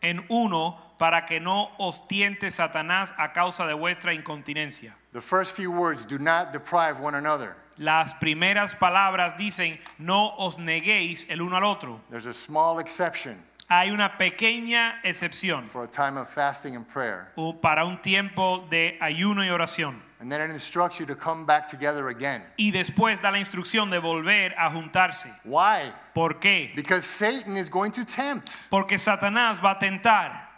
en 0.02 0.26
uno 0.28 0.76
para 0.98 1.24
que 1.24 1.40
no 1.40 1.70
os 1.78 2.06
tiente 2.06 2.50
Satanás 2.50 3.14
a 3.16 3.32
causa 3.32 3.66
de 3.66 3.72
vuestra 3.72 4.12
incontinencia. 4.12 4.94
The 5.14 5.22
first 5.22 5.56
few 5.56 5.70
words 5.72 6.04
do 6.04 6.18
not 6.18 6.52
deprive 6.52 7.00
one 7.00 7.14
another. 7.14 7.56
Las 7.80 8.12
primeras 8.12 8.74
palabras 8.74 9.38
dicen, 9.38 9.80
no 9.96 10.34
os 10.36 10.58
neguéis 10.58 11.30
el 11.30 11.40
uno 11.40 11.56
al 11.56 11.64
otro. 11.64 12.02
There's 12.10 12.26
a 12.26 12.34
small 12.34 12.78
exception 12.78 13.42
Hay 13.70 13.90
una 13.90 14.18
pequeña 14.18 15.00
excepción 15.02 15.64
for 15.66 15.84
a 15.84 15.86
time 15.88 16.18
of 16.20 16.28
fasting 16.28 16.76
and 16.76 16.86
prayer. 16.86 17.28
o 17.36 17.54
para 17.58 17.86
un 17.86 18.02
tiempo 18.02 18.66
de 18.68 18.98
ayuno 19.00 19.42
y 19.42 19.48
oración. 19.48 19.94
And 20.20 20.30
then 20.30 20.42
it 20.42 20.50
instructs 20.50 20.98
you 21.00 21.06
to 21.06 21.14
come 21.16 21.46
back 21.46 21.68
together 21.70 22.08
again. 22.08 22.42
y 22.58 22.70
después 22.70 23.22
da 23.22 23.30
la 23.30 23.38
instrucción 23.38 23.88
de 23.88 23.98
volver 23.98 24.54
a 24.58 24.68
juntarse. 24.70 25.32
Why? 25.44 25.90
¿Por 26.12 26.38
qué? 26.38 26.72
Because 26.76 27.06
Satan 27.06 27.56
is 27.56 27.70
going 27.70 27.92
to 27.92 28.04
tempt. 28.04 28.50
Porque 28.68 28.98
Satanás 28.98 29.58
va 29.64 29.70
a 29.70 29.78
tentar. 29.78 30.49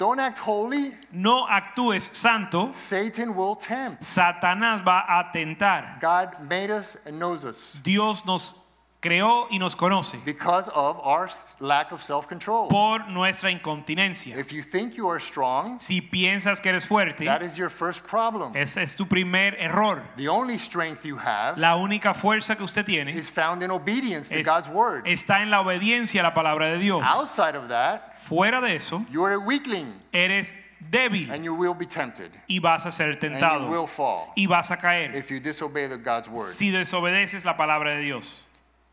Don't 0.00 0.18
act 0.18 0.38
holy, 0.38 0.94
No 1.12 1.46
actúes 1.46 2.08
santo, 2.14 2.72
Satan 2.72 3.36
will 3.36 3.54
tempt. 3.54 4.02
Satanás 4.02 4.82
va 4.82 5.04
a 5.06 5.30
tentar. 5.30 5.98
God 6.00 6.40
made 6.48 6.70
us 6.70 6.96
and 7.04 7.18
knows 7.18 7.44
us 7.44 7.78
Dios 7.82 8.24
nos 8.24 8.54
creó 9.00 9.46
y 9.50 9.58
nos 9.58 9.74
conoce 9.74 10.18
because 10.24 10.68
of 10.74 10.98
our 11.02 11.28
lack 11.58 11.90
of 11.90 12.02
self 12.02 12.26
control. 12.28 12.68
por 12.68 13.08
nuestra 13.08 13.50
incontinencia. 13.50 14.36
If 14.38 14.52
you 14.52 14.62
think 14.62 14.94
you 14.96 15.08
are 15.08 15.18
strong, 15.18 15.78
Si 15.80 16.00
piensas 16.02 16.60
que 16.60 16.68
eres 16.70 16.86
fuerte, 16.86 17.24
that 17.24 17.42
is 17.42 17.56
your 17.56 17.70
first 17.70 18.06
problem. 18.06 18.54
ese 18.54 18.76
es 18.82 18.94
tu 18.94 19.06
primer 19.06 19.56
error. 19.58 20.02
The 20.16 20.28
only 20.28 20.58
strength 20.58 21.04
you 21.04 21.16
have 21.16 21.58
La 21.58 21.76
única 21.76 22.12
fuerza 22.14 22.56
que 22.56 22.64
usted 22.64 22.84
tiene 22.84 23.10
is 23.12 23.30
found 23.30 23.62
in 23.62 23.70
obedience 23.70 24.28
to 24.28 24.38
es- 24.38 24.46
God's 24.46 24.68
word. 24.68 25.06
está 25.06 25.42
en 25.42 25.50
la 25.50 25.60
obediencia 25.62 26.20
a 26.20 26.24
la 26.24 26.34
palabra 26.34 26.70
de 26.70 26.78
Dios. 26.78 27.02
Outside 27.06 27.56
of 27.56 27.68
that, 27.68 28.18
Fuera 28.18 28.60
de 28.60 28.76
eso, 28.76 29.04
you 29.10 29.24
are 29.24 29.32
a 29.32 29.38
weakling 29.38 29.90
eres 30.12 30.52
débil 30.90 31.30
and 31.32 31.42
you 31.42 31.54
will 31.54 31.72
be 31.74 31.86
tempted 31.86 32.30
y 32.48 32.58
vas 32.58 32.84
a 32.84 32.92
ser 32.92 33.12
and 33.12 33.14
you 33.22 33.30
tentado 33.30 33.66
will 33.68 33.86
fall 33.86 34.30
y 34.36 34.44
vas 34.46 34.70
a 34.70 34.76
caer. 34.76 35.14
if 35.16 35.30
you 35.30 35.40
disobey 35.40 35.86
the 35.88 35.96
God's 35.96 36.28
word. 36.28 36.52
si 36.52 36.70
desobedeces 36.70 37.46
la 37.46 37.56
palabra 37.56 37.94
de 37.96 38.02
Dios. 38.02 38.44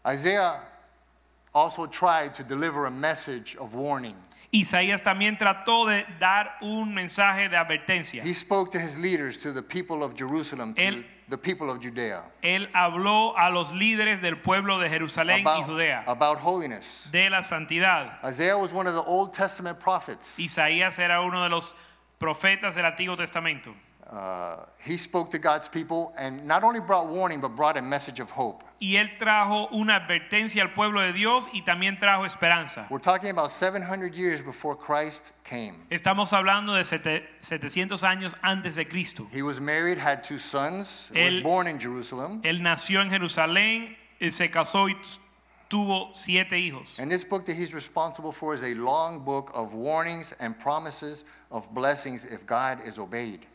Isaiah 0.07 0.59
also 1.53 1.85
tried 1.85 2.33
to 2.35 2.43
deliver 2.43 2.85
a 2.85 2.91
message 2.91 3.55
of 3.57 3.73
warning. 3.73 4.15
Isaías 4.53 5.01
también 5.03 5.37
trató 5.37 5.85
de 5.87 6.05
dar 6.19 6.55
un 6.61 6.93
mensaje 6.93 7.49
de 7.49 7.57
advertencia. 7.57 8.23
He 8.23 8.33
spoke 8.33 8.71
to 8.71 8.79
his 8.79 8.97
leaders, 8.97 9.35
to 9.37 9.51
the 9.51 9.61
people 9.61 10.03
of 10.03 10.15
Jerusalem, 10.15 10.73
to 10.75 10.81
Él- 10.81 11.03
the 11.29 11.37
people 11.37 11.69
of 11.69 11.81
Judea, 11.81 12.23
Él 12.41 12.69
habló 12.73 13.33
a 13.37 13.49
los 13.51 13.73
líderes 13.73 14.21
del 14.21 14.35
pueblo 14.37 14.79
de 14.79 14.87
Jerusalén 14.87 15.39
y 15.39 15.41
about, 15.41 15.65
Judea 15.65 16.03
about 16.07 16.37
holiness. 16.37 17.09
de 17.11 17.29
la 17.29 17.41
santidad. 17.41 18.13
Isaiah 18.23 18.57
was 18.57 18.71
one 18.71 18.87
of 18.87 18.93
the 18.93 19.03
Old 19.03 19.33
Testament 19.33 19.77
prophets. 19.81 20.39
Isaías 20.39 20.97
era 20.99 21.21
uno 21.21 21.43
de 21.43 21.49
los 21.49 21.75
profetas 22.17 22.75
del 22.75 22.85
Antiguo 22.85 23.17
Testamento. 23.17 23.73
Uh, 24.09 24.63
he 24.85 24.95
spoke 24.95 25.31
to 25.31 25.37
God's 25.37 25.67
people 25.67 26.13
and 26.17 26.45
not 26.47 26.63
only 26.63 26.79
brought 26.79 27.07
warning, 27.07 27.41
but 27.41 27.57
brought 27.57 27.75
a 27.75 27.81
message 27.81 28.21
of 28.21 28.29
hope. 28.31 28.63
Y 28.79 28.95
él 28.95 29.09
trajo 29.19 29.67
una 29.73 29.95
advertencia 29.99 30.61
al 30.61 30.69
pueblo 30.69 31.01
de 31.01 31.11
Dios 31.11 31.49
y 31.53 31.61
también 31.61 31.99
trajo 31.99 32.25
esperanza. 32.25 32.87
We're 32.89 32.99
talking 33.01 33.29
about 33.29 33.51
700 33.51 34.15
years 34.15 34.41
before 34.41 34.75
Christ 34.77 35.33
came. 35.43 35.73
Estamos 35.91 36.31
hablando 36.31 36.73
de 36.73 36.85
sete- 36.85 37.23
700 37.41 38.03
años 38.03 38.33
antes 38.43 38.75
de 38.77 38.85
Cristo. 38.85 39.27
He 39.33 39.41
was 39.41 39.59
married, 39.59 39.97
had 39.97 40.23
two 40.23 40.39
sons, 40.39 41.09
was 41.11 41.19
Él- 41.19 41.43
born 41.43 41.67
in 41.67 41.77
Jerusalem. 41.77 42.41
Él 42.43 42.61
nació 42.61 43.01
en 43.01 43.09
Jerusalén, 43.09 43.93
él 44.21 44.31
se 44.31 44.47
casó 44.49 44.87
y 44.87 44.95
tuvo 45.69 46.15
siete 46.15 46.57
hijos. 46.57 46.97
And 46.97 47.11
this 47.11 47.25
book 47.25 47.45
that 47.47 47.57
he's 47.57 47.73
responsible 47.73 48.31
for 48.31 48.53
is 48.53 48.63
a 48.63 48.73
long 48.75 49.19
book 49.25 49.51
of 49.53 49.73
warnings 49.73 50.33
and 50.39 50.57
promises 50.57 51.25
of 51.51 51.67
blessings 51.73 52.23
if 52.23 52.45
God 52.45 52.79
is 52.87 52.97
obeyed. 52.97 53.45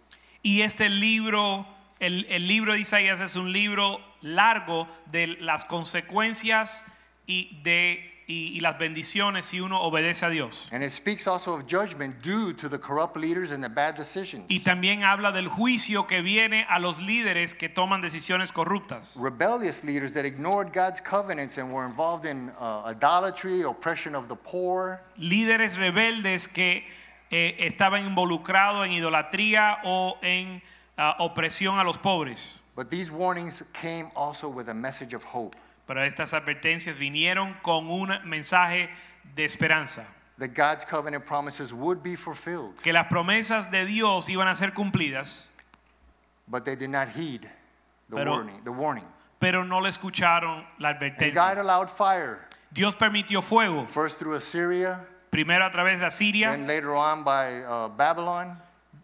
Y 0.43 0.63
este 0.63 0.89
libro, 0.89 1.67
el, 2.01 2.27
el 2.29 2.47
libro 2.47 2.73
de 2.73 2.81
Isaías 2.81 3.21
es 3.21 3.37
un 3.37 3.53
libro 3.53 4.01
largo 4.23 4.89
de 5.07 5.29
las 5.41 5.65
consecuencias 5.65 6.85
y 7.27 7.61
de 7.63 8.13
y, 8.27 8.57
y 8.57 8.61
las 8.61 8.79
bendiciones 8.79 9.45
si 9.45 9.61
uno 9.61 9.81
obedece 9.83 10.25
a 10.25 10.31
Dios. 10.31 10.69
And 10.73 10.83
it 10.83 10.91
speaks 10.91 11.27
also 11.27 11.55
of 11.55 11.67
judgment 11.67 12.23
due 12.23 12.53
to 12.55 12.69
the 12.69 12.79
corrupt 12.79 13.17
leaders 13.17 13.53
and 13.53 13.63
the 13.63 13.69
bad 13.69 13.97
decisions. 13.97 14.47
Y 14.49 14.61
también 14.61 15.03
habla 15.03 15.33
del 15.33 15.49
juicio 15.49 16.07
que 16.07 16.23
viene 16.23 16.67
a 16.69 16.79
los 16.79 17.01
líderes 17.01 17.55
que 17.55 17.69
toman 17.69 18.01
decisiones 18.01 18.53
corruptas. 18.53 19.19
Rebellious 19.21 19.85
leaders 19.85 20.15
that 20.15 20.25
ignored 20.25 20.73
God's 20.73 21.01
covenants 21.01 21.59
and 21.59 21.73
were 21.73 21.85
involved 21.85 22.25
in 22.25 22.51
uh, 22.61 22.83
idolatry, 22.87 23.63
oppression 23.63 24.15
of 24.15 24.29
the 24.29 24.37
poor. 24.37 25.01
Líderes 25.19 25.77
rebeldes 25.77 26.49
que 26.49 26.85
eh, 27.33 27.57
estaban 27.67 28.05
involucrados 28.07 28.87
en 28.87 28.93
idolatría 28.93 29.79
o 29.85 30.19
en 30.23 30.63
ah, 30.97 31.17
opresión 31.19 31.79
a 31.81 31.83
los 31.85 31.97
pobres. 31.99 32.61
But 32.77 32.89
these 32.91 33.11
warnings 33.11 33.63
came 33.73 34.11
also 34.15 34.49
with 34.49 34.69
a 34.69 34.75
message 34.75 35.13
of 35.15 35.25
hope 35.25 35.57
Pero 35.87 36.01
estas 36.05 36.33
advertencias 36.33 36.97
vinieron 36.97 37.55
con 37.63 37.91
un 37.91 38.11
mensaje 38.25 38.89
de 39.35 39.45
esperanza. 39.45 40.07
that 40.39 40.55
God's 40.55 40.85
covenant 40.85 41.25
promises 41.27 41.73
would 41.75 42.03
be 42.03 42.17
fulfilled. 42.17 42.77
que 42.83 42.93
las 42.93 43.07
promesas 43.09 43.71
de 43.71 43.85
Dios 43.85 44.29
iban 44.29 44.49
a 44.49 44.55
ser 44.57 44.71
cumplidas, 44.73 45.49
But 46.49 46.65
they 46.65 46.77
did 46.77 46.91
not 46.91 47.09
heed 47.09 47.43
the 48.11 48.17
Pero- 48.17 48.33
warning. 48.33 48.61
The 48.65 48.73
warning. 48.73 49.05
pero 49.39 49.65
no 49.65 49.81
le 49.81 49.89
escucharon 49.91 50.65
la 50.79 50.91
And 50.91 51.01
God 51.01 51.11
advertencia. 51.19 51.59
allowed 51.61 51.89
fire, 51.91 52.47
Dios 52.73 52.95
permitió 52.97 53.43
fuego, 53.43 53.87
first 53.87 54.19
through 54.19 54.35
Assyria, 54.37 55.01
primero 55.33 55.65
a 55.65 55.71
través 55.71 55.99
de 56.01 56.07
Asiria 56.07 56.51
then 56.51 56.67
later 56.67 56.91
on 56.91 57.25
by 57.25 57.65
uh, 57.65 57.89
Babylon. 57.89 58.57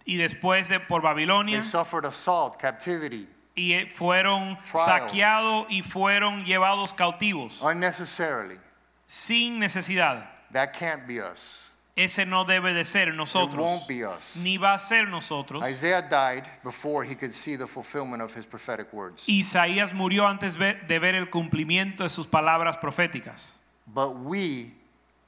y 0.05 0.17
después 0.19 0.69
de 0.69 0.79
por 0.79 1.01
Babilonia 1.01 1.61
They 1.63 1.69
suffered 1.69 2.05
assault, 2.05 2.59
captivity, 2.61 3.27
y 3.57 3.73
eh, 3.73 3.87
fueron 3.91 4.57
Trials. 4.71 4.85
saqueados 4.87 5.67
y 5.71 5.83
fueron 5.83 6.45
llevados 6.45 6.93
cautivos 6.95 7.61
unnecessarily. 7.63 8.59
sin 9.07 9.59
necesidad. 9.59 10.29
That 10.53 10.73
can't 10.79 11.07
be 11.07 11.21
us. 11.21 11.65
Ese 11.97 12.25
no 12.27 12.45
debe 12.45 12.73
de 12.75 12.85
ser 12.85 13.09
It 13.09 13.15
nosotros, 13.17 13.57
won't 13.61 13.89
be 13.89 14.05
us. 14.07 14.37
ni 14.37 14.57
va 14.59 14.75
a 14.75 14.79
ser 14.79 15.09
nosotros. 15.09 15.65
Isaiah 15.67 16.01
died 16.03 16.45
before 16.63 17.05
he 17.05 17.17
could 17.17 17.33
see 17.33 17.57
the 17.57 17.67
fulfillment 17.67 18.23
of 18.23 18.33
his 18.37 18.47
prophetic 18.47 18.93
words. 18.93 19.25
Isaías 19.29 19.93
murió 19.93 20.27
antes 20.29 20.57
ve- 20.57 20.79
de 20.87 20.99
ver 21.01 21.15
el 21.17 21.29
cumplimiento 21.29 22.05
de 22.05 22.09
sus 22.11 22.27
palabras 22.29 22.77
proféticas. 22.79 23.57
But 23.87 24.11
we 24.21 24.73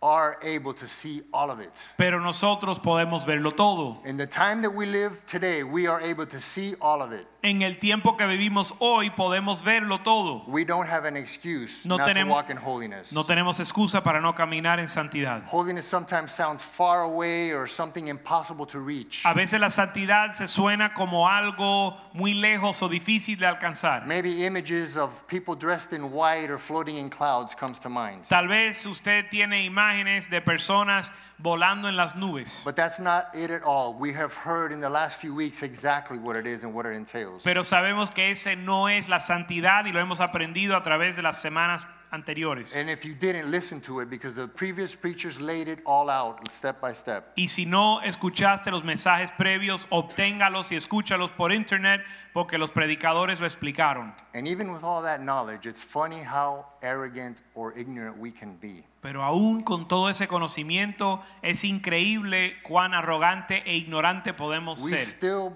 are 0.03 0.39
able 0.43 0.73
to 0.73 0.87
see 0.87 1.23
all 1.31 1.51
of 1.51 1.61
it. 1.61 1.71
pero 1.99 2.21
nosotros 2.21 2.79
podemos 2.79 3.27
verlo 3.27 3.51
todo. 3.55 3.99
In 4.07 4.17
the 4.17 4.27
time 4.27 4.63
that 4.63 4.71
we 4.73 4.87
live 4.87 5.23
today, 5.27 5.63
we 5.63 5.87
are 5.87 6.01
able 6.01 6.25
to 6.27 6.41
see 6.41 6.75
all 6.81 7.03
of 7.03 7.13
it. 7.13 7.27
En 7.43 7.63
el 7.63 7.75
tiempo 7.79 8.17
que 8.17 8.27
vivimos 8.27 8.75
hoy 8.81 9.11
podemos 9.11 9.63
verlo 9.63 10.03
todo. 10.03 10.43
We 10.47 10.65
don't 10.65 10.87
have 10.89 11.05
an 11.07 11.17
excuse 11.17 11.85
No 11.87 11.97
not 11.99 12.07
to 12.07 12.13
tenemos- 12.15 12.31
walk 12.35 12.51
in 12.51 12.57
holiness. 12.57 13.13
No 13.13 13.25
tenemos 13.25 13.61
excusa 13.61 14.03
para 14.03 14.21
no 14.23 14.35
caminar 14.35 14.79
en 14.79 14.89
santidad. 14.89 15.43
Holiness 15.51 15.87
sometimes 15.87 16.33
sounds 16.33 16.63
far 16.63 17.03
away 17.03 17.53
or 17.53 17.67
something 17.67 18.09
impossible 18.09 18.65
to 18.67 18.79
reach. 18.79 19.23
A 19.27 19.35
veces 19.35 19.61
la 19.61 19.69
santidad 19.71 20.33
se 20.33 20.49
suena 20.49 20.95
como 20.95 21.29
algo 21.29 21.95
muy 22.15 22.33
lejos 22.35 22.83
o 22.83 22.89
difícil 22.89 23.39
de 23.39 23.47
alcanzar. 23.47 24.07
Maybe 24.07 24.47
images 24.47 24.97
of 24.97 25.27
people 25.27 25.55
dressed 25.55 25.93
in 25.93 26.11
white 26.13 26.51
or 26.51 26.59
floating 26.59 26.97
in 26.97 27.11
clouds 27.11 27.55
comes 27.55 27.79
to 27.81 27.91
mind. 27.91 28.25
Tal 28.29 28.49
vez 28.49 28.85
usted 28.87 29.29
tiene 29.31 29.65
imágenes 29.65 29.90
de 30.31 30.41
personas 30.41 31.13
volando 31.39 31.89
en 31.89 31.97
las 31.97 32.15
nubes. 32.15 32.63
But 32.65 32.77
that's 32.77 33.01
not 33.01 33.35
it 33.35 33.51
at 33.51 33.63
all. 33.63 33.95
We 33.95 34.13
have 34.15 34.33
heard 34.33 34.73
in 34.73 34.81
the 34.81 34.91
last 34.91 35.21
few 35.21 35.35
weeks 35.35 35.63
exactly 35.63 36.19
what 36.19 36.37
it 36.37 36.47
is 36.47 36.65
and 36.65 36.75
what 36.75 36.87
it 36.87 36.95
entails. 36.95 37.43
Pero 37.43 37.63
sabemos 37.63 38.13
que 38.13 38.31
ese 38.31 38.57
no 38.57 38.89
es 38.89 39.09
la 39.09 39.19
santidad 39.19 39.85
y 39.87 39.93
lo 39.93 40.01
hemos 40.01 40.21
aprendido 40.21 40.77
a 40.77 40.83
través 40.83 41.17
de 41.17 41.23
las 41.23 41.41
semanas 41.41 41.87
anteriores. 42.11 42.75
And 42.75 42.89
if 42.91 43.05
you 43.05 43.15
didn't 43.15 43.51
listen 43.51 43.81
to 43.83 44.01
it, 44.01 44.11
because 44.11 44.35
the 44.35 44.49
previous 44.49 44.95
preachers 44.95 45.41
laid 45.41 45.69
it 45.69 45.81
all 45.85 46.11
out 46.11 46.39
step 46.53 46.81
by 46.81 46.93
step. 46.93 47.33
Y 47.37 47.47
si 47.49 47.67
no 47.67 48.01
escuchaste 48.03 48.71
los 48.71 48.83
mensajes 48.85 49.31
previos, 49.33 49.87
obténgalos 49.91 50.73
y 50.73 50.77
escúchalos 50.77 51.31
por 51.31 51.53
internet 51.53 52.03
porque 52.33 52.59
los 52.59 52.71
predicadores 52.71 53.41
lo 53.41 53.47
explicaron. 53.47 54.13
And 54.35 54.47
even 54.49 54.73
with 54.73 54.83
all 54.83 55.03
that 55.03 55.21
knowledge, 55.23 55.67
it's 55.67 55.83
funny 55.83 56.23
how 56.23 56.67
arrogant 56.83 57.43
or 57.55 57.73
ignorant 57.77 58.19
we 58.19 58.31
can 58.31 58.57
be. 58.57 58.85
Pero 59.03 59.23
aún 59.23 59.63
con 59.63 59.89
todo 59.89 60.09
ese 60.11 60.29
conocimiento 60.29 61.23
es 61.43 61.65
increíble 61.65 62.61
cuán 62.63 62.93
arrogante 62.93 63.63
e 63.65 63.77
ignorante 63.77 64.35
podemos 64.35 64.83
We 64.83 64.91
ser. 64.91 64.99
still 64.99 65.53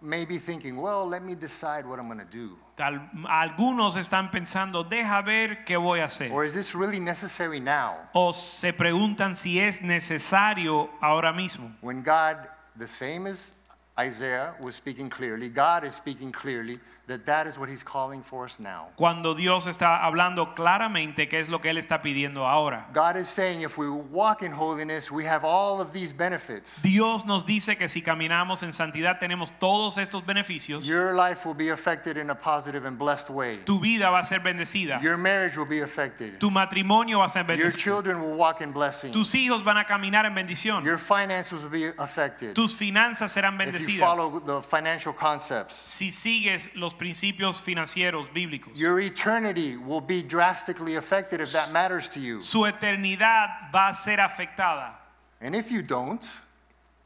may 0.00 0.24
be 0.24 0.38
thinking, 0.38 0.76
well, 0.78 1.06
let 1.06 1.22
me 1.22 1.34
decide 1.34 1.84
what 1.86 1.98
I'm 1.98 2.06
going 2.06 2.18
to 2.18 2.24
do. 2.24 2.56
Tal- 2.76 3.10
algunos 3.26 3.96
están 3.96 4.30
pensando, 4.30 4.84
deja 4.84 5.22
ver 5.22 5.64
qué 5.64 5.78
voy 5.78 6.00
a 6.00 6.04
hacer. 6.04 6.30
Or 6.30 6.44
is 6.44 6.52
this 6.52 6.74
really 6.74 7.00
necessary 7.00 7.58
now? 7.58 7.94
O 8.12 8.34
se 8.34 8.74
preguntan 8.74 9.34
si 9.34 9.58
es 9.58 9.80
necesario 9.80 10.90
ahora 11.00 11.32
mismo. 11.32 11.74
When 11.80 12.02
God, 12.02 12.36
the 12.78 12.86
same 12.86 13.26
as 13.26 13.54
Isaiah 13.98 14.54
was 14.60 14.76
speaking 14.76 15.08
clearly, 15.08 15.48
God 15.48 15.84
is 15.84 15.94
speaking 15.94 16.30
clearly 16.30 16.78
that 17.06 17.24
that 17.26 17.46
is 17.46 17.56
what 17.56 17.68
he's 17.68 17.84
calling 17.84 18.20
for 18.22 18.44
us 18.44 18.58
now. 18.58 18.88
Cuando 18.96 19.32
Dios 19.34 19.66
está 19.66 20.02
hablando 20.04 20.54
claramente 20.56 21.28
qué 21.28 21.38
es 21.38 21.48
lo 21.48 21.60
que 21.60 21.70
Él 21.70 21.78
está 21.78 22.02
pidiendo 22.02 22.46
ahora. 22.46 22.86
God 22.92 23.16
is 23.16 23.28
saying 23.28 23.62
if 23.62 23.78
we 23.78 23.88
walk 23.88 24.42
in 24.42 24.50
holiness, 24.52 25.10
we 25.10 25.24
have 25.24 25.44
all 25.44 25.80
of 25.80 25.92
these 25.92 26.12
benefits. 26.12 26.82
Dios 26.82 27.24
nos 27.24 27.44
dice 27.46 27.76
que 27.78 27.88
si 27.88 28.02
caminamos 28.02 28.62
en 28.64 28.72
santidad 28.72 29.20
tenemos 29.20 29.52
todos 29.60 29.98
estos 29.98 30.24
beneficios. 30.26 30.84
Your 30.84 31.14
life 31.14 31.46
will 31.46 31.54
be 31.54 31.68
affected 31.68 32.16
in 32.16 32.28
a 32.30 32.34
positive 32.34 32.84
and 32.84 32.98
blessed 32.98 33.30
way. 33.30 33.58
Tu 33.64 33.78
vida 33.78 34.10
va 34.10 34.18
a 34.20 34.24
ser 34.24 34.40
bendecida. 34.40 35.00
Your 35.00 35.16
marriage 35.16 35.56
will 35.56 35.68
be 35.68 35.80
affected. 35.82 36.40
Tu 36.40 36.50
matrimonio 36.50 37.18
va 37.20 37.26
a 37.26 37.28
ser 37.28 37.44
Your 37.44 37.56
bendecido. 37.56 37.78
children 37.78 38.20
will 38.20 38.34
walk 38.36 38.60
in 38.60 38.72
blessing. 38.72 39.12
Tus 39.12 39.32
hijos 39.34 39.62
van 39.62 39.76
a 39.76 39.84
caminar 39.84 40.26
en 40.26 40.34
bendición. 40.34 40.84
Your 40.84 40.98
finances 40.98 41.62
will 41.62 41.70
be 41.70 41.86
affected. 41.98 42.54
Tus 42.54 42.74
finanzas 42.74 43.30
serán 43.32 43.54
If 43.54 43.60
you 43.60 43.98
bendecidas. 43.98 44.00
follow 44.00 44.40
the 44.40 44.60
financial 44.60 45.12
concepts. 45.12 45.74
Si 45.76 46.10
sigues 46.10 46.74
los 46.74 46.95
principios 46.96 47.60
financieros 47.60 48.28
bíblicos. 48.32 48.72
Your 48.74 49.00
eternity 49.00 49.76
will 49.76 50.00
be 50.00 50.22
drastically 50.22 50.96
affected 50.96 51.40
if 51.40 51.52
that 51.52 51.72
matters 51.72 52.08
to 52.08 52.20
you. 52.20 52.40
Su 52.40 52.64
eternidad 52.64 53.70
va 53.72 53.88
a 53.88 53.94
ser 53.94 54.18
afectada. 54.18 54.94
And 55.40 55.54
if 55.54 55.70
you 55.70 55.82
don't, 55.82 56.22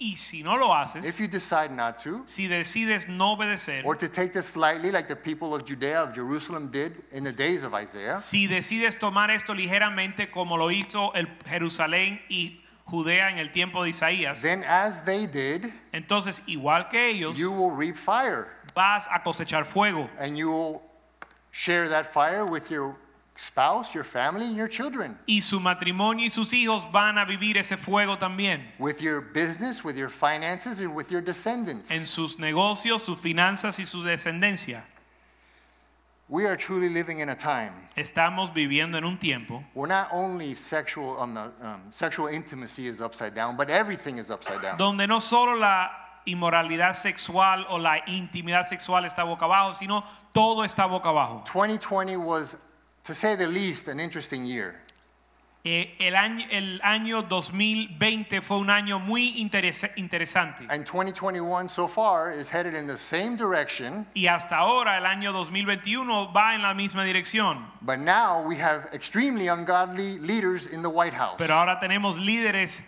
Y 0.03 0.17
si 0.17 0.43
no 0.43 0.57
lo 0.57 0.73
haces, 0.73 1.05
if 1.05 1.21
you 1.21 1.29
decide 1.29 1.71
not 1.71 1.99
to, 1.99 2.23
si 2.25 2.49
decides 2.49 3.07
no 3.07 3.33
obedecer, 3.37 3.83
or 3.85 3.95
to 3.95 4.09
take 4.09 4.33
this 4.33 4.57
lightly 4.57 4.91
like 4.91 5.09
the 5.09 5.17
people 5.17 5.55
of 5.55 5.67
Judea 5.67 6.01
of 6.01 6.15
Jerusalem 6.15 6.69
did 6.69 7.05
in 7.13 7.23
the 7.23 7.33
days 7.33 7.65
of 7.65 7.75
Isaiah, 7.75 8.17
si 8.17 8.47
decides 8.47 8.99
tomar 8.99 9.31
esto 9.31 9.53
ligeramente 9.53 10.31
como 10.31 10.57
lo 10.57 10.71
hizo 10.71 11.13
el 11.15 11.27
Jerusalén 11.45 12.19
y 12.31 12.63
Judea 12.87 13.29
en 13.31 13.39
el 13.39 13.51
tiempo 13.51 13.83
de 13.85 13.91
Isaías, 13.91 14.41
then 14.41 14.65
as 14.67 15.05
they 15.05 15.27
did, 15.27 15.71
entonces 15.93 16.45
igual 16.49 16.89
que 16.89 17.11
ellos 17.11 17.37
you 17.37 17.53
will 17.53 17.71
reap 17.71 17.95
fire 17.95 18.49
vas 18.75 19.07
a 19.09 19.21
cosechar 19.23 19.65
fuego 19.65 20.09
and 20.19 20.37
you 20.37 20.51
will 20.51 20.83
share 21.51 21.89
that 21.89 22.07
fire 22.07 22.45
with 22.45 22.71
your 22.71 22.97
spouse, 23.37 23.95
your 23.95 24.05
family, 24.05 24.45
and 24.47 24.57
your 24.57 24.69
children. 24.69 25.19
y 25.27 25.41
su 25.41 25.59
matrimonio 25.61 26.27
y 26.27 26.29
sus 26.31 26.53
hijos 26.53 26.91
van 26.93 27.17
a 27.19 27.25
vivir 27.25 27.57
ese 27.57 27.77
fuego 27.77 28.17
también 28.19 28.61
With 28.79 29.01
your 29.01 29.21
business, 29.23 29.83
with 29.83 29.97
your 29.97 30.11
finances, 30.11 30.81
and 30.81 30.95
with 30.95 31.11
your 31.11 31.23
descendants. 31.23 31.91
en 31.91 32.05
sus 32.05 32.37
negocios, 32.39 33.03
sus 33.03 33.19
finanzas 33.21 33.79
y 33.79 33.85
su 33.87 34.03
descendencia. 34.03 34.83
We 36.29 36.45
are 36.47 36.55
truly 36.57 36.89
living 36.89 37.19
in 37.19 37.29
a 37.29 37.35
time 37.35 37.73
Estamos 37.97 38.55
viviendo 38.55 38.97
en 38.97 39.05
un 39.05 39.19
tiempo 39.19 39.65
where 39.75 39.89
not 39.89 40.09
only 40.13 40.55
sexual, 40.55 41.19
um, 41.19 41.37
uh, 41.37 41.49
um, 41.61 41.83
sexual 41.91 42.29
intimacy 42.29 42.87
is 42.87 43.01
upside 43.01 43.35
down, 43.35 43.57
but 43.57 43.69
everything 43.69 44.19
is 44.19 44.31
upside 44.31 44.63
down. 44.63 44.77
donde 44.79 45.09
no 45.09 45.19
solo 45.19 45.55
la 45.57 45.89
inmoralidad 46.27 46.95
sexual 46.95 47.67
o 47.71 47.79
la 47.79 47.99
intimidad 48.07 48.65
sexual 48.65 49.05
está 49.05 49.25
boca 49.25 49.45
abajo, 49.47 49.75
sino 49.75 50.05
todo 50.33 50.65
está 50.65 50.87
boca 50.87 51.09
abajo. 51.11 51.43
2020 51.53 52.17
was, 52.17 52.57
to 53.05 53.15
say 53.15 53.37
the 53.37 53.47
least, 53.49 53.89
an 53.89 53.99
interesting 54.01 54.45
year. 54.45 54.77
Eh, 55.63 55.95
el, 56.01 56.17
año, 56.17 56.47
el 56.51 56.81
año 56.83 57.21
2020 57.23 58.41
fue 58.41 58.57
un 58.57 58.71
año 58.71 58.99
muy 58.99 59.35
interesa- 59.43 59.91
interesante 59.97 60.65
And 60.71 60.87
2021 60.87 61.69
so 61.69 61.87
far 61.87 62.31
is 62.31 62.49
headed 62.49 62.75
in 62.75 62.87
the 62.87 62.97
same 62.97 63.37
direction, 63.37 64.07
y 64.15 64.27
hasta 64.27 64.57
ahora 64.57 64.97
el 64.97 65.05
año 65.05 65.33
2021 65.35 66.33
va 66.33 66.55
en 66.55 66.63
la 66.63 66.73
misma 66.73 67.05
dirección. 67.05 67.67
but 67.83 67.99
now 67.99 68.43
we 68.43 68.57
have 68.57 68.89
extremely 68.95 69.49
ungodly 69.49 70.19
leaders 70.19 70.67
in 70.67 70.81
the 70.81 70.89
White 70.89 71.13
House. 71.13 71.35
Pero 71.37 71.53
ahora 71.55 71.79
tenemos 71.79 72.17
líderes 72.17 72.83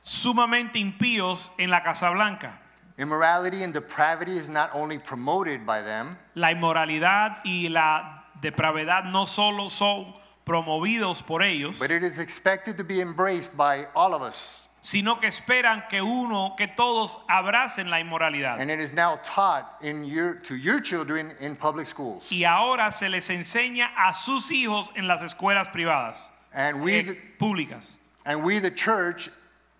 sumamente 0.00 0.78
impíos 0.78 1.50
en 1.58 1.68
la 1.68 1.82
Casa 1.82 2.08
Blanca. 2.08 2.58
Immorality 2.96 3.62
and 3.64 3.74
depravity 3.74 4.36
is 4.36 4.48
not 4.48 4.70
only 4.72 4.98
promoted 4.98 5.66
by 5.66 5.82
them, 5.82 6.16
La 6.36 6.52
inmoralidad 6.52 7.38
y 7.44 7.68
la 7.68 8.24
depravedad 8.40 9.10
no 9.10 9.24
solo 9.24 9.68
son 9.68 10.14
promovidos 10.46 11.26
por 11.26 11.42
ellos, 11.42 11.78
but 11.78 11.90
it 11.90 12.02
is 12.04 12.18
expected 12.20 12.76
to 12.76 12.84
be 12.84 13.00
embraced 13.00 13.56
by 13.56 13.86
all 13.96 14.14
of 14.14 14.22
us. 14.22 14.60
sino 14.80 15.16
que 15.16 15.26
esperan 15.28 15.88
que 15.88 16.04
uno, 16.04 16.54
que 16.56 16.68
todos 16.68 17.18
abracen 17.28 17.88
la 17.90 17.96
inmoralidad. 18.00 18.60
And 18.60 18.70
it 18.70 18.78
is 18.78 18.92
now 18.92 19.18
taught 19.24 19.78
in 19.82 20.04
your, 20.04 20.34
to 20.44 20.54
your 20.54 20.78
children 20.78 21.32
in 21.40 21.56
public 21.56 21.86
schools. 21.86 22.30
Y 22.30 22.44
ahora 22.44 22.92
se 22.92 23.08
les 23.08 23.28
enseña 23.30 23.88
a 23.96 24.12
sus 24.12 24.52
hijos 24.52 24.92
en 24.94 25.08
las 25.08 25.22
escuelas 25.22 25.68
privadas, 25.72 26.28
And 26.52 26.80
we, 26.82 26.98
eh, 26.98 27.02
the, 27.02 27.16
públicas. 27.40 27.96
and 28.26 28.44
we, 28.44 28.58
the 28.60 28.70
church, 28.70 29.30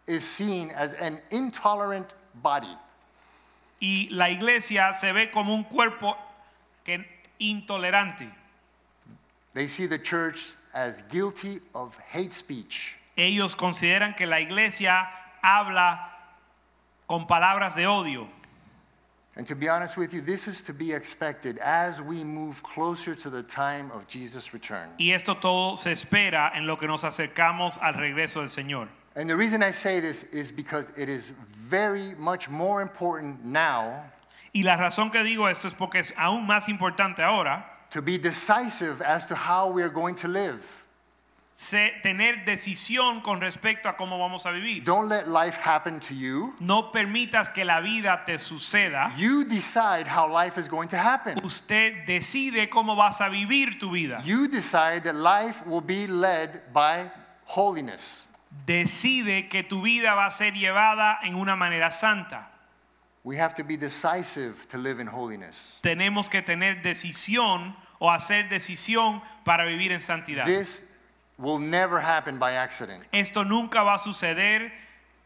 is 0.08 0.24
seen 0.24 0.70
as 0.72 0.94
an 0.94 1.20
intolerant 1.30 2.14
body. 2.42 2.74
Y 3.80 4.08
la 4.10 4.30
iglesia 4.30 4.92
se 4.92 5.12
ve 5.12 5.30
como 5.30 5.54
un 5.54 5.64
cuerpo 5.64 6.16
que 6.84 7.04
intolerante. 7.38 8.30
They 9.52 9.68
see 9.68 9.86
the 9.86 9.98
church 9.98 10.54
as 10.72 11.02
guilty 11.02 11.60
of 11.74 11.96
hate 12.10 12.32
speech. 12.32 12.96
Ellos 13.16 13.54
consideran 13.54 14.16
que 14.16 14.26
la 14.26 14.40
iglesia 14.40 15.08
habla 15.42 16.10
con 17.06 17.26
palabras 17.26 17.76
de 17.76 17.86
odio. 17.86 18.28
And 19.36 19.46
to 19.48 19.56
be 19.56 19.68
honest 19.68 19.96
with 19.96 20.14
you, 20.14 20.20
this 20.20 20.46
is 20.46 20.62
to 20.62 20.72
be 20.72 20.92
expected 20.92 21.58
as 21.58 22.00
we 22.00 22.22
move 22.22 22.62
closer 22.62 23.16
to 23.16 23.30
the 23.30 23.42
time 23.42 23.90
of 23.90 24.06
Jesus' 24.06 24.54
return. 24.54 24.88
Y 24.98 25.10
esto 25.10 25.34
todo 25.34 25.74
se 25.74 25.90
espera 25.90 26.52
en 26.54 26.66
lo 26.66 26.76
que 26.76 26.86
nos 26.86 27.02
acercamos 27.02 27.78
al 27.82 27.94
regreso 27.94 28.40
del 28.40 28.48
Señor. 28.48 28.88
And 29.16 29.28
the 29.30 29.36
reason 29.36 29.62
I 29.62 29.70
say 29.70 30.00
this 30.00 30.24
is 30.32 30.50
because 30.50 30.90
it 30.96 31.08
is 31.08 31.30
very 31.30 32.14
much 32.16 32.48
more 32.48 32.82
important 32.82 33.44
now 33.44 34.10
Y 34.52 34.62
la 34.62 34.76
razón 34.76 35.10
que 35.10 35.22
digo 35.22 35.48
esto 35.50 35.66
es 35.68 35.74
porque 35.74 35.96
es 35.96 36.12
aún 36.16 36.46
más 36.46 36.68
importante 36.68 37.20
ahora 37.22 37.64
to 37.90 38.02
be 38.02 38.18
decisive 38.18 39.00
as 39.02 39.26
to 39.26 39.34
how 39.34 39.68
we 39.68 39.82
are 39.82 39.88
going 39.90 40.14
to 40.16 40.28
live. 40.28 40.82
se- 41.56 41.92
tener 42.02 42.44
decisión 42.44 43.22
con 43.22 43.40
respecto 43.40 43.88
a 43.88 43.96
cómo 43.96 44.18
vamos 44.18 44.44
a 44.46 44.50
vivir. 44.50 44.84
Don't 44.84 45.08
let 45.08 45.28
life 45.28 45.56
happen 45.58 46.00
to 46.00 46.12
you. 46.14 46.52
No 46.58 46.90
permitas 46.90 47.48
que 47.54 47.64
la 47.64 47.80
vida 47.80 48.24
te 48.26 48.34
suceda. 48.38 49.12
You 49.16 49.44
decide 49.44 50.08
how 50.08 50.26
life 50.28 50.58
is 50.58 50.66
going 50.68 50.88
to 50.88 50.96
happen. 50.98 51.38
Usted 51.44 52.06
decide 52.06 52.68
cómo 52.68 52.96
vas 52.96 53.20
a 53.20 53.28
vivir 53.28 53.78
tu 53.78 53.90
vida. 53.92 54.20
You 54.24 54.48
decide 54.48 55.04
that 55.04 55.14
life 55.14 55.64
will 55.66 55.80
be 55.80 56.08
led 56.08 56.72
by 56.72 57.10
holiness. 57.44 58.23
Decide 58.66 59.48
que 59.48 59.62
tu 59.62 59.82
vida 59.82 60.14
va 60.14 60.26
a 60.26 60.30
ser 60.30 60.54
llevada 60.54 61.18
en 61.22 61.34
una 61.34 61.56
manera 61.56 61.90
santa. 61.90 62.50
We 63.24 63.36
have 63.38 63.54
to 63.54 63.64
be 63.64 63.76
decisive 63.76 64.68
to 64.68 64.78
live 64.78 65.00
in 65.00 65.06
holiness. 65.06 65.80
Tenemos 65.82 66.28
que 66.28 66.42
tener 66.42 66.82
decisión 66.82 67.74
o 67.98 68.10
hacer 68.10 68.48
decisión 68.48 69.22
para 69.44 69.64
vivir 69.64 69.92
en 69.92 70.00
santidad. 70.00 70.44
This 70.44 70.84
will 71.38 71.58
never 71.58 72.00
happen 72.00 72.38
by 72.38 72.56
accident. 72.56 73.02
Esto 73.12 73.44
nunca 73.44 73.82
va 73.82 73.94
a 73.94 73.98
suceder 73.98 74.72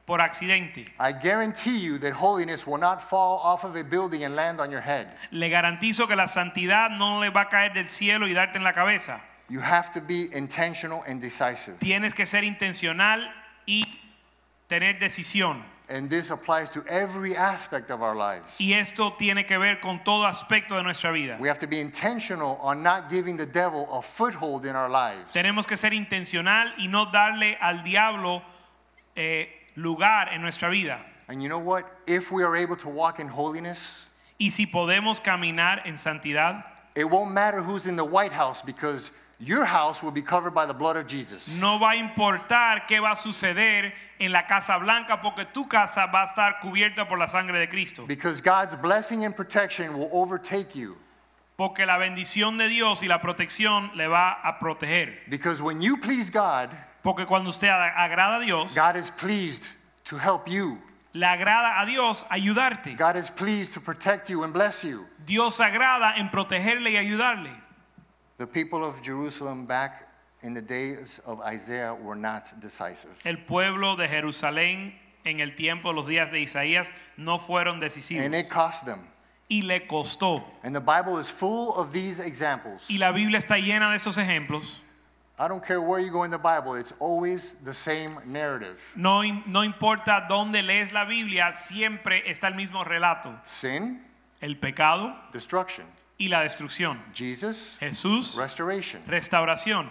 por 0.06 0.20
accidente. 0.20 0.86
I 0.98 1.12
guarantee 1.12 1.78
you 1.78 1.98
that 1.98 2.14
holiness 2.14 2.66
will 2.66 2.78
not 2.78 3.02
fall 3.02 3.40
off 3.42 3.64
of 3.64 3.76
a 3.76 3.82
building 3.82 4.24
and 4.24 4.34
land 4.34 4.60
on 4.60 4.70
your 4.70 4.80
head. 4.80 5.08
Le 5.30 5.50
garantizo 5.50 6.06
que 6.06 6.16
la 6.16 6.28
santidad 6.28 6.90
no 6.90 7.20
le 7.20 7.30
va 7.30 7.42
a 7.42 7.48
caer 7.48 7.74
del 7.74 7.88
cielo 7.88 8.26
y 8.26 8.32
darte 8.32 8.56
en 8.56 8.64
la 8.64 8.72
cabeza. 8.72 9.20
You 9.50 9.60
have 9.60 9.92
to 9.94 10.00
be 10.00 10.28
intentional 10.32 11.02
and 11.06 11.20
decisive. 11.20 11.78
Tienes 11.78 12.14
que 12.14 12.26
ser 12.26 12.42
intencional 12.44 13.26
y 13.66 13.84
tener 14.68 14.98
decisión. 14.98 15.62
And 15.90 16.10
this 16.10 16.30
applies 16.30 16.68
to 16.70 16.84
every 16.86 17.34
aspect 17.34 17.90
of 17.90 18.02
our 18.02 18.14
lives. 18.14 18.60
Y 18.60 18.74
esto 18.74 19.14
tiene 19.18 19.46
que 19.46 19.58
ver 19.58 19.80
con 19.80 20.04
todo 20.04 20.26
aspecto 20.26 20.76
de 20.76 20.82
nuestra 20.82 21.12
vida. 21.12 21.38
We 21.40 21.48
have 21.48 21.58
to 21.60 21.66
be 21.66 21.80
intentional 21.80 22.58
on 22.60 22.82
not 22.82 23.08
giving 23.08 23.38
the 23.38 23.46
devil 23.46 23.88
a 23.90 24.02
foothold 24.02 24.66
in 24.66 24.76
our 24.76 24.90
lives. 24.90 25.32
Tenemos 25.32 25.66
que 25.66 25.78
ser 25.78 25.94
intencional 25.94 26.74
y 26.78 26.88
no 26.88 27.06
darle 27.10 27.56
al 27.58 27.82
diablo 27.84 28.42
eh, 29.16 29.48
lugar 29.76 30.28
en 30.30 30.42
nuestra 30.42 30.68
vida. 30.68 30.98
And 31.28 31.42
you 31.42 31.48
know 31.48 31.58
what? 31.58 31.86
If 32.06 32.30
we 32.30 32.42
are 32.42 32.54
able 32.54 32.76
to 32.76 32.88
walk 32.90 33.18
in 33.18 33.28
holiness, 33.28 34.08
Y 34.38 34.50
si 34.50 34.66
podemos 34.66 35.20
caminar 35.20 35.82
en 35.84 35.94
santidad, 35.96 36.64
it 36.94 37.04
won't 37.04 37.32
matter 37.32 37.60
who's 37.60 37.86
in 37.86 37.96
the 37.96 38.04
White 38.04 38.32
House 38.32 38.62
because 38.62 39.10
your 39.40 39.64
house 39.64 40.02
will 40.02 40.10
be 40.10 40.22
covered 40.22 40.52
by 40.52 40.66
the 40.66 40.74
blood 40.74 40.96
of 40.96 41.06
Jesus. 41.06 41.60
no 41.60 41.78
va 41.78 41.90
a 41.90 41.96
importar 41.96 42.86
qué 42.88 43.00
va 43.00 43.12
a 43.12 43.16
suceder 43.16 43.92
en 44.18 44.32
la 44.32 44.42
Casa 44.46 44.78
Blanca 44.78 45.20
porque 45.20 45.44
tu 45.52 45.68
casa 45.68 46.06
va 46.06 46.22
a 46.22 46.26
estar 46.26 46.60
cubierta 46.60 47.06
por 47.08 47.18
la 47.18 47.26
sangre 47.28 47.58
de 47.58 47.68
Cristo. 47.68 48.04
Because 48.06 48.40
God's 48.40 48.74
blessing 48.74 49.24
and 49.24 49.34
protection 49.36 49.96
will 49.96 50.08
overtake 50.12 50.74
you. 50.74 50.96
Porque 51.56 51.86
la 51.86 51.98
bendición 51.98 52.58
de 52.58 52.68
Dios 52.68 53.02
y 53.02 53.06
la 53.08 53.20
protección 53.20 53.90
le 53.96 54.06
va 54.08 54.38
a 54.42 54.58
proteger. 54.58 55.18
Because 55.28 55.60
when 55.62 55.80
you 55.80 55.96
please 55.98 56.30
God, 56.30 56.70
Porque 57.02 57.26
cuando 57.26 57.50
usted 57.50 57.68
agrada 57.68 58.38
a 58.38 58.44
Dios, 58.44 58.74
God 58.74 58.96
is 58.96 59.10
pleased 59.10 59.68
to 60.04 60.18
help 60.18 60.48
you. 60.48 60.78
le 61.14 61.26
agrada 61.26 61.80
a 61.80 61.86
Dios 61.86 62.24
ayudarte. 62.28 62.96
God 62.96 63.16
is 63.16 63.30
pleased 63.30 63.72
to 63.74 63.80
protect 63.80 64.28
you 64.30 64.42
and 64.42 64.52
bless 64.52 64.84
you. 64.84 65.06
Dios 65.24 65.58
agrada 65.60 66.16
en 66.16 66.28
protegerle 66.28 66.90
y 66.90 66.96
ayudarle. 66.96 67.50
The 68.38 68.46
people 68.46 68.84
of 68.84 69.02
Jerusalem 69.02 69.66
back 69.66 70.08
in 70.42 70.54
the 70.54 70.62
days 70.62 71.20
of 71.26 71.40
Isaiah 71.40 71.92
were 71.92 72.14
not 72.14 72.60
decisive. 72.60 73.20
El 73.24 73.38
pueblo 73.38 73.96
de 73.96 74.06
Jerusalén 74.06 74.92
en 75.24 75.40
el 75.40 75.50
tiempo, 75.56 75.92
los 75.92 76.06
días 76.06 76.30
de 76.30 76.40
Isaías, 76.40 76.92
no 77.16 77.38
fueron 77.38 77.80
decisivos. 77.80 78.24
And 78.24 78.34
it 78.36 78.48
cost 78.48 78.86
them. 78.86 79.08
Y 79.50 79.62
le 79.64 79.80
costó. 79.80 80.44
And 80.62 80.72
the 80.72 80.80
Bible 80.80 81.18
is 81.18 81.28
full 81.28 81.74
of 81.74 81.92
these 81.92 82.20
examples. 82.20 82.86
Y 82.88 82.98
la 82.98 83.10
Biblia 83.10 83.38
está 83.38 83.58
llena 83.58 83.90
de 83.90 83.96
estos 83.96 84.16
ejemplos. 84.18 84.82
I 85.40 85.48
don't 85.48 85.64
care 85.64 85.80
where 85.80 86.00
you 86.00 86.10
go 86.10 86.24
in 86.24 86.30
the 86.30 86.38
Bible, 86.38 86.74
it's 86.74 86.92
always 86.98 87.54
the 87.64 87.74
same 87.74 88.18
narrative. 88.26 88.80
No, 88.96 89.22
no 89.46 89.62
importa 89.62 90.26
dónde 90.28 90.64
lees 90.64 90.92
la 90.92 91.04
Biblia, 91.04 91.52
siempre 91.52 92.22
está 92.26 92.48
el 92.48 92.54
mismo 92.54 92.84
relato. 92.84 93.40
Sin, 93.44 94.04
El 94.40 94.56
pecado 94.56 95.16
destruction. 95.32 95.86
Y 96.18 96.28
la 96.28 96.42
destrucción. 96.42 96.98
Jesus, 97.14 97.76
Jesús, 97.80 98.36
restoration. 98.36 99.02
restauración. 99.06 99.88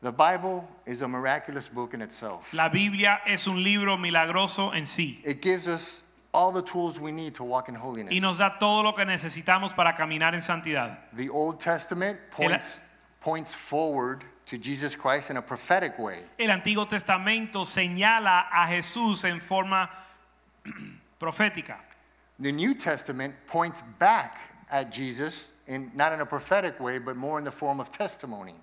The 0.00 0.12
Bible 0.12 0.68
is 0.86 1.02
a 1.02 1.08
miraculous 1.08 1.68
book 1.68 1.92
in 1.92 2.02
itself. 2.02 2.54
La 2.54 2.68
Biblia 2.68 3.20
es 3.26 3.48
un 3.48 3.62
libro 3.62 3.96
milagroso 3.96 4.72
en 4.72 4.84
sí. 4.84 5.18
It 5.24 5.42
gives 5.42 5.66
us 5.66 6.04
all 6.32 6.52
the 6.52 6.62
tools 6.62 7.00
we 7.00 7.10
need 7.10 7.34
to 7.34 7.42
walk 7.42 7.68
in 7.68 7.74
holiness. 7.74 8.14
Y 8.14 8.20
nos 8.20 8.38
da 8.38 8.58
todo 8.60 8.84
lo 8.84 8.92
que 8.92 9.04
necesitamos 9.04 9.74
para 9.74 9.94
caminar 9.94 10.34
en 10.34 10.40
santidad. 10.40 10.98
The 11.14 11.28
Old 11.30 11.58
Testament 11.58 12.18
points, 12.30 12.80
points 13.20 13.54
forward 13.54 14.24
to 14.46 14.56
Jesus 14.56 14.94
Christ 14.94 15.30
in 15.30 15.36
a 15.36 15.42
prophetic 15.42 15.98
way. 15.98 16.20
El 16.38 16.50
Antiguo 16.50 16.88
Testamento 16.88 17.64
señala 17.64 18.46
a 18.52 18.68
Jesús 18.68 19.24
en 19.24 19.40
forma 19.40 19.90
profética. 21.20 21.78
The 22.38 22.52
New 22.52 22.74
Testament 22.74 23.34
points 23.48 23.82
back 23.98 24.38
at 24.70 24.92
Jesus 24.92 25.52
in 25.66 25.90
not 25.94 26.12
in 26.12 26.20
a 26.20 26.26
prophetic 26.26 26.78
way, 26.80 26.98
but 26.98 27.16
more 27.16 27.38
in 27.38 27.44
the 27.44 27.50
form 27.50 27.80
of 27.80 27.90
testimony. 27.90 28.54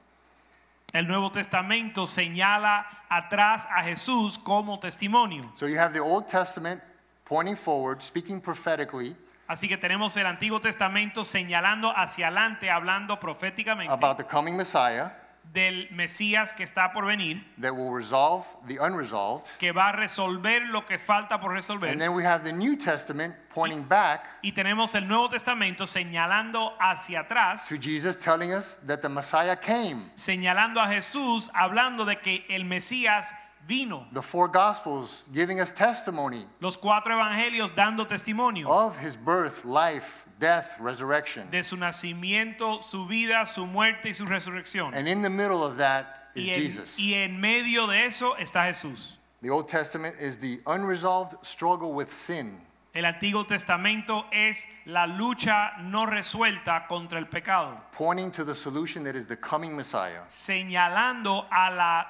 El 0.93 1.03
Nuevo 1.07 1.29
Testamento 1.29 2.05
señala 2.05 2.85
atrás 3.11 3.65
a 3.65 3.83
Jesús 3.83 4.37
como 4.41 4.77
testimonio. 4.79 5.51
So 5.55 5.65
you 5.65 5.77
have 5.77 5.93
the 5.93 5.99
Old 5.99 6.27
Testament 6.27 6.81
pointing 7.25 7.55
forward, 7.55 8.01
speaking 8.01 8.39
prophetically 8.39 9.15
Así 9.47 9.67
que 9.67 9.77
tenemos 9.77 10.17
el 10.17 10.25
Antiguo 10.25 10.59
Testamento 10.59 11.23
señalando 11.23 11.93
hacia 11.95 12.27
adelante, 12.27 12.71
hablando 12.71 13.19
proféticamente 13.19 13.93
about 13.93 14.17
the 14.17 14.23
coming 14.23 14.57
Messiah 14.57 15.11
del 15.53 15.87
Mesías 15.91 16.51
que 16.53 16.63
está 16.63 16.91
por 16.91 17.05
venir, 17.05 17.41
that 17.61 17.73
will 17.73 17.91
resolve 17.93 18.45
the 18.67 18.77
unresolved. 18.79 19.47
que 19.57 19.71
va 19.71 19.89
a 19.89 19.91
resolver 19.93 20.61
lo 20.67 20.81
que 20.85 20.97
falta 20.97 21.39
por 21.39 21.51
And 21.51 21.55
resolver. 21.57 21.97
then 21.97 22.13
we 22.13 22.23
have 22.25 22.43
the 22.43 22.51
New 22.51 22.75
Testament 22.75 23.33
pointing 23.49 23.83
back 23.83 24.25
Y 24.43 24.51
tenemos 24.51 24.93
el 24.95 25.07
Nuevo 25.07 25.29
Testamento 25.29 25.85
señalando 25.87 26.73
hacia 26.79 27.21
atrás, 27.21 27.67
to 27.69 27.77
Jesus 27.77 28.17
telling 28.17 28.51
us 28.53 28.75
that 28.85 29.01
the 29.01 29.09
Messiah 29.09 29.55
came. 29.55 30.11
señalando 30.15 30.81
a 30.81 30.87
Jesús, 30.87 31.49
hablando 31.53 32.03
de 32.05 32.17
que 32.19 32.45
el 32.49 32.63
Mesías 32.65 33.33
vino. 33.65 34.05
The 34.11 34.21
four 34.21 34.47
Gospels 34.49 35.25
giving 35.33 35.59
us 35.61 35.71
testimony 35.73 36.45
Los 36.59 36.77
cuatro 36.77 37.13
evangelios 37.13 37.73
dando 37.73 38.05
testimonio 38.05 38.67
of 38.67 38.97
his 38.99 39.15
birth, 39.15 39.63
life, 39.65 40.24
death, 40.39 40.77
resurrection. 40.79 41.49
de 41.49 41.63
su 41.63 41.75
nacimiento, 41.77 42.81
su 42.83 43.05
vida, 43.07 43.45
su 43.45 43.65
muerte 43.65 44.09
y 44.09 44.13
su 44.13 44.25
resurrección. 44.25 44.93
And 44.95 45.07
in 45.07 45.21
the 45.21 45.29
middle 45.29 45.63
of 45.63 45.77
that 45.77 46.05
is 46.36 46.45
Y 46.47 46.49
en, 46.53 46.61
Jesus. 46.61 46.99
y 46.99 47.13
en 47.13 47.39
medio 47.39 47.88
de 47.88 48.05
eso 48.05 48.36
está 48.38 48.65
Jesús. 48.65 49.17
The 49.41 49.49
Old 49.49 49.67
Testament 49.67 50.15
is 50.19 50.39
the 50.39 50.59
unresolved 50.65 51.36
struggle 51.45 51.93
with 51.93 52.11
sin. 52.11 52.61
El 52.93 53.03
Antiguo 53.03 53.45
Testamento 53.45 54.25
es 54.31 54.65
la 54.86 55.05
lucha 55.05 55.73
no 55.83 56.05
resuelta 56.05 56.88
contra 56.88 57.19
el 57.19 57.25
pecado, 57.27 57.77
pointing 57.91 58.31
to 58.31 58.45
the 58.45 58.55
solution 58.55 59.03
that 59.03 59.15
is 59.15 59.27
the 59.27 59.36
coming 59.36 59.75
Messiah. 59.75 60.21
señalando 60.29 61.45
a 61.51 61.69
la 61.71 62.07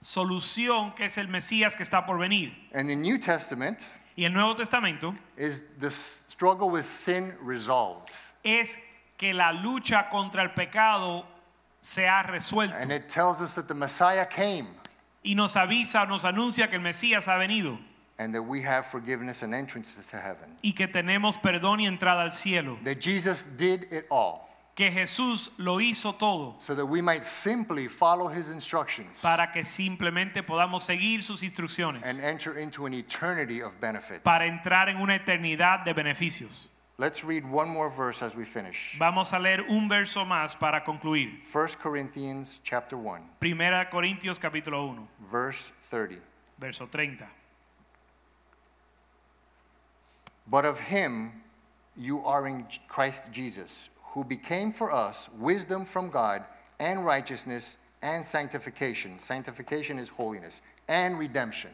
solución 0.00 0.94
que 0.94 1.06
es 1.06 1.18
el 1.18 1.28
Mesías 1.28 1.76
que 1.76 1.82
está 1.84 2.04
por 2.04 2.18
venir. 2.18 2.52
And 2.74 2.88
the 2.88 2.96
New 2.96 3.18
Testament 3.18 3.80
Y 4.16 4.24
el 4.24 4.32
Nuevo 4.32 4.54
Testamento 4.54 5.14
is 5.36 5.62
the 5.80 5.88
s- 5.88 6.23
struggle 6.34 6.68
with 6.68 6.84
sin 6.84 7.32
resolved. 7.40 8.10
es 8.44 8.78
que 9.16 9.32
la 9.32 9.52
lucha 9.52 10.08
contra 10.10 10.42
el 10.42 10.50
pecado 10.50 11.24
se 11.80 12.08
ha 12.08 12.22
resuelto. 12.24 12.74
And 12.76 12.90
it 12.90 13.08
tells 13.08 13.40
us 13.40 13.54
that 13.54 13.68
the 13.68 13.74
Messiah 13.74 14.26
came. 14.26 14.66
Y 15.22 15.34
nos 15.34 15.54
avisa, 15.54 16.06
nos 16.08 16.24
anuncia 16.24 16.68
que 16.68 16.76
el 16.76 16.82
Mesías 16.82 17.28
ha 17.28 17.38
venido. 17.38 17.78
And 18.18 18.34
that 18.34 18.42
we 18.42 18.62
have 18.62 18.86
forgiveness 18.86 19.42
and 19.42 19.54
entrance 19.54 19.94
to 19.94 20.16
heaven. 20.16 20.56
y 20.62 20.72
que 20.72 20.86
tenemos 20.88 21.36
perdón 21.40 21.80
y 21.80 21.86
entrada 21.86 22.22
al 22.22 22.32
cielo, 22.32 22.78
That 22.84 23.00
Jesus 23.00 23.44
did 23.56 23.92
it 23.92 24.06
all 24.10 24.43
que 24.74 24.90
Jesús 24.90 25.52
lo 25.58 25.80
hizo 25.80 26.12
todo 26.18 26.56
so 26.58 26.74
that 26.74 26.86
we 26.86 27.00
might 27.00 27.22
simply 27.22 27.86
follow 27.86 28.28
his 28.28 28.48
instructions 28.48 29.20
para 29.22 29.52
que 29.52 29.62
simplemente 29.64 30.42
podamos 30.42 30.82
seguir 30.82 31.22
sus 31.22 31.42
instrucciones, 31.42 32.02
and 32.04 32.20
enter 32.20 32.58
into 32.58 32.84
an 32.86 32.92
eternity 32.92 33.60
of 33.62 33.80
benefit. 33.80 34.22
para 34.24 34.46
entrar 34.46 34.88
en 34.88 34.96
una 35.00 35.14
eternidad 35.18 35.84
de 35.84 35.94
beneficios. 35.94 36.68
Let's 36.96 37.24
read 37.24 37.44
one 37.44 37.68
more 37.68 37.88
verse 37.88 38.22
as 38.22 38.36
we 38.36 38.44
finish. 38.44 38.96
Vamos 39.00 39.32
a 39.32 39.38
leer 39.40 39.62
un 39.68 39.88
verso 39.88 40.24
más 40.24 40.54
para 40.58 40.84
concluir. 40.84 41.40
1 41.52 41.68
Corinthians 41.82 42.60
chapter 42.62 42.96
1, 42.96 43.20
Primera 43.40 43.88
Corintios 43.90 44.38
capítulo 44.38 44.88
1, 44.90 45.08
verse 45.30 45.72
30. 45.90 46.20
verso 46.58 46.86
30. 46.86 47.26
But 50.46 50.64
of 50.64 50.78
him 50.80 51.32
you 51.96 52.24
are 52.24 52.46
in 52.46 52.66
Christ 52.86 53.32
Jesus, 53.32 53.88
who 54.14 54.24
became 54.24 54.72
for 54.72 54.92
us 54.92 55.28
wisdom 55.38 55.84
from 55.84 56.08
God 56.08 56.44
and 56.78 57.04
righteousness 57.04 57.78
and 58.00 58.24
sanctification. 58.24 59.18
Sanctification 59.18 59.98
is 59.98 60.08
holiness 60.08 60.62
and 60.88 61.18
redemption. 61.18 61.70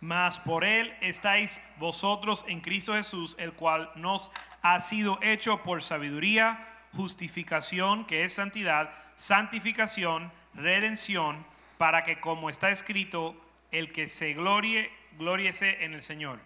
Mas 0.00 0.38
por 0.38 0.64
él 0.64 0.90
estáis 1.00 1.60
vosotros 1.80 2.44
en 2.48 2.60
Cristo 2.60 2.92
Jesús, 2.92 3.36
el 3.38 3.52
cual 3.52 3.88
nos 3.96 4.30
ha 4.62 4.80
sido 4.80 5.18
hecho 5.22 5.56
por 5.62 5.80
sabiduría, 5.80 6.58
justificación, 6.94 8.06
que 8.06 8.24
es 8.24 8.34
santidad, 8.34 8.90
santificación, 9.16 10.30
redención, 10.54 11.44
para 11.78 12.02
que 12.02 12.20
como 12.20 12.50
está 12.50 12.70
escrito, 12.70 13.34
el 13.70 13.92
que 13.92 14.08
se 14.08 14.34
glorie, 14.34 14.90
gloriese 15.18 15.84
en 15.84 15.94
el 15.94 16.02
Señor. 16.02 16.38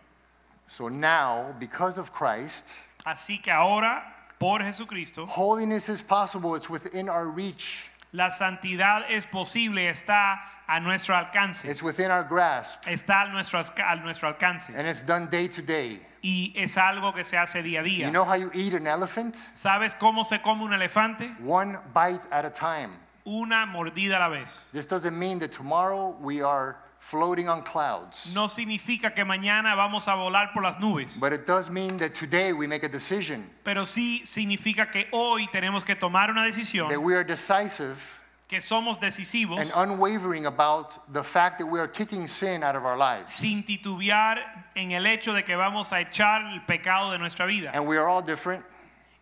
So 0.69 0.89
now, 0.89 1.55
because 1.59 1.99
of 1.99 2.13
Christ, 2.13 2.83
Así 3.05 3.41
que 3.41 3.51
ahora, 3.51 4.18
por 4.39 4.61
Jesucristo, 4.61 5.27
holiness 5.27 5.89
is 5.89 6.03
possible. 6.03 6.55
It's 6.55 6.69
within 6.71 7.09
our 7.09 7.29
reach, 7.29 7.91
la 8.13 8.31
santidad 8.31 9.05
es 9.09 9.27
posible, 9.27 9.89
está 9.89 10.39
a 10.69 10.81
nuestro 10.81 11.15
alcance, 11.15 11.65
it's 11.65 11.83
within 11.83 12.11
our 12.11 12.25
grasp, 12.25 12.85
está 12.85 13.29
a 13.29 13.33
nuestro, 13.33 13.61
a 13.61 13.97
nuestro 13.97 14.29
alcance. 14.29 14.71
and 14.75 14.87
it's 14.87 15.03
done 15.03 15.27
day 15.31 15.49
to 15.49 15.63
day. 15.63 16.01
Y 16.23 16.53
es 16.57 16.77
algo 16.77 17.15
que 17.15 17.23
se 17.23 17.37
hace 17.37 17.63
día 17.63 17.81
a 17.81 17.85
día. 17.85 18.07
You 18.07 18.11
know 18.11 18.25
how 18.25 18.35
you 18.35 18.51
eat 18.53 18.75
an 18.75 18.87
elephant? 18.87 19.37
¿Sabes 19.55 19.95
cómo 19.95 20.25
se 20.25 20.39
come 20.39 20.65
un 20.65 20.73
elefante? 20.73 21.31
One 21.41 21.79
bite 21.95 22.27
at 22.33 22.45
a 22.45 22.51
time. 22.51 22.91
una 23.25 23.67
mordida 23.67 24.17
a 24.17 24.21
la 24.21 24.29
vez. 24.29 24.69
This 24.73 24.87
doesn't 24.87 25.17
mean 25.17 25.39
that 25.41 25.53
tomorrow 25.53 26.17
we 26.21 26.41
are 26.43 26.77
floating 26.99 27.49
on 27.49 27.63
clouds. 27.63 28.33
No 28.35 28.49
significa 28.49 29.15
que 29.15 29.25
mañana 29.25 29.75
vamos 29.75 30.09
a 30.09 30.15
volar 30.15 30.53
por 30.53 30.63
las 30.63 30.79
nubes, 30.79 31.19
But 31.21 31.33
it 31.33 31.47
does 31.47 31.71
mean 31.71 31.97
that 31.99 32.15
today 32.15 32.53
we 32.53 32.67
make 32.67 32.85
a 32.85 32.89
decision 32.89 33.49
pero 33.65 33.85
sí 33.85 34.23
significa 34.27 34.91
que 34.91 35.07
hoy 35.13 35.47
tenemos 35.53 35.85
que 35.85 35.95
tomar 35.95 36.31
una 36.31 36.43
decisión. 36.43 36.89
that 36.89 37.01
we 37.01 37.15
are 37.15 37.25
decisive 37.25 38.19
que 38.49 38.61
somos 38.61 38.99
decisivos 38.99 39.61
and 39.61 39.71
unwavering 39.77 40.47
about 40.47 40.99
the 41.13 41.23
fact 41.23 41.59
that 41.59 41.67
we 41.67 41.79
are 41.79 41.87
kicking 41.89 42.27
sin 42.27 42.63
out 42.63 42.75
of 42.75 42.85
our 42.85 42.97
lives. 42.97 43.33
sin 43.33 43.63
titubear 43.63 44.39
en 44.75 44.91
el 44.93 45.05
hecho 45.07 45.33
de 45.35 45.43
que 45.45 45.55
vamos 45.57 45.93
a 45.93 46.01
echar 46.01 46.53
el 46.53 46.61
pecado 46.67 47.11
de 47.13 47.19
nuestra 47.19 47.47
vida. 47.47 47.71
And 47.75 47.87
we 47.87 47.97
are 47.97 48.09
all 48.09 48.23
different. 48.23 48.65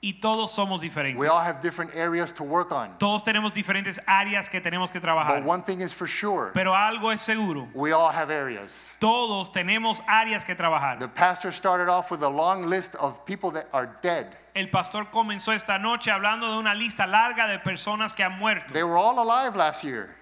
Y 0.07 0.13
todos 0.21 0.53
somos 0.53 0.83
We 0.83 0.89
diferentes. 0.89 1.29
all 1.29 1.41
have 1.43 1.61
different 1.61 1.91
areas 1.97 2.33
to 2.35 2.45
work 2.45 2.71
on. 2.71 2.97
Todos 2.99 3.25
tenemos 3.25 3.53
diferentes 3.53 3.99
áreas 4.07 4.49
que 4.49 4.61
tenemos 4.61 4.93
que 4.93 5.01
But 5.01 5.09
trabajar. 5.09 5.43
one 5.45 5.63
thing 5.63 5.81
is 5.81 5.93
for 5.93 6.07
sure 6.07 6.53
Pero 6.55 6.75
algo 6.77 7.11
es 7.13 7.21
seguro. 7.21 7.67
we 7.75 7.91
all 7.93 8.11
have 8.13 8.31
areas. 8.31 8.95
Todos 9.01 9.51
tenemos 9.51 10.01
áreas 10.07 10.45
que 10.45 10.55
trabajar. 10.55 11.01
The 11.01 11.09
pastor 11.09 11.51
started 11.51 11.89
off 11.89 12.13
with 12.13 12.23
a 12.23 12.29
long 12.31 12.67
list 12.67 12.95
of 13.01 13.25
people 13.27 13.51
that 13.53 13.67
are 13.73 13.99
dead. 14.01 14.27
El 14.55 14.69
pastor 14.71 15.11
comenzó 15.11 15.53
esta 15.53 15.77
noche 15.79 16.11
hablando 16.11 16.51
de 16.51 16.57
una 16.59 16.73
lista 16.75 17.07
larga 17.07 17.47
de 17.47 17.59
personas 17.59 18.15
que 18.15 18.23
han 18.25 18.39
muerto. 18.39 18.73
They 18.73 18.85
were 18.85 18.97
all 18.97 19.19
alive 19.19 19.55
last 19.57 19.83
year, 19.85 20.16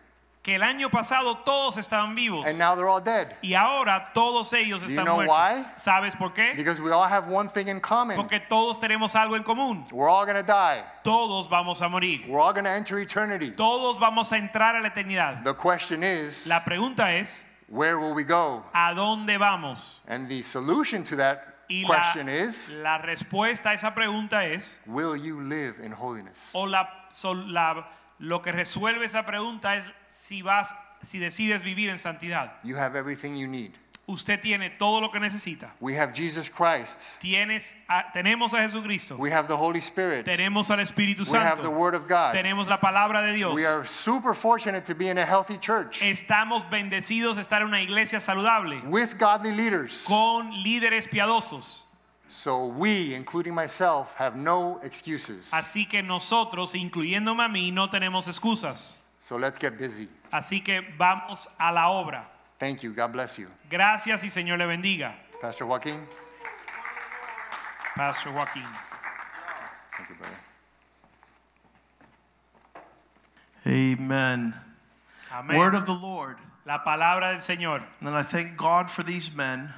Que 0.45 0.57
el 0.57 0.63
año 0.63 0.91
pasado 0.91 1.39
todos 1.39 1.79
estaban 1.79 2.15
vivos. 2.15 2.45
and 2.47 2.59
now 2.59 2.75
they're 2.75 2.87
all 2.87 3.01
dead. 3.01 3.35
Y 3.43 3.55
ahora 3.55 4.11
todos 4.15 4.53
ellos 4.53 4.83
you 4.83 4.89
están 4.91 5.07
know 5.07 5.17
muertos. 5.17 5.35
why? 5.35 5.65
¿Sabes 5.77 6.15
por 6.15 6.35
qué? 6.35 6.55
Because 6.55 6.79
we 6.83 6.93
all 6.93 7.09
have 7.09 7.27
one 7.29 7.49
thing 7.49 7.69
in 7.69 7.81
common. 7.81 8.15
Porque 8.17 8.41
todos 8.47 8.79
tenemos 8.79 9.15
algo 9.15 9.37
en 9.37 9.43
común. 9.43 9.85
We're 9.91 10.11
all 10.11 10.27
going 10.27 10.37
to 10.37 10.43
die. 10.43 10.83
Todos 11.03 11.49
vamos 11.49 11.81
a 11.81 11.89
morir. 11.89 12.27
We're 12.29 12.41
all 12.41 12.53
going 12.53 12.65
to 12.67 12.71
enter 12.71 12.99
eternity. 12.99 13.53
Todos 13.53 13.99
vamos 13.99 14.31
a 14.33 14.37
entrar 14.37 14.77
a 14.77 14.83
la 14.83 14.91
eternidad. 14.91 15.43
The 15.45 15.55
question 15.55 16.03
is, 16.05 16.47
La 16.47 16.63
pregunta 16.63 17.15
es, 17.19 17.43
where 17.69 17.99
will 17.99 18.13
we 18.13 18.25
go? 18.25 18.65
¿a 18.75 18.93
dónde 18.95 19.39
vamos? 19.39 20.03
And 20.07 20.29
the 20.29 20.43
solution 20.43 21.03
to 21.05 21.17
that 21.17 21.39
Y 21.71 21.85
la, 21.89 21.95
question 22.13 22.29
is, 22.29 22.69
la 22.83 22.99
respuesta 22.99 23.71
a 23.71 23.73
esa 23.73 23.95
pregunta 23.95 24.45
es, 24.45 24.79
will 24.85 25.17
you 25.17 25.41
live 25.41 25.81
in 25.83 25.91
holiness? 25.93 26.51
o 26.53 26.65
la, 26.67 26.87
la- 27.47 27.87
lo 28.19 28.43
que 28.43 28.53
resuelve 28.53 29.05
esa 29.07 29.25
pregunta 29.27 29.77
es 29.77 29.93
si 30.09 30.43
vas, 30.43 30.75
si 31.03 31.19
decides 31.19 31.63
vivir 31.63 31.91
en 31.91 31.99
santidad. 31.99 32.55
You 32.63 32.77
have 32.77 32.97
everything 32.97 33.35
you 33.37 33.47
need. 33.47 33.73
Usted 34.07 34.39
tiene 34.39 34.69
todo 34.69 35.01
lo 35.01 35.11
que 35.11 35.19
necesita. 35.19 35.73
We 35.81 35.97
have 35.99 36.13
Jesus 36.13 36.51
Christ. 36.51 37.19
Tienes, 37.21 37.75
a- 37.89 38.13
tenemos 38.13 38.53
a 38.53 38.59
Jesucristo. 38.59 39.17
We 39.17 39.31
have 39.31 39.49
the 39.49 39.57
Holy 39.57 39.81
Spirit. 39.81 40.27
Tenemos 40.27 40.71
al 40.71 40.81
Espíritu 40.81 41.25
We 41.25 41.39
have 41.39 41.57
the 41.57 41.63
Santo. 41.63 41.71
Word 41.71 41.95
of 41.95 42.07
God. 42.07 42.35
Tenemos 42.35 42.69
la 42.69 42.79
palabra 42.81 43.23
de 43.23 43.33
Dios. 43.33 43.55
We 43.55 43.65
are 43.65 43.87
super 43.87 44.35
fortunate 44.35 44.85
to 44.85 44.95
be 44.95 45.09
in 45.09 45.17
a 45.17 45.25
healthy 45.25 45.57
church 45.57 46.03
Estamos 46.03 46.69
bendecidos 46.69 47.37
de 47.37 47.41
estar 47.41 47.63
en 47.63 47.69
una 47.69 47.81
iglesia 47.81 48.21
saludable 48.21 48.83
with 48.89 49.19
godly 49.19 49.53
leaders. 49.53 50.05
con 50.07 50.53
líderes 50.63 51.09
piadosos. 51.09 51.84
So 52.37 52.67
we, 52.67 53.15
including 53.15 53.55
myself, 53.55 54.17
have 54.17 54.37
no 54.37 54.81
excuses. 54.83 55.53
Así 55.53 55.89
que 55.89 56.03
nosotros, 56.03 56.75
incluyéndome 56.75 57.45
a 57.45 57.49
mí, 57.49 57.73
no 57.73 57.87
tenemos 57.87 58.27
excusas. 58.27 58.99
So 59.21 59.37
let's 59.37 59.57
get 59.57 59.79
busy. 59.79 60.09
Así 60.33 60.63
que 60.63 60.81
vamos 60.99 61.49
a 61.61 61.71
la 61.71 61.89
obra. 61.89 62.25
Thank 62.59 62.83
you. 62.83 62.93
God 62.93 63.13
bless 63.13 63.39
you. 63.39 63.47
Gracias 63.71 64.25
y 64.25 64.31
Señor 64.31 64.59
le 64.59 64.67
bendiga. 64.67 65.15
Pastor 65.41 65.69
Joaquin. 65.69 66.01
Pastor 67.95 68.33
Joaquín. 68.33 68.67
Thank 69.97 70.09
you, 70.09 70.17
brother. 70.17 70.39
Amen. 73.65 74.55
Amén. 75.33 75.57
Word 75.57 75.77
of 75.77 75.87
the 75.87 75.95
Lord. 75.95 76.37
La 76.67 76.83
palabra 76.83 77.31
del 77.31 77.41
Señor. 77.41 77.85
And 78.01 78.17
I 78.17 78.25
thank 78.25 78.57
God 78.57 78.91
for 78.91 79.05
these 79.05 79.33
men 79.33 79.73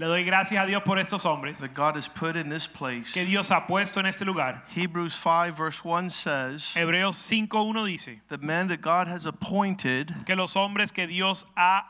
Le 0.00 0.06
doy 0.06 0.24
gracias 0.24 0.62
a 0.62 0.66
Dios 0.66 0.82
por 0.82 0.98
estos 0.98 1.26
hombres 1.26 1.58
that 1.58 1.74
God 1.74 1.94
has 1.94 2.08
put 2.08 2.34
in 2.34 2.48
this 2.48 2.66
place. 2.66 3.12
que 3.12 3.26
Dios 3.26 3.50
ha 3.50 3.66
puesto 3.66 4.00
en 4.00 4.06
este 4.06 4.22
lugar. 4.24 4.62
Hebrews 4.74 5.12
5, 5.14 5.54
verse 5.54 5.84
1 5.84 6.08
says, 6.08 6.72
Hebreos 6.74 7.16
5.1 7.18 7.84
dice 7.86 8.20
The 8.30 8.38
men 8.38 8.68
that 8.68 8.80
God 8.80 9.08
has 9.08 9.26
appointed 9.26 10.14
que 10.24 10.34
los 10.34 10.54
hombres 10.56 10.90
que 10.90 11.06
Dios 11.06 11.44
ha 11.54 11.82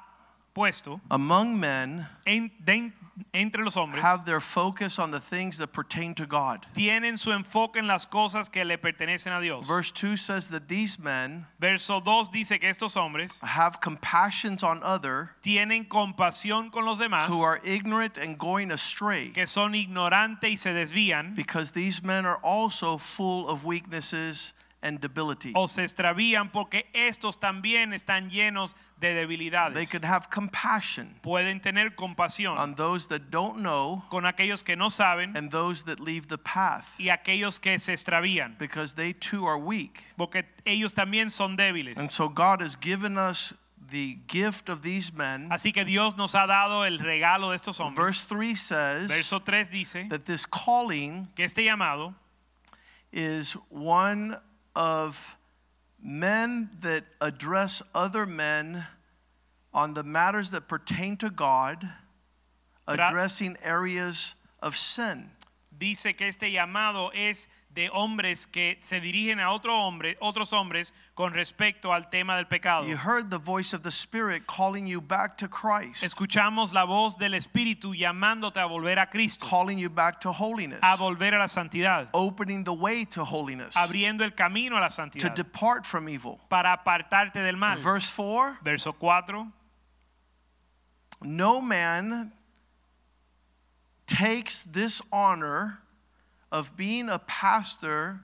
puesto 0.52 1.00
among 1.08 1.60
men 1.60 2.08
en- 2.26 2.50
de- 2.64 2.92
entre 3.34 3.64
los 3.64 3.74
hombres 3.76 4.02
have 4.02 4.24
their 4.24 4.40
focus 4.40 4.98
on 4.98 5.10
the 5.10 5.20
things 5.20 5.58
that 5.58 5.72
pertain 5.72 6.14
to 6.14 6.26
God. 6.26 6.66
tienen 6.74 7.18
su 7.18 7.32
enfoque 7.32 7.76
en 7.76 7.86
las 7.86 8.06
cosas 8.06 8.50
que 8.50 8.64
le 8.64 8.76
pertenecen 8.78 9.36
a 9.36 9.40
Dios. 9.40 9.66
Verse 9.66 9.90
2 9.90 10.16
says 10.16 10.50
that 10.50 10.68
these 10.68 10.98
men 10.98 11.46
Verso 11.58 12.00
2 12.00 12.30
dice 12.30 12.58
que 12.60 12.68
estos 12.68 12.94
hombres 12.96 13.32
have 13.42 13.80
compassions 13.80 14.62
on 14.62 14.80
other 14.82 15.30
tienen 15.42 15.86
compasión 15.86 16.70
con 16.70 16.84
los 16.84 16.98
demás 16.98 17.28
who 17.28 17.42
are 17.42 17.60
ignorant 17.64 18.16
and 18.16 18.38
going 18.38 18.70
astray 18.70 19.30
que 19.30 19.46
son 19.46 19.72
ignorantes 19.74 20.50
y 20.50 20.54
se 20.56 20.70
desvían 20.70 21.34
because 21.34 21.72
these 21.72 22.02
men 22.02 22.24
are 22.24 22.38
also 22.42 22.96
full 22.96 23.48
of 23.48 23.64
weaknesses 23.64 24.52
and 24.82 25.00
debility. 25.00 25.52
o 25.54 25.66
se 25.66 25.82
extravían 25.82 26.50
porque 26.50 26.86
estos 26.94 27.38
también 27.38 27.92
están 27.92 28.30
llenos 28.30 28.74
de 28.98 29.14
debilidades. 29.14 29.74
They 29.74 29.86
could 29.86 30.04
have 30.04 30.28
compassion 30.30 31.14
Pueden 31.22 31.60
tener 31.60 31.94
compasión 31.94 32.56
on 32.58 32.74
those 32.76 33.08
that 33.08 33.30
don't 33.30 33.58
know 33.58 34.04
con 34.10 34.24
aquellos 34.24 34.64
que 34.64 34.76
no 34.76 34.88
saben 34.88 35.36
and 35.36 35.50
those 35.50 35.84
that 35.84 36.00
leave 36.00 36.28
the 36.28 36.38
path 36.38 36.98
y 36.98 37.10
aquellos 37.10 37.60
que 37.60 37.78
se 37.78 37.92
extravían 37.92 38.56
because 38.58 38.94
they 38.94 39.12
too 39.12 39.46
are 39.46 39.58
weak. 39.58 40.04
porque 40.16 40.44
ellos 40.64 40.94
también 40.94 41.30
son 41.30 41.56
débiles. 41.56 41.98
And 41.98 42.10
so 42.10 42.28
God 42.28 42.62
has 42.62 42.74
given 42.74 43.18
us 43.18 43.52
the 43.90 44.18
gift 44.28 44.68
of 44.68 44.82
these 44.82 45.12
men. 45.12 45.48
Así 45.50 45.72
que 45.72 45.84
Dios 45.84 46.16
nos 46.16 46.34
ha 46.34 46.46
dado 46.46 46.84
el 46.86 46.98
regalo 47.00 47.50
de 47.50 47.56
estos 47.56 47.80
hombres. 47.80 47.96
Verse 47.96 48.24
3 48.26 48.54
says 48.54 49.08
Verso 49.08 49.40
3 49.40 49.68
dice 49.70 50.06
that 50.08 50.24
this 50.24 50.46
calling 50.46 51.28
que 51.34 51.44
este 51.44 51.64
llamado 51.64 52.14
is 53.12 53.56
one 53.68 54.36
of 54.74 55.36
men 56.02 56.70
that 56.80 57.04
address 57.20 57.82
other 57.94 58.26
men 58.26 58.86
on 59.72 59.94
the 59.94 60.02
matters 60.02 60.50
that 60.50 60.68
pertain 60.68 61.16
to 61.18 61.30
God, 61.30 61.88
addressing 62.88 63.56
areas 63.62 64.34
of 64.60 64.76
sin. 64.76 65.30
dice 65.76 66.14
que 66.16 66.26
este 66.26 66.52
llamado 66.52 67.10
es 67.14 67.48
de 67.74 67.88
hombres 67.92 68.46
que 68.46 68.76
se 68.80 69.00
dirigen 69.00 69.40
a 69.40 69.50
otro 69.50 69.78
hombre, 69.78 70.16
otros 70.20 70.52
hombres 70.52 70.92
con 71.14 71.32
respecto 71.34 71.92
al 71.92 72.10
tema 72.10 72.36
del 72.36 72.46
pecado. 72.46 72.86
You 72.86 72.96
heard 72.96 73.30
the 73.30 73.38
voice 73.38 73.74
of 73.74 73.82
the 73.82 73.90
Spirit 73.90 74.44
calling 74.46 74.86
you 74.86 75.00
back 75.00 75.36
to 75.38 75.48
Christ, 75.48 76.02
Escuchamos 76.02 76.72
la 76.72 76.84
voz 76.84 77.16
del 77.18 77.34
Espíritu 77.34 77.94
llamándote 77.94 78.58
a 78.58 78.66
volver 78.66 78.98
a 78.98 79.08
Cristo, 79.08 79.46
calling 79.48 79.78
you 79.78 79.88
back 79.88 80.20
to 80.20 80.32
holiness, 80.32 80.80
a 80.82 80.96
volver 80.96 81.34
a 81.34 81.38
la 81.38 81.48
santidad, 81.48 82.08
opening 82.12 82.64
the 82.64 82.72
way 82.72 83.04
to 83.04 83.24
holiness, 83.24 83.76
abriendo 83.76 84.24
el 84.24 84.34
camino 84.34 84.76
a 84.76 84.80
la 84.80 84.88
to 84.88 84.94
santidad 84.94 85.34
depart 85.34 85.84
from 85.84 86.08
evil. 86.08 86.40
para 86.48 86.72
apartarte 86.72 87.42
del 87.42 87.56
mal. 87.56 87.76
Verse 87.78 88.10
4 88.10 88.58
Verso 88.62 88.92
4. 88.92 89.52
No 91.22 91.60
man 91.60 92.32
takes 94.06 94.64
this 94.64 95.02
honor 95.12 95.79
of 96.52 96.76
being 96.76 97.08
a 97.08 97.18
pastor 97.18 98.20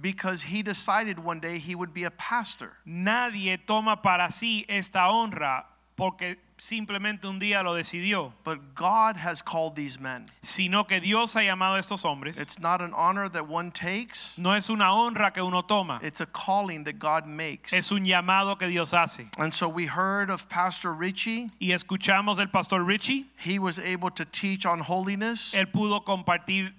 because 0.00 0.42
he 0.44 0.62
decided 0.62 1.18
one 1.18 1.38
day 1.40 1.58
he 1.58 1.74
would 1.74 1.92
be 1.94 2.04
a 2.04 2.10
pastor. 2.10 2.72
Nadie 2.86 3.58
toma 3.64 3.96
para 4.02 4.28
sí 4.30 4.64
esta 4.68 5.08
honra 5.08 5.64
porque 5.96 6.36
simplemente 6.58 7.26
un 7.28 7.38
día 7.38 7.62
lo 7.62 7.74
decidió, 7.74 8.32
But 8.42 8.74
God 8.74 9.16
has 9.16 9.40
called 9.42 9.76
these 9.76 10.00
men. 10.00 10.26
sino 10.42 10.82
que 10.84 11.00
Dios 11.00 11.34
ha 11.36 11.40
llamado 11.42 11.76
a 11.76 11.78
estos 11.78 12.02
hombres. 12.04 12.36
It's 12.38 12.58
not 12.58 12.80
an 12.82 12.92
honor 12.92 13.28
that 13.28 13.46
one 13.46 13.70
takes, 13.70 14.36
No 14.36 14.52
es 14.52 14.68
una 14.68 14.86
honra 14.92 15.32
que 15.32 15.44
uno 15.44 15.62
toma, 15.62 16.00
it's 16.02 16.20
a 16.20 16.26
calling 16.26 16.82
that 16.84 16.98
God 16.98 17.26
makes. 17.28 17.72
es 17.72 17.92
un 17.92 18.04
llamado 18.04 18.58
que 18.58 18.66
Dios 18.66 18.92
hace. 18.92 19.28
And 19.38 19.54
so 19.54 19.68
we 19.68 19.86
heard 19.86 20.30
of 20.30 20.48
Pastor 20.48 20.92
Richie. 20.92 21.50
Y 21.60 21.68
escuchamos 21.68 22.40
el 22.40 22.48
pastor 22.48 22.82
Richie, 22.82 23.26
He 23.36 23.60
was 23.60 23.78
able 23.78 24.10
to 24.10 24.24
teach 24.24 24.66
on 24.66 24.80
holiness. 24.80 25.54
él 25.54 25.66
pudo 25.70 26.02
compartir 26.04 26.72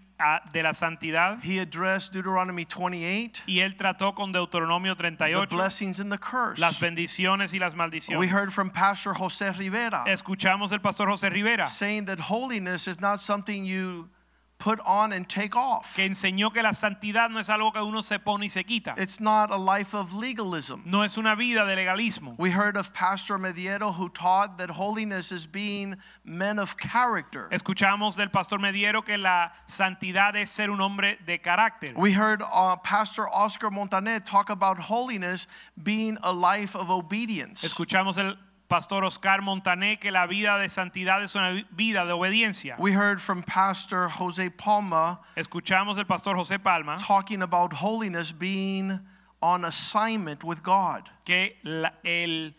de 0.52 0.64
la 0.64 0.74
santidad 0.74 1.40
He 1.44 1.60
addressed 1.60 2.14
Deuteronomy 2.14 2.66
28, 2.66 3.44
y 3.48 3.60
él 3.60 3.76
trató 3.76 4.16
con 4.16 4.32
Deuteronomio 4.32 4.96
the 4.96 5.48
blessings 5.50 6.00
and 6.00 6.12
the 6.12 6.18
curse. 6.18 6.60
las 6.60 6.80
bendiciones 6.80 7.54
y 7.54 7.60
las 7.60 7.76
We 8.18 8.28
heard 8.28 8.52
from 8.52 8.70
Pastor 8.70 9.14
Jose 9.14 9.52
Rivera. 9.54 10.04
Escuchamos 10.08 10.72
el 10.72 10.80
pastor 10.80 11.10
José 11.10 11.30
Rivera 11.30 11.66
saying 11.68 12.06
that 12.06 12.20
holiness 12.20 12.88
is 12.88 13.00
not 13.02 13.20
something 13.20 13.66
you 13.66 14.10
put 14.58 14.80
on 14.86 15.12
and 15.14 15.28
take 15.28 15.56
off. 15.56 15.96
que 15.96 16.06
enseñó 16.06 16.54
que 16.54 16.62
la 16.62 16.74
santidad 16.74 17.30
no 17.30 17.40
es 17.40 17.50
algo 17.50 17.72
que 17.72 17.82
uno 17.82 18.02
se 18.02 18.20
pone 18.20 18.46
y 18.46 18.50
se 18.50 18.64
quita. 18.64 18.96
It's 18.98 19.20
not 19.20 19.52
a 19.52 19.58
life 19.58 19.94
of 19.94 20.14
legalism. 20.14 20.82
No 20.86 21.04
es 21.04 21.18
una 21.18 21.36
vida 21.36 21.66
de 21.66 21.76
legalismo. 21.76 22.36
We 22.38 22.52
heard 22.52 22.78
of 22.78 22.94
Pastor 22.94 23.38
Mediero 23.38 23.94
who 23.94 24.10
taught 24.10 24.58
that 24.58 24.72
holiness 24.72 25.32
is 25.32 25.46
being 25.46 25.96
men 26.24 26.60
of 26.60 26.78
character. 26.78 27.48
Escuchamos 27.52 28.16
del 28.16 28.30
pastor 28.30 28.60
Mediero 28.60 29.06
que 29.06 29.18
la 29.18 29.50
santidad 29.68 30.36
es 30.36 30.50
ser 30.50 30.70
un 30.70 30.80
hombre 30.80 31.18
de 31.26 31.40
carácter. 31.40 31.94
We 31.96 32.12
heard 32.12 32.42
uh, 32.42 32.78
Pastor 32.78 33.28
Oscar 33.32 33.70
Montaner 33.70 34.20
talk 34.20 34.50
about 34.50 34.80
holiness 34.80 35.48
being 35.82 36.18
a 36.24 36.32
life 36.32 36.76
of 36.76 36.90
obedience. 36.90 37.64
Escuchamos 37.64 38.18
el 38.18 38.36
pastor 38.68 39.04
Oscar 39.04 39.42
Montané 39.42 40.00
que 40.00 40.12
la 40.12 40.26
vida 40.28 40.58
de 40.58 40.70
santidad 40.70 41.24
es 41.24 41.36
una 41.36 41.64
vida 41.72 42.06
de 42.06 42.14
obediencia. 42.14 42.76
We 42.80 42.92
heard 42.94 43.20
from 43.20 43.44
Pastor 43.44 44.10
Jose 44.10 44.50
Palma 44.52 45.20
Escuchamos 45.36 45.98
el 45.98 46.06
pastor 46.06 46.36
José 46.36 46.58
Palma 46.62 46.98
talking 47.00 47.42
about 47.42 47.74
holiness 47.74 48.32
being 48.32 49.00
on 49.42 49.66
assignment 49.66 50.44
with 50.44 50.64
God. 50.64 51.10
que 51.26 51.58
la- 51.64 51.94
el 52.04 52.56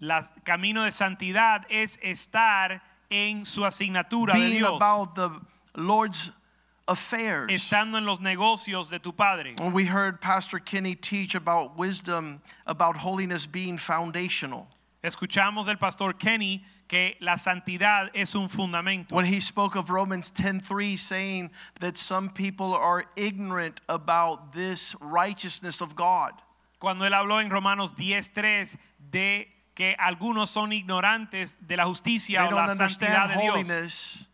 la- 0.00 0.22
camino 0.44 0.84
de 0.84 0.90
santidad 0.92 1.64
es 1.68 1.98
estar 2.02 2.80
en 3.10 3.44
su 3.44 3.62
asignatura 3.64 4.34
de 4.34 4.38
Being 4.40 4.58
Dios, 4.58 4.72
about 4.72 5.14
the 5.14 5.28
Lord's 5.74 6.30
affairs. 6.88 7.50
estando 7.50 7.98
en 7.98 8.04
los 8.04 8.20
negocios 8.20 8.88
de 8.90 8.98
tu 8.98 9.12
Padre. 9.12 9.54
And 9.60 9.72
we 9.74 9.84
heard 9.86 10.20
Pastor 10.20 10.58
Kinney 10.60 10.94
teach 10.96 11.34
about 11.34 11.76
wisdom, 11.76 12.40
about 12.66 12.96
holiness 12.98 13.46
being 13.46 13.76
foundational. 13.76 14.68
Escuchamos 15.02 15.66
del 15.66 15.78
pastor 15.78 16.16
Kenny 16.16 16.64
que 16.86 17.16
la 17.20 17.36
santidad 17.36 18.10
es 18.14 18.36
un 18.36 18.48
fundamento. 18.48 19.14
When 19.14 19.26
he 19.26 19.40
spoke 19.40 19.76
of 19.76 19.90
Romans 19.90 20.30
10:3 20.30 20.96
saying 20.96 21.50
that 21.80 21.96
some 21.96 22.30
people 22.30 22.74
are 22.74 23.06
ignorant 23.16 23.80
about 23.88 24.52
this 24.52 24.94
righteousness 25.00 25.80
of 25.80 25.96
God. 25.96 26.32
Cuando 26.78 27.04
él 27.04 27.14
habló 27.14 27.40
en 27.40 27.50
Romanos 27.50 27.94
10:3 27.96 28.78
de 28.98 29.48
que 29.74 29.96
algunos 29.98 30.50
son 30.50 30.72
ignorantes 30.72 31.58
de 31.66 31.76
la 31.76 31.84
justicia 31.84 32.40
They 32.40 32.52
o 32.52 32.56
la 32.56 32.74
santidad 32.74 33.28
de 33.28 33.40
Dios, 33.40 33.54
holiness. 33.54 34.28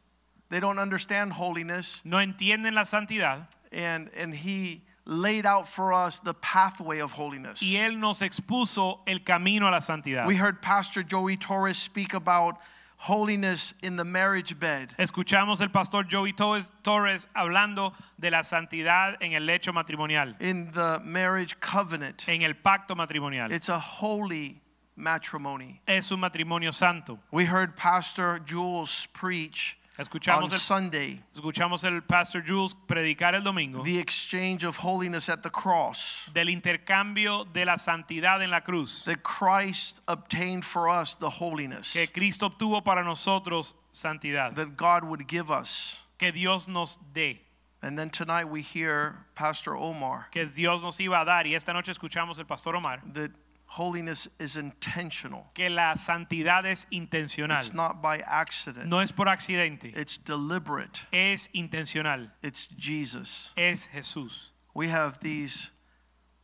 They 0.51 0.61
don't 0.61 0.79
understand 0.79 1.33
holiness 1.33 2.03
no 2.05 2.21
entienden 2.21 2.75
la 2.75 2.85
santidad 2.85 3.49
and 3.73 4.11
and 4.16 4.35
he 4.35 4.83
laid 5.09 5.47
out 5.47 5.67
for 5.67 5.93
us 5.93 6.21
the 6.21 6.35
pathway 6.35 7.01
of 7.01 7.13
holiness. 7.13 7.63
y 7.63 7.77
él 7.77 7.99
nos 7.99 8.21
expuso 8.21 9.01
el 9.07 9.21
camino 9.21 9.67
a 9.67 9.71
la 9.71 9.81
santidad. 9.81 10.27
We 10.27 10.37
heard 10.37 10.61
Pastor 10.63 11.03
Joey 11.03 11.37
Torres 11.37 11.79
speak 11.79 12.13
about 12.15 12.59
holiness 12.99 13.75
in 13.83 13.97
the 13.97 14.05
marriage 14.05 14.59
bed. 14.59 14.95
Escuchamos 14.99 15.61
el 15.63 15.69
pastor 15.69 16.05
Joey 16.05 16.33
Torres, 16.33 16.71
Torres 16.83 17.27
hablando 17.35 17.95
de 18.21 18.31
la 18.31 18.43
santidad 18.43 19.17
en 19.21 19.33
el 19.33 19.47
lecho 19.47 19.73
matrimonial, 19.73 20.35
in 20.41 20.71
the 20.73 21.01
marriage 21.05 21.59
covenant. 21.61 22.29
en 22.29 22.43
el 22.43 22.55
pacto 22.55 22.95
matrimonial. 22.95 23.51
It's 23.51 23.69
a 23.69 23.79
holy 23.79 24.61
matrimony. 24.95 25.81
Es 25.87 26.11
un 26.11 26.21
matrimonio 26.21 26.73
santo. 26.75 27.19
We 27.31 27.45
heard 27.47 27.77
Pastor 27.77 28.41
Jules 28.45 29.07
preach 29.07 29.79
on 29.99 30.05
Escuchamos 30.05 30.53
el, 30.53 30.59
Sunday 30.59 31.22
escuchamos 31.34 31.84
el 31.84 32.03
pastor 32.03 32.42
Jules 32.46 32.74
predicar 32.86 33.34
el 33.34 33.42
domingo 33.42 33.82
the 33.82 33.99
exchange 33.99 34.64
of 34.64 34.76
holiness 34.76 35.28
at 35.28 35.42
the 35.42 35.51
cross. 35.51 36.30
del 36.32 36.49
intercambio 36.49 37.44
de 37.53 37.64
la 37.64 37.76
santidad 37.76 38.42
en 38.42 38.51
la 38.51 38.61
cruz. 38.61 39.05
That 39.05 39.22
Christ 39.22 40.01
obtained 40.07 40.64
for 40.64 40.88
us 40.88 41.16
the 41.16 41.30
holiness. 41.30 41.92
Que 41.92 42.07
Cristo 42.07 42.49
obtuvo 42.49 42.84
para 42.84 43.03
nosotros 43.03 43.74
santidad. 43.92 44.55
That 44.55 44.76
God 44.76 45.05
would 45.05 45.26
give 45.26 45.51
us. 45.51 46.05
que 46.18 46.32
Dios 46.32 46.68
nos 46.68 46.99
dé. 47.12 47.38
And 47.80 47.96
then 47.96 48.11
tonight 48.11 48.49
we 48.49 48.61
hear 48.61 49.24
Pastor 49.34 49.76
Omar. 49.76 50.26
Que 50.32 50.46
Dios 50.46 50.82
nos 50.82 50.99
iba 50.99 51.20
a 51.20 51.24
dar. 51.24 51.46
Y 51.46 51.55
esta 51.55 51.72
noche 51.72 51.92
escuchamos 51.92 52.38
el 52.38 52.44
pastor 52.44 52.74
Omar. 52.74 53.01
That 53.14 53.30
holiness 53.71 54.29
is 54.41 54.57
intentional. 54.57 55.47
que 55.55 55.69
la 55.69 55.95
santidad 55.97 56.64
es 56.66 56.87
intencional 56.91 57.59
It's 57.59 57.73
not 57.75 58.01
by 58.03 58.19
accident. 58.27 58.87
no 58.89 58.99
es 59.01 59.12
por 59.12 59.27
accidente 59.29 59.93
It's 59.97 60.16
deliberate. 60.19 61.01
es 61.12 61.49
intencional 61.55 62.31
It's 62.43 62.66
Jesus. 62.77 63.53
es 63.57 63.87
Jesús 63.89 64.51
We 64.75 64.89
have 64.89 65.19
these 65.21 65.71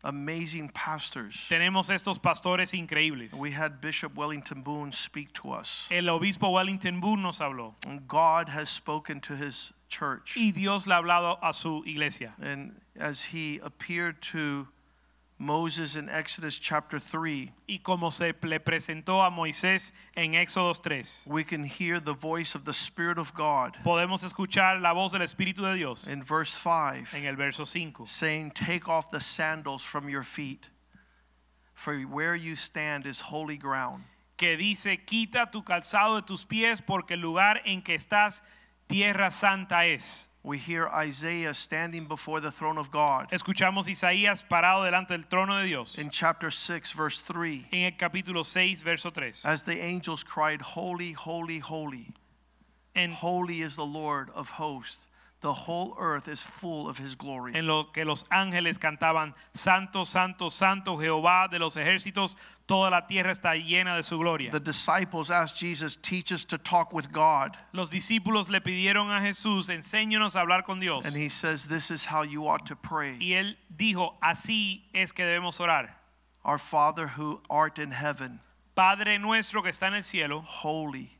amazing 0.03 0.69
pastors. 0.69 1.47
tenemos 1.49 1.89
estos 1.89 2.19
pastores 2.19 2.75
increíbles 2.75 3.33
We 3.33 3.53
had 3.53 3.81
Bishop 3.81 4.15
Wellington 4.17 4.61
Boone 4.63 4.93
speak 4.93 5.33
to 5.33 5.51
us. 5.53 5.89
el 5.91 6.09
obispo 6.11 6.51
Wellington 6.51 7.01
Boone 7.01 7.23
nos 7.23 7.39
habló 7.41 7.75
And 7.87 8.07
God 8.07 8.51
has 8.51 8.69
spoken 8.69 9.21
to 9.23 9.35
his 9.35 9.73
church. 9.89 10.37
y 10.37 10.51
Dios 10.51 10.87
le 10.87 10.95
ha 10.95 10.99
hablado 10.99 11.39
a 11.43 11.55
su 11.55 11.83
iglesia 11.87 12.33
And 12.39 12.75
as 13.01 13.25
he 13.33 13.59
appeared 13.65 14.21
to 14.33 14.69
Moses 15.45 15.95
in 15.97 16.09
Exodus 16.09 16.59
chapter 16.59 16.99
3, 16.99 17.51
y 17.69 17.79
como 17.83 18.11
se 18.11 18.33
le 18.43 18.61
presentó 18.61 19.23
a 19.23 19.31
Moisés 19.31 19.93
en 20.17 20.33
Éxodo 20.35 20.75
3 20.75 21.23
we 21.27 21.45
can 21.45 21.65
hear 21.65 22.01
the 22.01 22.15
voice 22.15 22.55
of 22.55 22.65
the 22.65 22.73
Spirit 22.73 23.19
of 23.19 23.35
God 23.35 23.77
podemos 23.85 24.25
escuchar 24.25 24.81
la 24.81 24.93
voz 24.93 25.13
del 25.13 25.21
Espíritu 25.21 25.63
de 25.63 25.77
Dios 25.77 26.07
in 26.09 26.23
verse 26.23 26.53
5 26.55 27.15
en 27.15 27.27
el 27.27 27.37
verso 27.37 27.65
5 27.65 28.07
saying, 28.07 28.51
Take 28.51 28.89
off 28.89 29.11
the 29.11 29.21
sandals 29.21 29.85
from 29.85 30.09
your 30.09 30.23
feet, 30.23 30.71
for 31.75 31.95
where 32.03 32.35
you 32.35 32.57
stand 32.57 33.07
is 33.07 33.21
holy 33.21 33.59
ground. 33.59 34.05
que 34.37 34.57
dice 34.57 35.05
quita 35.05 35.51
tu 35.51 35.63
calzado 35.63 36.17
de 36.17 36.23
tus 36.23 36.45
pies 36.45 36.81
porque 36.81 37.15
el 37.15 37.21
lugar 37.21 37.61
en 37.65 37.83
que 37.83 37.95
estás 37.95 38.43
tierra 38.89 39.31
santa 39.31 39.87
es 39.87 40.29
We 40.47 40.59
hear 40.59 40.89
Isaiah 40.89 41.55
standing 41.55 42.05
before 42.05 42.39
the 42.39 42.51
throne 42.51 42.77
of 42.77 42.91
God 42.91 43.31
escuchamos 43.31 43.89
Isaías 43.89 44.47
parado 44.47 44.85
delante 44.85 45.09
del 45.09 45.23
trono 45.23 45.63
de 45.63 45.69
Dios 45.69 45.97
in 45.99 46.11
chapter 46.11 46.51
6, 46.51 46.93
verse 46.93 47.23
3, 47.23 47.65
en 47.73 47.85
el 47.87 47.93
capítulo 47.93 48.45
6 48.45 48.83
verso 48.83 49.11
3 49.11 49.43
as 49.47 49.63
the 49.63 49.81
angels 49.81 50.23
cried, 50.23 50.61
Holy, 50.61 51.13
holy, 51.13 51.61
holy. 51.61 52.09
And 52.95 53.13
Holy 53.13 53.63
is 53.63 53.75
the 53.75 53.87
Lord 53.87 54.31
of 54.35 54.51
hosts. 54.51 55.09
The 55.45 55.53
whole 55.53 55.95
earth 55.99 56.27
is 56.27 56.41
full 56.43 56.89
of 56.89 56.97
his 56.99 57.15
glory. 57.15 57.53
en 57.55 57.67
lo 57.67 57.93
que 57.93 58.03
los 58.03 58.25
ángeles 58.31 58.79
cantaban 58.79 59.35
santo 59.53 60.05
santo 60.05 60.49
santo 60.49 60.97
Jehová 60.97 61.49
de 61.51 61.59
los 61.59 61.77
ejércitos 61.77 62.37
toda 62.67 62.89
la 62.91 63.07
tierra 63.07 63.31
está 63.31 63.55
llena 63.55 63.95
de 63.95 64.03
su 64.03 64.17
gloria 64.19 64.51
The 64.51 64.59
disciples 64.59 65.31
asked 65.31 65.57
Jesus, 65.59 65.97
Teach 65.97 66.33
us 66.33 66.47
to 66.47 66.57
talk 66.57 66.95
with 66.95 67.13
God. 67.13 67.59
los 67.75 67.91
discípulos 67.91 68.49
le 68.49 68.61
pidieron 68.63 69.11
a 69.11 69.21
Jesús 69.21 69.69
enséñanos 69.69 70.35
a 70.35 70.41
hablar 70.41 70.65
con 70.65 70.81
Dios 70.81 71.05
And 71.05 71.15
he 71.15 71.29
says, 71.29 71.67
This 71.69 71.91
is 71.91 72.07
how 72.07 72.23
you 72.23 72.49
ought 72.49 72.65
to 72.69 72.75
pray. 72.75 73.19
y 73.21 73.35
él 73.35 73.57
dijo 73.69 74.15
así 74.23 74.81
es 74.95 75.13
que 75.13 75.25
debemos 75.27 75.61
orar 75.61 75.91
Our 76.43 76.57
Father 76.59 77.07
who 77.19 77.43
art 77.51 77.79
in 77.79 77.91
heaven, 77.91 78.41
Padre 78.75 79.19
nuestro 79.19 79.63
que 79.63 79.69
está 79.71 79.89
en 79.89 79.95
el 79.97 80.03
cielo 80.03 80.41
holy 80.43 81.11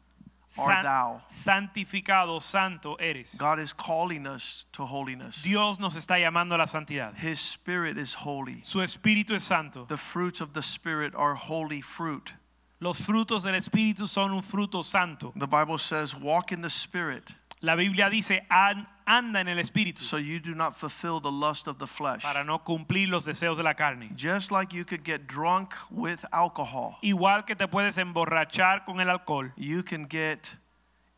art 0.59 0.73
san- 0.75 0.85
thou. 0.85 1.21
santificado 1.27 2.41
santo 2.41 2.97
eres 3.01 3.35
God 3.37 3.59
is 3.61 3.73
calling 3.73 4.27
us 4.27 4.67
to 4.73 4.85
holiness. 4.85 5.43
Dios 5.43 5.79
nos 5.79 5.97
está 5.97 6.19
llamando 6.19 6.55
a 6.55 6.59
la 6.59 6.67
santidad. 6.67 7.15
His 7.17 7.41
spirit 7.41 7.97
is 7.99 8.15
holy. 8.15 8.61
Su 8.65 8.79
espíritu 8.81 9.35
es 9.35 9.45
santo. 9.45 9.85
The 9.87 9.97
fruits 9.97 10.41
of 10.41 10.53
the 10.53 10.63
spirit 10.63 11.15
are 11.15 11.35
holy 11.35 11.81
fruit. 11.81 12.35
Los 12.81 13.01
frutos 13.01 13.45
del 13.45 13.55
espíritu 13.55 14.09
son 14.09 14.33
un 14.33 14.43
fruto 14.43 14.85
santo. 14.85 15.33
The 15.37 15.47
Bible 15.47 15.79
says, 15.79 16.15
Walk 16.15 16.53
in 16.53 16.61
the 16.61 16.71
spirit 16.71 17.35
La 17.63 17.77
Biblia 17.77 18.11
dice, 18.11 18.41
"An- 18.51 18.87
anda 19.07 19.41
en 19.41 19.49
el 19.49 19.59
espíritu 19.59 19.99
so 19.99 20.17
you 20.17 20.39
do 20.41 20.55
not 20.55 20.75
fulfill 20.75 21.21
the 21.21 21.31
lust 21.31 21.67
of 21.69 21.79
the 21.79 21.87
flesh. 21.87 22.23
para 22.23 22.43
no 22.45 22.59
cumplir 22.59 23.09
los 23.09 23.25
deseos 23.27 23.57
de 23.57 23.63
la 23.63 23.75
carne. 23.75 24.11
Just 24.17 24.51
like 24.51 24.73
you 24.73 24.85
could 24.85 25.05
get 25.05 25.27
drunk 25.27 25.75
with 25.91 26.25
alcohol, 26.33 26.97
Igual 27.03 27.47
que 27.47 27.55
te 27.55 27.67
puedes 27.67 27.99
emborrachar 27.99 28.85
con 28.87 29.01
el 29.01 29.11
alcohol, 29.11 29.51
you 29.57 29.83
can 29.83 30.07
get 30.09 30.55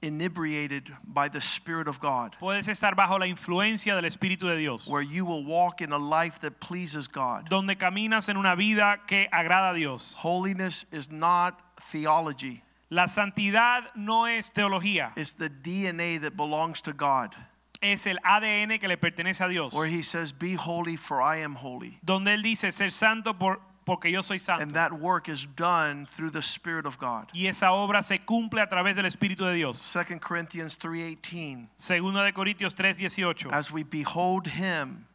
inebriated 0.02 0.92
by 1.04 1.28
the 1.28 1.40
Spirit 1.40 1.88
of 1.88 1.98
God, 2.00 2.36
puedes 2.38 2.68
estar 2.68 2.94
bajo 2.94 3.18
la 3.18 3.26
influencia 3.26 3.94
del 3.94 4.04
espíritu 4.04 4.46
de 4.46 4.56
Dios, 4.56 4.86
where 4.86 5.02
you 5.02 5.24
will 5.24 5.44
walk 5.44 5.80
in 5.80 5.90
a 5.92 5.98
life 5.98 6.38
that 6.40 6.60
pleases 6.60 7.08
God. 7.08 7.48
donde 7.48 7.76
caminas 7.76 8.28
en 8.28 8.36
una 8.36 8.54
vida 8.56 9.00
que 9.06 9.26
agrada 9.32 9.70
a 9.70 9.74
Dios. 9.74 10.14
Holiness 10.18 10.86
is 10.92 11.10
not 11.10 11.60
theology, 11.80 12.62
La 12.88 13.06
santidad 13.08 13.84
no 13.96 14.26
es 14.26 14.50
teología, 14.50 15.12
it's 15.16 15.32
the 15.32 15.48
DNA 15.48 16.18
that 16.20 16.36
belongs 16.36 16.80
to 16.82 16.92
God, 16.92 17.34
es 17.80 18.06
el 18.06 18.18
ADN 18.24 18.78
que 18.78 18.88
le 18.88 18.96
pertenece 18.96 19.42
a 19.44 19.48
Dios. 19.48 19.72
where 19.72 19.86
He 19.86 20.02
says, 20.02 20.32
Be 20.32 20.54
holy, 20.56 20.96
for 20.96 21.20
I 21.20 21.42
am 21.42 21.54
holy. 21.56 21.98
Donde 22.02 22.34
él 22.34 22.42
dice 22.42 22.72
ser 22.72 22.90
santo 22.90 23.34
por, 23.34 23.60
porque 23.84 24.10
yo 24.10 24.22
soy 24.22 24.38
santo. 24.38 24.62
And 24.62 24.72
that 24.74 24.92
work 24.92 25.28
is 25.28 25.46
done 25.56 26.06
through 26.06 26.30
the 26.32 26.42
Spirit 26.42 26.86
of 26.86 26.98
God. 26.98 27.28
y 27.32 27.46
esa 27.46 27.72
obra 27.72 28.02
se 28.02 28.18
cumple 28.18 28.60
a 28.60 28.66
través 28.68 28.96
del 28.96 29.06
Espíritu 29.06 29.44
de 29.44 29.54
Dios. 29.54 29.78
2 29.80 30.20
Corinthians 30.20 30.78
3:18 30.78 31.68
Segunda 31.76 32.24
de 32.24 32.32
Corintios 32.32 32.74
3:18. 32.74 33.52
As 33.52 33.70
we 33.70 33.84
behold 33.84 34.48
him 34.48 35.06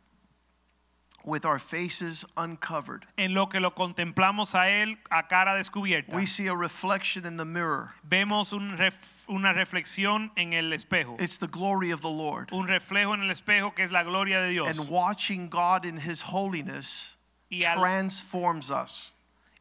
with 1.26 1.46
our 1.46 1.60
faces 1.60 2.26
uncovered. 2.38 3.06
en 3.18 3.34
lo 3.34 3.48
que 3.48 3.60
lo 3.60 3.72
contemplamos 3.72 4.56
a 4.56 4.70
él 4.70 4.98
a 5.12 5.24
cara 5.28 5.56
descubierta. 5.56 6.14
We 6.16 6.26
see 6.26 6.48
a 6.48 6.56
reflection 6.56 7.26
in 7.26 7.38
the 7.38 7.46
mirror. 7.46 7.94
Vemos 8.08 8.54
un 8.54 8.78
ref- 8.78 9.24
una 9.30 9.54
reflexión 9.54 10.32
en 10.38 10.54
el 10.54 10.72
espejo, 10.74 11.16
It's 11.20 11.38
the 11.38 11.48
glory 11.48 11.92
of 11.92 12.02
the 12.02 12.10
Lord. 12.10 12.50
un 12.52 12.68
reflejo 12.68 13.14
en 13.14 13.22
el 13.22 13.30
espejo 13.30 13.74
que 13.76 13.84
es 13.84 13.92
la 13.92 14.04
gloria 14.04 14.42
de 14.42 14.50
Dios. 14.50 14.68
And 14.68 14.90
watching 14.90 15.50
God 15.50 15.86
in 15.86 15.98
his 15.98 16.22
holiness 16.22 17.18
al- 17.66 17.80
transforms 17.80 18.72
us 18.72 19.14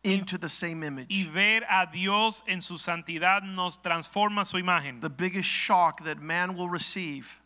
into 0.02 0.38
the 0.38 0.48
same 0.48 0.82
image. 0.82 1.08
y 1.10 1.28
ver 1.30 1.62
a 1.68 1.86
Dios 1.92 2.42
en 2.46 2.62
su 2.62 2.78
santidad 2.78 3.42
nos 3.42 3.76
transforma 3.82 4.46
su 4.46 4.56
imagen. 4.58 5.00
The 5.00 5.10
biggest 5.10 5.48
shock 5.50 6.02
that 6.04 6.18
man 6.22 6.56
will 6.56 6.70
receive, 6.70 7.38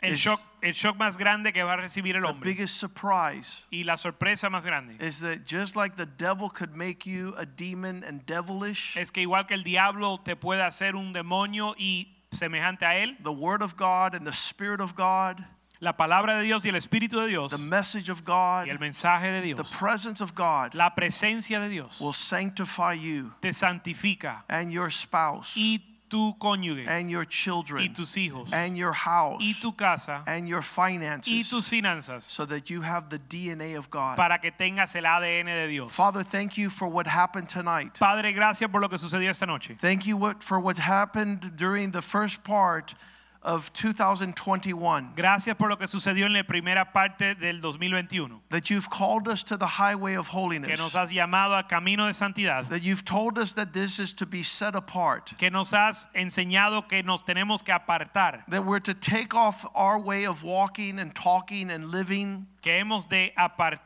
El 0.00 0.14
shock, 0.14 0.38
el 0.62 0.74
shock 0.74 0.96
más 0.96 1.16
grande 1.16 1.52
que 1.52 1.62
va 1.64 1.72
a 1.72 1.76
recibir 1.76 2.14
el 2.14 2.22
the 2.22 2.28
hombre 2.28 2.50
biggest 2.50 2.76
surprise 2.76 3.66
y 3.70 3.82
la 3.82 3.96
sorpresa 3.96 4.48
más 4.48 4.64
grande 4.64 4.96
is 5.04 5.20
that 5.20 5.44
just 5.44 5.74
like 5.74 5.96
the 5.96 6.06
devil 6.06 6.48
could 6.48 6.76
make 6.76 7.04
you 7.04 7.34
a 7.36 7.44
demon 7.44 8.04
and 8.04 8.24
devilish, 8.24 8.96
es 8.96 9.10
que 9.10 9.22
igual 9.22 9.46
que 9.46 9.54
el 9.54 9.64
diablo 9.64 10.20
te 10.20 10.36
puede 10.36 10.62
hacer 10.62 10.94
un 10.94 11.12
demonio 11.12 11.74
y 11.76 12.14
semejante 12.30 12.86
a 12.86 12.96
él, 12.96 13.16
the 13.24 13.32
word 13.32 13.60
of 13.60 13.76
God 13.76 14.14
and 14.14 14.24
the 14.24 14.32
spirit 14.32 14.80
of 14.80 14.94
God, 14.94 15.44
la 15.80 15.96
palabra 15.96 16.36
de 16.36 16.44
Dios 16.44 16.64
y 16.64 16.68
el 16.68 16.76
espíritu 16.76 17.20
de 17.20 17.28
Dios 17.28 17.50
the 17.50 17.58
message 17.58 18.08
of 18.10 18.24
God. 18.24 18.66
y 18.66 18.70
el 18.70 18.78
mensaje 18.78 19.30
de 19.32 19.40
Dios. 19.40 19.58
the 19.58 19.76
presence 19.76 20.20
of 20.20 20.34
God 20.34 20.74
la 20.74 20.94
presencia 20.94 21.60
de 21.60 21.68
Dios 21.68 22.00
will 22.00 22.12
sanctify 22.12 22.92
you 22.92 23.32
te 23.40 23.52
santifica 23.52 24.44
and 24.48 24.72
your 24.72 24.90
spouse 24.90 25.56
y 25.56 25.87
tu 26.08 26.34
cónyuge 26.38 26.86
and 26.88 27.10
your 27.10 27.22
y 27.22 27.28
children 27.28 27.92
tus 27.92 28.14
hijos 28.14 28.52
and 28.52 28.76
your 28.76 28.92
house 28.92 29.42
y 29.42 29.54
tu 29.60 29.72
casa 29.72 30.22
and 30.26 30.48
your 30.48 30.60
y 30.60 30.62
finances 30.62 31.50
tus 31.50 31.68
finanzas 31.68 32.22
so 32.22 32.46
that 32.46 32.70
you 32.70 32.82
have 32.82 33.10
the 33.10 33.18
DNA 33.18 33.76
of 33.76 33.90
God. 33.90 34.16
para 34.16 34.38
que 34.38 34.50
tengas 34.50 34.94
el 34.94 35.04
ADN 35.04 35.46
de 35.46 35.68
Dios. 35.68 35.94
Father, 35.94 36.22
thank 36.22 36.56
you 36.56 36.70
for 36.70 36.88
what 36.88 37.06
happened 37.06 37.48
tonight. 37.48 37.98
Padre, 37.98 38.32
gracias 38.32 38.70
por 38.70 38.80
lo 38.80 38.88
que 38.88 38.98
sucedió 38.98 39.30
esta 39.30 39.46
noche. 39.46 39.76
Thank 39.78 40.06
you 40.06 40.16
what, 40.16 40.42
for 40.42 40.58
what 40.58 40.78
happened 40.78 41.56
during 41.56 41.90
the 41.90 42.02
first 42.02 42.44
part 42.44 42.94
of 43.42 43.72
2021. 43.72 45.12
Gracias 45.14 45.56
por 45.56 45.68
lo 45.68 45.76
que 45.76 45.86
sucedió 45.86 46.26
en 46.26 46.32
la 46.32 46.42
primera 46.42 46.92
parte 46.92 47.34
del 47.34 47.60
2021. 47.60 48.42
That 48.50 48.70
you've 48.70 48.90
called 48.90 49.28
us 49.28 49.44
to 49.44 49.56
the 49.56 49.66
highway 49.78 50.14
of 50.14 50.28
holiness. 50.28 50.70
Que 50.70 50.76
nos 50.76 50.94
has 50.94 51.12
llamado 51.12 51.56
al 51.56 51.64
camino 51.64 52.06
de 52.06 52.14
santidad. 52.14 52.68
That 52.68 52.82
you've 52.82 53.04
told 53.04 53.38
us 53.38 53.54
that 53.54 53.72
this 53.72 53.98
is 53.98 54.12
to 54.14 54.26
be 54.26 54.42
set 54.42 54.74
apart. 54.74 55.36
Que 55.38 55.50
nos 55.50 55.72
has 55.72 56.08
enseñado 56.14 56.88
que 56.88 57.02
nos 57.02 57.22
tenemos 57.22 57.64
que 57.64 57.72
apartar. 57.72 58.44
That 58.48 58.64
we're 58.64 58.80
to 58.80 58.94
take 58.94 59.34
off 59.34 59.64
our 59.74 59.98
way 59.98 60.26
of 60.26 60.44
walking 60.44 60.98
and 60.98 61.14
talking 61.14 61.70
and 61.70 61.90
living. 61.90 62.46
Que 62.60 62.78
hemos 62.78 63.08
de 63.08 63.32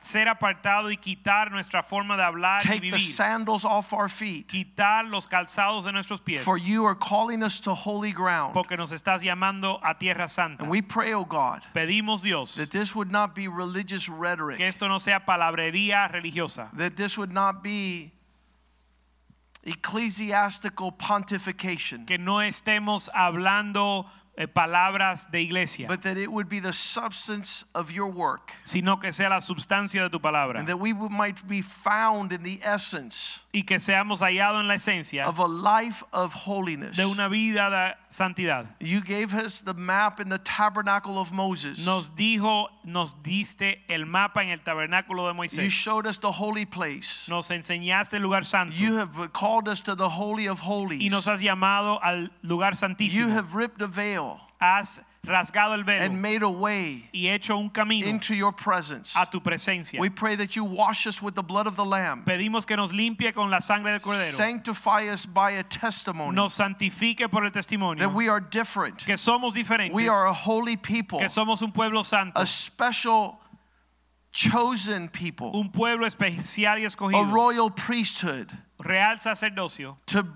ser 0.01 0.29
apartado 0.29 0.91
y 0.91 0.97
quitar 0.97 1.51
nuestra 1.51 1.83
forma 1.83 2.16
de 2.16 2.23
hablar 2.23 2.62
y 2.64 2.68
Take 2.68 2.91
the 2.91 2.99
sandals 2.99 3.64
off 3.64 3.93
our 3.93 4.09
feet. 4.09 4.49
Quitar 4.49 5.05
los 5.05 5.27
calzados 5.27 5.85
de 5.85 5.93
nuestros 5.93 6.20
pies. 6.20 6.43
For 6.43 6.57
you 6.57 6.87
are 6.87 6.95
calling 6.95 7.43
us 7.43 7.61
to 7.61 7.75
holy 7.75 8.12
ground. 8.12 8.55
Porque 8.55 8.77
nos 8.77 8.93
estás 8.93 9.23
llamando 9.23 9.79
a 9.83 9.99
tierra 9.99 10.29
santa. 10.29 10.62
And 10.62 10.70
we 10.70 10.81
pray, 10.81 11.12
oh 11.12 11.25
God, 11.25 11.62
Pedimos 11.75 12.23
Dios 12.23 12.55
that 12.55 12.70
this 12.70 12.95
would 12.97 13.11
not 13.11 13.35
be 13.35 13.47
religious 13.47 14.07
que 14.07 14.14
rhetoric. 14.16 14.61
esto 14.61 14.89
no 14.89 14.99
sea 14.99 15.20
palabrería 15.20 16.11
religiosa. 16.11 16.70
That 16.77 16.97
this 16.97 17.18
would 17.18 17.33
not 17.33 17.62
be 17.62 18.12
ecclesiastical 19.64 20.93
pontification. 20.93 22.07
Que 22.07 22.18
no 22.18 22.41
estemos 22.41 23.11
hablando 23.14 24.07
Eh, 24.35 24.47
palabras 24.47 25.30
de 25.30 25.43
iglesia. 25.43 25.87
but 25.87 26.01
that 26.01 26.16
it 26.16 26.33
would 26.33 26.49
be 26.49 26.59
the 26.59 26.72
substance 26.72 27.66
of 27.74 27.93
your 27.93 28.11
work, 28.11 28.55
sino 28.64 28.97
que 28.97 29.12
sea 29.12 29.28
la 29.28 29.41
substancia 29.41 30.03
de 30.03 30.09
tu 30.09 30.18
palabra 30.18 30.59
and 30.59 30.66
that 30.66 30.80
we 30.80 30.95
might 30.95 31.47
be 31.47 31.61
found 31.61 32.33
in 32.33 32.43
the 32.43 32.59
essence 32.64 33.41
y 33.55 33.64
que 33.64 33.78
seamos 33.78 34.20
hallados 34.22 34.62
en 34.62 34.68
la 34.68 34.74
esencia 34.76 35.28
of 35.28 35.38
a 35.38 35.46
life 35.46 36.03
of 36.12 36.32
holiness. 36.46 36.96
de 36.96 37.05
una 37.05 37.28
vida 37.28 37.68
de 37.68 37.94
santidad. 38.09 38.64
You 38.80 39.03
gave 39.03 39.34
us 39.34 39.61
the 39.62 39.74
map 39.74 40.20
in 40.20 40.30
the 40.30 40.38
tabernacle 40.38 41.18
of 41.18 41.32
Moses. 41.32 41.84
Nos 41.84 42.09
dijo, 42.16 42.68
nos 42.84 43.14
diste 43.22 43.82
el 43.90 44.07
mapa 44.07 44.42
en 44.42 44.48
el 44.48 44.61
tabernáculo 44.61 45.26
de 45.28 45.34
Moisés. 45.34 45.62
You 45.64 45.68
showed 45.70 46.07
us 46.07 46.18
the 46.18 46.30
holy 46.32 46.64
place. 46.64 47.26
Nos 47.28 47.50
enseñaste 47.50 48.14
el 48.16 48.22
lugar 48.22 48.44
santo 48.46 48.74
You 48.74 48.96
have 48.96 49.32
called 49.34 49.68
us 49.68 49.82
to 49.82 49.94
the 49.94 50.09
holy 50.09 50.46
of 50.48 50.61
holies. 50.61 51.03
y 51.03 51.11
nos 51.11 51.26
has 51.26 51.42
llamado 51.42 52.00
al 52.03 52.30
lugar 52.42 52.74
santísimo. 52.74 53.26
You 53.26 53.28
have 53.28 53.55
ripped 53.55 53.78
the 53.78 53.86
veil 53.86 54.40
Has 54.61 55.00
rasgado 55.27 55.75
el 55.75 55.85
velo 55.85 56.03
and 56.05 56.20
made 56.20 56.43
a 56.43 56.49
way 56.49 57.09
y 57.12 57.29
hecho 57.29 57.57
un 57.57 57.70
camino 57.70 58.07
into 58.09 58.35
your 58.35 58.51
presence. 58.53 59.14
a 59.16 59.25
tu 59.31 59.41
presencia. 59.41 60.01
We 60.01 60.11
pray 60.11 60.35
that 60.35 60.57
you 60.57 60.64
wash 60.64 61.07
us 61.07 61.23
with 61.23 61.37
the 61.37 61.45
blood 61.45 61.68
of 61.68 61.77
the 61.77 61.85
Lamb. 61.85 62.25
Pedimos 62.25 62.66
que 62.66 62.77
nos 62.77 62.91
limpie 62.93 63.33
con 63.33 63.49
la 63.49 63.61
sangre 63.61 63.93
del 63.93 64.01
cordero. 64.01 64.33
Sanctify 64.33 65.09
us 65.09 65.25
by 65.25 65.53
a 65.53 65.62
testimony 65.62 66.35
Nos 66.35 66.55
santifique 66.59 67.31
por 67.31 67.45
el 67.45 67.51
testimonio. 67.53 68.01
that 68.01 68.12
we 68.12 68.29
are 68.29 68.41
different. 68.41 68.99
Que 68.99 69.14
somos 69.16 69.55
diferentes. 69.55 69.93
We 69.93 70.09
are 70.09 70.27
a 70.27 70.33
holy 70.33 70.77
people, 70.77 71.20
Que 71.20 71.29
somos 71.29 71.62
un 71.62 71.70
pueblo 71.70 72.03
santo. 72.03 72.41
a 72.41 72.45
special 72.47 73.39
chosen 74.33 75.09
people, 75.09 75.53
Un 75.55 75.68
pueblo 75.70 76.05
especial 76.07 76.79
y 76.81 76.85
a 76.85 76.89
escogido. 76.89 77.31
royal 77.33 77.70
priesthood 77.70 78.51
Real 78.85 79.16
sacerdocio. 79.18 79.99
to 80.07 80.27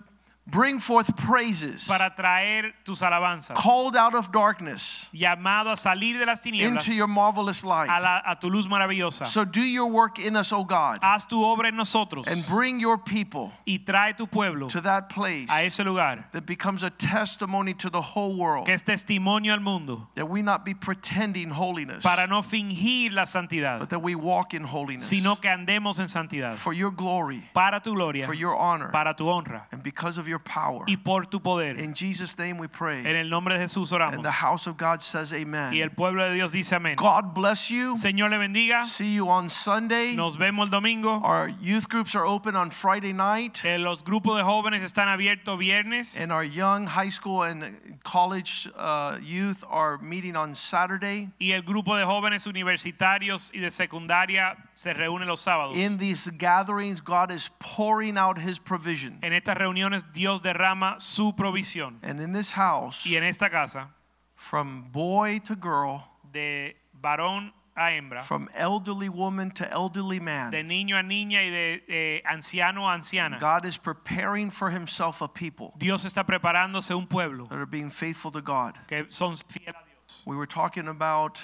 bring 0.46 0.78
forth 0.78 1.16
praises, 1.16 1.88
Para 1.88 2.14
traer 2.16 2.72
tus 2.84 3.00
alabanzas. 3.02 3.54
called 3.56 3.96
out 3.96 4.14
of 4.14 4.30
darkness 4.30 5.08
Llamado 5.12 5.72
a 5.72 5.76
salir 5.76 6.18
de 6.18 6.24
las 6.26 6.40
tinieblas 6.40 6.70
into 6.70 6.92
your 6.94 7.08
marvelous 7.08 7.62
a, 7.64 7.68
light. 7.68 7.88
la- 7.88 8.22
a 8.24 8.36
tu 8.40 8.48
luz 8.48 8.66
maravillosa. 8.68 9.26
So 9.26 9.44
do 9.44 9.60
your 9.60 9.86
work 9.86 10.18
in 10.18 10.36
us, 10.36 10.52
O 10.52 10.62
God, 10.64 10.98
Haz 11.02 11.24
tu 11.26 11.36
obra 11.36 11.66
en 11.66 11.76
nosotros 11.76 12.26
and 12.28 12.46
bring 12.46 12.78
your 12.80 12.96
people 12.98 13.52
y 13.66 13.78
trae 13.84 14.16
tu 14.16 14.26
pueblo 14.26 14.68
to 14.68 14.80
that 14.82 15.08
place 15.10 15.48
a 15.50 15.64
ese 15.66 15.80
lugar 15.84 16.24
that 16.32 16.46
becomes 16.46 16.82
a 16.82 16.90
testimony 16.90 17.74
to 17.74 17.90
the 17.90 18.00
whole 18.00 18.36
world 18.36 18.66
que 18.66 18.74
es 18.74 18.82
testimonio 18.82 19.52
al 19.52 19.60
mundo 19.60 20.08
that 20.14 20.28
we 20.28 20.42
not 20.42 20.64
be 20.64 20.74
pretending 20.74 21.50
holiness, 21.50 22.02
para 22.02 22.26
no 22.26 22.42
fingir 22.42 23.12
la 23.12 23.24
santidad, 23.24 23.78
but 23.80 23.90
that 23.90 24.00
we 24.02 24.14
walk 24.14 24.54
in 24.54 24.62
holiness 24.62 25.04
sino 25.06 25.34
que 25.36 25.50
andemos 25.50 25.98
en 25.98 26.06
santidad 26.06 26.54
for 26.54 26.72
your 26.72 26.90
glory, 26.90 27.42
para 27.52 27.80
tu 27.80 27.94
gloria, 27.94 28.24
for 28.24 28.34
your 28.34 28.54
honor, 28.54 28.90
para 28.92 29.12
tu 29.14 29.24
honra 29.24 29.62
and 29.72 29.82
because 29.82 30.18
of 30.18 30.28
your 30.28 30.35
power. 30.38 30.84
y 30.86 30.96
por 30.96 31.26
tu 31.26 31.40
poder. 31.40 31.78
In 31.78 31.94
Jesus' 31.94 32.36
name 32.38 32.58
we 32.58 32.68
pray. 32.68 33.00
En 33.00 33.16
el 33.16 33.28
nombre 33.28 33.56
de 33.58 33.60
Jesús 33.64 33.92
And 33.92 34.00
oramos. 34.02 34.22
the 34.22 34.30
house 34.30 34.66
of 34.66 34.76
God 34.76 35.02
says 35.02 35.32
Y 35.32 35.42
amen. 35.42 35.74
el 35.80 35.90
pueblo 35.90 36.22
de 36.28 36.34
Dios 36.34 36.52
dice 36.52 36.72
amén. 36.74 36.96
God 36.96 37.34
bless 37.34 37.70
you. 37.70 37.96
Señor 37.96 38.30
le 38.30 38.38
bendiga. 38.38 38.84
See 38.84 39.14
you 39.14 39.28
on 39.28 39.48
Sunday. 39.48 40.14
Nos 40.14 40.36
vemos 40.36 40.66
el 40.68 40.70
domingo. 40.70 41.20
Our 41.22 41.48
youth 41.60 41.88
groups 41.88 42.14
are 42.14 42.24
open 42.26 42.56
on 42.56 42.70
Friday 42.70 43.12
night. 43.12 43.60
Eh, 43.64 43.78
Los 43.78 44.02
grupos 44.04 44.36
de 44.36 44.42
jóvenes 44.44 44.82
están 44.82 45.08
abiertos 45.08 45.58
viernes 45.58 46.20
And 46.20 46.32
our 46.32 46.44
young 46.44 46.86
high 46.86 47.10
school 47.10 47.42
and 47.42 47.64
college 48.04 48.68
uh, 48.76 49.18
youth 49.22 49.64
are 49.70 49.98
meeting 49.98 50.36
on 50.36 50.54
Saturday. 50.54 51.28
y 51.38 51.52
el 51.52 51.62
grupo 51.62 51.96
de 51.96 52.04
jóvenes 52.04 52.46
universitarios 52.46 53.50
y 53.54 53.60
de 53.60 53.70
secundaria 53.70 54.56
se 54.76 54.92
reúne 54.92 55.24
los 55.24 55.40
sábados. 55.40 55.74
In 55.74 55.96
these 55.96 56.28
gatherings, 56.36 57.00
God 57.00 57.30
is 57.30 57.48
pouring 57.58 58.18
out 58.18 58.38
His 58.38 58.58
provision. 58.58 59.18
En 59.22 59.32
estas 59.32 59.56
reuniones 59.56 60.04
Dios 60.12 60.42
derrama 60.42 61.00
su 61.00 61.32
provisión. 61.32 61.98
And 62.02 62.20
in 62.20 62.32
this 62.32 62.52
house, 62.52 63.06
Y 63.06 63.16
en 63.16 63.24
esta 63.24 63.48
casa, 63.48 63.88
from 64.34 64.90
boy 64.92 65.40
to 65.46 65.56
girl, 65.56 66.04
de 66.30 66.76
varón 66.92 67.54
a 67.74 67.90
hembra, 67.90 68.20
from 68.20 68.50
elderly 68.54 69.08
woman 69.08 69.50
to 69.50 69.66
elderly 69.72 70.20
man, 70.20 70.50
de 70.50 70.62
niño 70.62 70.98
a 70.98 71.02
niña 71.02 71.42
y 71.42 71.48
de 71.48 71.82
eh, 71.88 72.22
anciano 72.26 72.86
a 72.86 72.92
anciana, 72.98 73.38
God 73.40 73.64
is 73.64 73.78
preparing 73.78 74.50
for 74.50 74.70
Himself 74.70 75.22
a 75.22 75.28
people 75.28 75.72
Dios 75.78 76.04
está 76.04 76.22
preparándose 76.26 76.94
un 76.94 77.06
pueblo 77.06 77.46
that 77.48 77.58
are 77.58 77.64
being 77.64 77.88
faithful 77.88 78.30
to 78.30 78.42
God. 78.42 78.74
que 78.86 79.06
son 79.08 79.34
fieles 79.36 79.68
a 79.74 79.84
Dios. 79.86 80.22
We 80.26 80.36
were 80.36 80.46
talking 80.46 80.86
about 80.86 81.40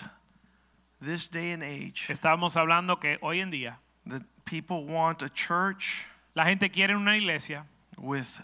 this 1.02 1.28
day 1.28 1.52
and 1.52 1.62
age 1.62 2.06
Estábamos 2.08 2.56
hablando 2.56 3.00
que 3.00 3.18
hoy 3.22 3.40
en 3.40 3.50
día 3.50 3.74
that 4.06 4.22
people 4.44 4.84
want 4.86 5.22
a 5.22 5.28
church 5.28 6.06
la 6.34 6.44
gente 6.44 6.68
quiere 6.68 6.94
una 6.94 7.16
iglesia 7.16 7.64
with 7.98 8.40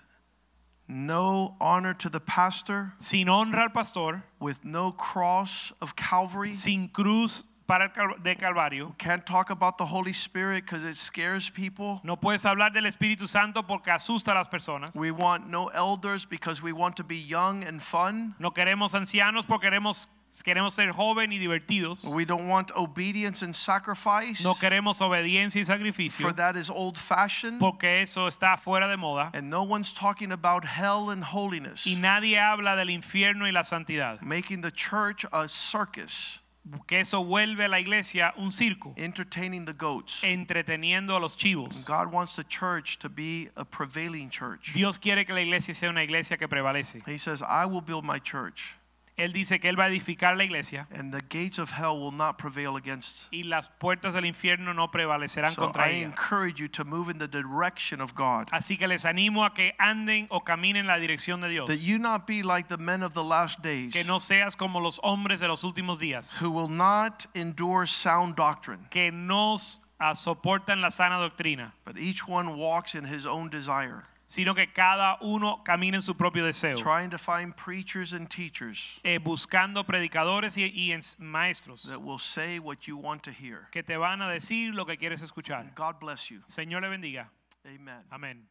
no 0.89 1.55
honor 1.61 1.93
to 1.93 2.09
the 2.09 2.21
pastor, 2.21 2.95
sin 2.99 3.27
honra 3.29 3.65
al 3.65 3.69
pastor, 3.69 4.25
with 4.41 4.65
no 4.65 4.91
cross 4.91 5.73
of 5.83 5.95
Calvary. 5.95 6.55
sin 6.55 6.89
cruz 6.89 7.45
para 7.67 7.93
de 8.23 8.35
Calvario. 8.35 8.97
Can't 8.97 9.27
talk 9.27 9.51
about 9.51 9.77
the 9.77 9.85
Holy 9.85 10.15
Spirit 10.15 10.65
because 10.65 10.85
it 10.85 10.97
scares 10.97 11.51
people. 11.51 12.01
No 12.03 12.17
puedes 12.17 12.45
hablar 12.45 12.73
del 12.73 12.85
Espíritu 12.85 13.29
Santo 13.29 13.63
porque 13.63 13.89
asusta 13.89 14.33
a 14.33 14.35
las 14.35 14.49
personas. 14.49 14.97
We 14.97 15.11
want 15.11 15.49
no 15.49 15.67
elders 15.67 16.25
because 16.25 16.63
we 16.63 16.73
want 16.73 16.97
to 16.97 17.05
be 17.05 17.17
young 17.17 17.63
and 17.63 17.83
fun. 17.83 18.35
No 18.39 18.51
queremos 18.51 18.95
ancianos 18.95 19.47
porque 19.47 19.69
queremos, 19.69 20.07
queremos 20.45 20.75
ser 20.75 20.93
joven 20.93 21.33
y 21.33 21.39
divertidos. 21.39 22.05
We 22.05 22.25
don't 22.25 22.49
want 22.49 22.71
obedience 22.77 23.43
and 23.43 23.55
sacrifice, 23.55 24.43
No 24.45 24.55
queremos 24.55 25.01
obediencia 25.01 25.61
y 25.61 25.65
sacrificio 25.65 26.27
for 26.27 26.33
that 26.35 26.57
is 26.57 26.71
old 26.71 26.97
fashioned. 26.99 27.59
porque 27.61 28.03
eso 28.03 28.27
está 28.29 28.57
fuera 28.59 28.89
de 28.89 28.97
moda. 28.97 29.31
And 29.35 29.51
no 29.51 29.63
one's 29.63 29.93
talking 29.93 30.31
about 30.33 30.65
hell 30.65 31.11
and 31.11 31.25
holiness, 31.25 31.87
Y 31.87 31.97
nadie 31.97 32.39
habla 32.39 32.77
del 32.77 32.91
infierno 32.91 33.47
y 33.47 33.53
la 33.53 33.63
santidad. 33.65 34.21
making 34.23 34.61
the 34.61 34.71
church 34.71 35.25
a 35.33 35.49
circus 35.49 36.41
que 36.87 37.01
eso 37.01 37.25
vuelve 37.25 37.65
a 37.65 37.69
la 37.69 37.79
iglesia 37.81 38.35
un 38.37 38.51
circo, 38.53 38.93
entertaining 38.99 39.65
the 39.65 39.73
goats. 39.73 40.23
entreteniendo 40.23 41.17
a 41.17 41.19
los 41.21 41.35
chivos. 41.35 41.83
God 41.87 42.13
wants 42.13 42.37
the 42.37 42.45
church 42.45 42.99
to 42.99 43.09
be 43.09 43.49
a 43.57 43.65
prevailing 43.65 44.29
church. 44.29 44.73
Dios 44.75 44.99
quiere 44.99 45.25
que 45.25 45.35
la 45.35 45.41
iglesia 45.41 45.75
sea 45.75 45.89
una 45.89 46.03
iglesia 46.03 46.37
que 46.37 46.47
prevalece. 46.47 47.01
He 47.07 47.17
says, 47.17 47.41
I 47.43 47.65
will 47.65 47.81
build 47.81 48.05
my 48.05 48.19
church, 48.19 48.77
Él 49.19 49.33
dice 49.33 49.59
que 49.61 49.69
él 49.69 49.79
va 49.79 49.85
a 49.85 49.89
edificar 49.89 50.37
la 50.37 50.45
iglesia 50.45 50.87
and 50.91 51.13
the 51.13 51.21
gates 51.29 51.59
of 51.59 51.73
hell 51.73 51.99
will 51.99 52.13
not 52.13 52.39
prevail 52.39 52.77
against. 52.77 53.27
y 53.33 53.43
las 53.43 53.69
puertas 53.69 54.15
del 54.15 54.25
infierno 54.25 54.73
no 54.75 54.91
prevalecerán 54.91 55.53
So 55.53 55.63
contra 55.63 55.91
I 55.91 55.97
ella. 55.97 56.05
encourage 56.07 56.61
you 56.61 56.69
to 56.69 56.85
move 56.85 57.11
in 57.11 57.19
the 57.19 57.29
direction 57.29 58.01
of 58.01 58.15
God. 58.15 58.47
Así 58.53 58.79
que 58.79 58.87
les 58.87 59.05
animo 59.05 59.45
a 59.45 59.53
que 59.53 59.73
anden 59.79 60.27
o 60.31 60.41
caminen 60.41 60.83
en 60.83 60.87
la 60.87 60.99
dirección 60.99 61.41
de 61.41 61.49
Dios. 61.49 61.67
That 61.67 61.81
you 61.81 61.99
not 61.99 62.27
be 62.27 62.43
like 62.43 62.69
the 62.69 62.79
men 62.79 63.03
of 63.03 63.13
the 63.15 63.25
last 63.25 63.61
days 63.63 63.93
Que 63.93 64.05
no 64.05 64.19
seas 64.19 64.55
como 64.57 64.79
los 64.81 65.01
hombres 65.03 65.41
de 65.41 65.49
los 65.49 65.63
últimos 65.65 65.99
días, 65.99 66.41
who 66.41 66.51
will 66.51 66.69
not 66.69 67.27
endure 67.35 67.87
sound 67.87 68.37
doctrine, 68.37 68.87
que 68.91 69.11
nos 69.11 69.81
ah, 69.99 70.13
soportan 70.15 70.81
la 70.81 70.91
sana 70.91 71.19
doctrina, 71.19 71.73
but 71.85 71.99
each 71.99 72.29
one 72.29 72.57
walks 72.57 72.95
in 72.95 73.05
his 73.05 73.27
own 73.27 73.49
desire, 73.51 74.05
sino 74.29 74.55
que 74.55 74.71
cada 74.73 75.17
uno 75.23 75.63
camina 75.65 75.97
en 75.97 76.03
su 76.03 76.15
propio 76.15 76.45
deseo, 76.45 76.77
trying 76.77 77.11
to 77.11 77.19
find 77.19 77.57
preachers 77.57 78.13
and 78.13 78.29
teachers 78.29 79.01
eh, 79.03 79.19
buscando 79.19 79.85
predicadores 79.85 80.57
y, 80.57 80.65
y 80.65 80.97
maestros 81.19 81.83
that 81.83 82.01
will 82.01 82.19
say 82.19 82.59
what 82.59 82.87
you 82.87 82.97
want 82.97 83.23
to 83.23 83.33
hear. 83.33 83.69
que 83.73 83.83
te 83.83 83.97
van 83.97 84.21
a 84.21 84.31
decir 84.31 84.75
lo 84.75 84.85
que 84.85 84.97
quieres 84.99 85.23
escuchar. 85.23 85.75
God 85.75 85.99
bless 85.99 86.31
you. 86.31 86.43
Señor 86.47 86.83
le 86.83 86.89
bendiga. 86.89 87.31
Amen. 87.65 88.05
Amén. 88.11 88.49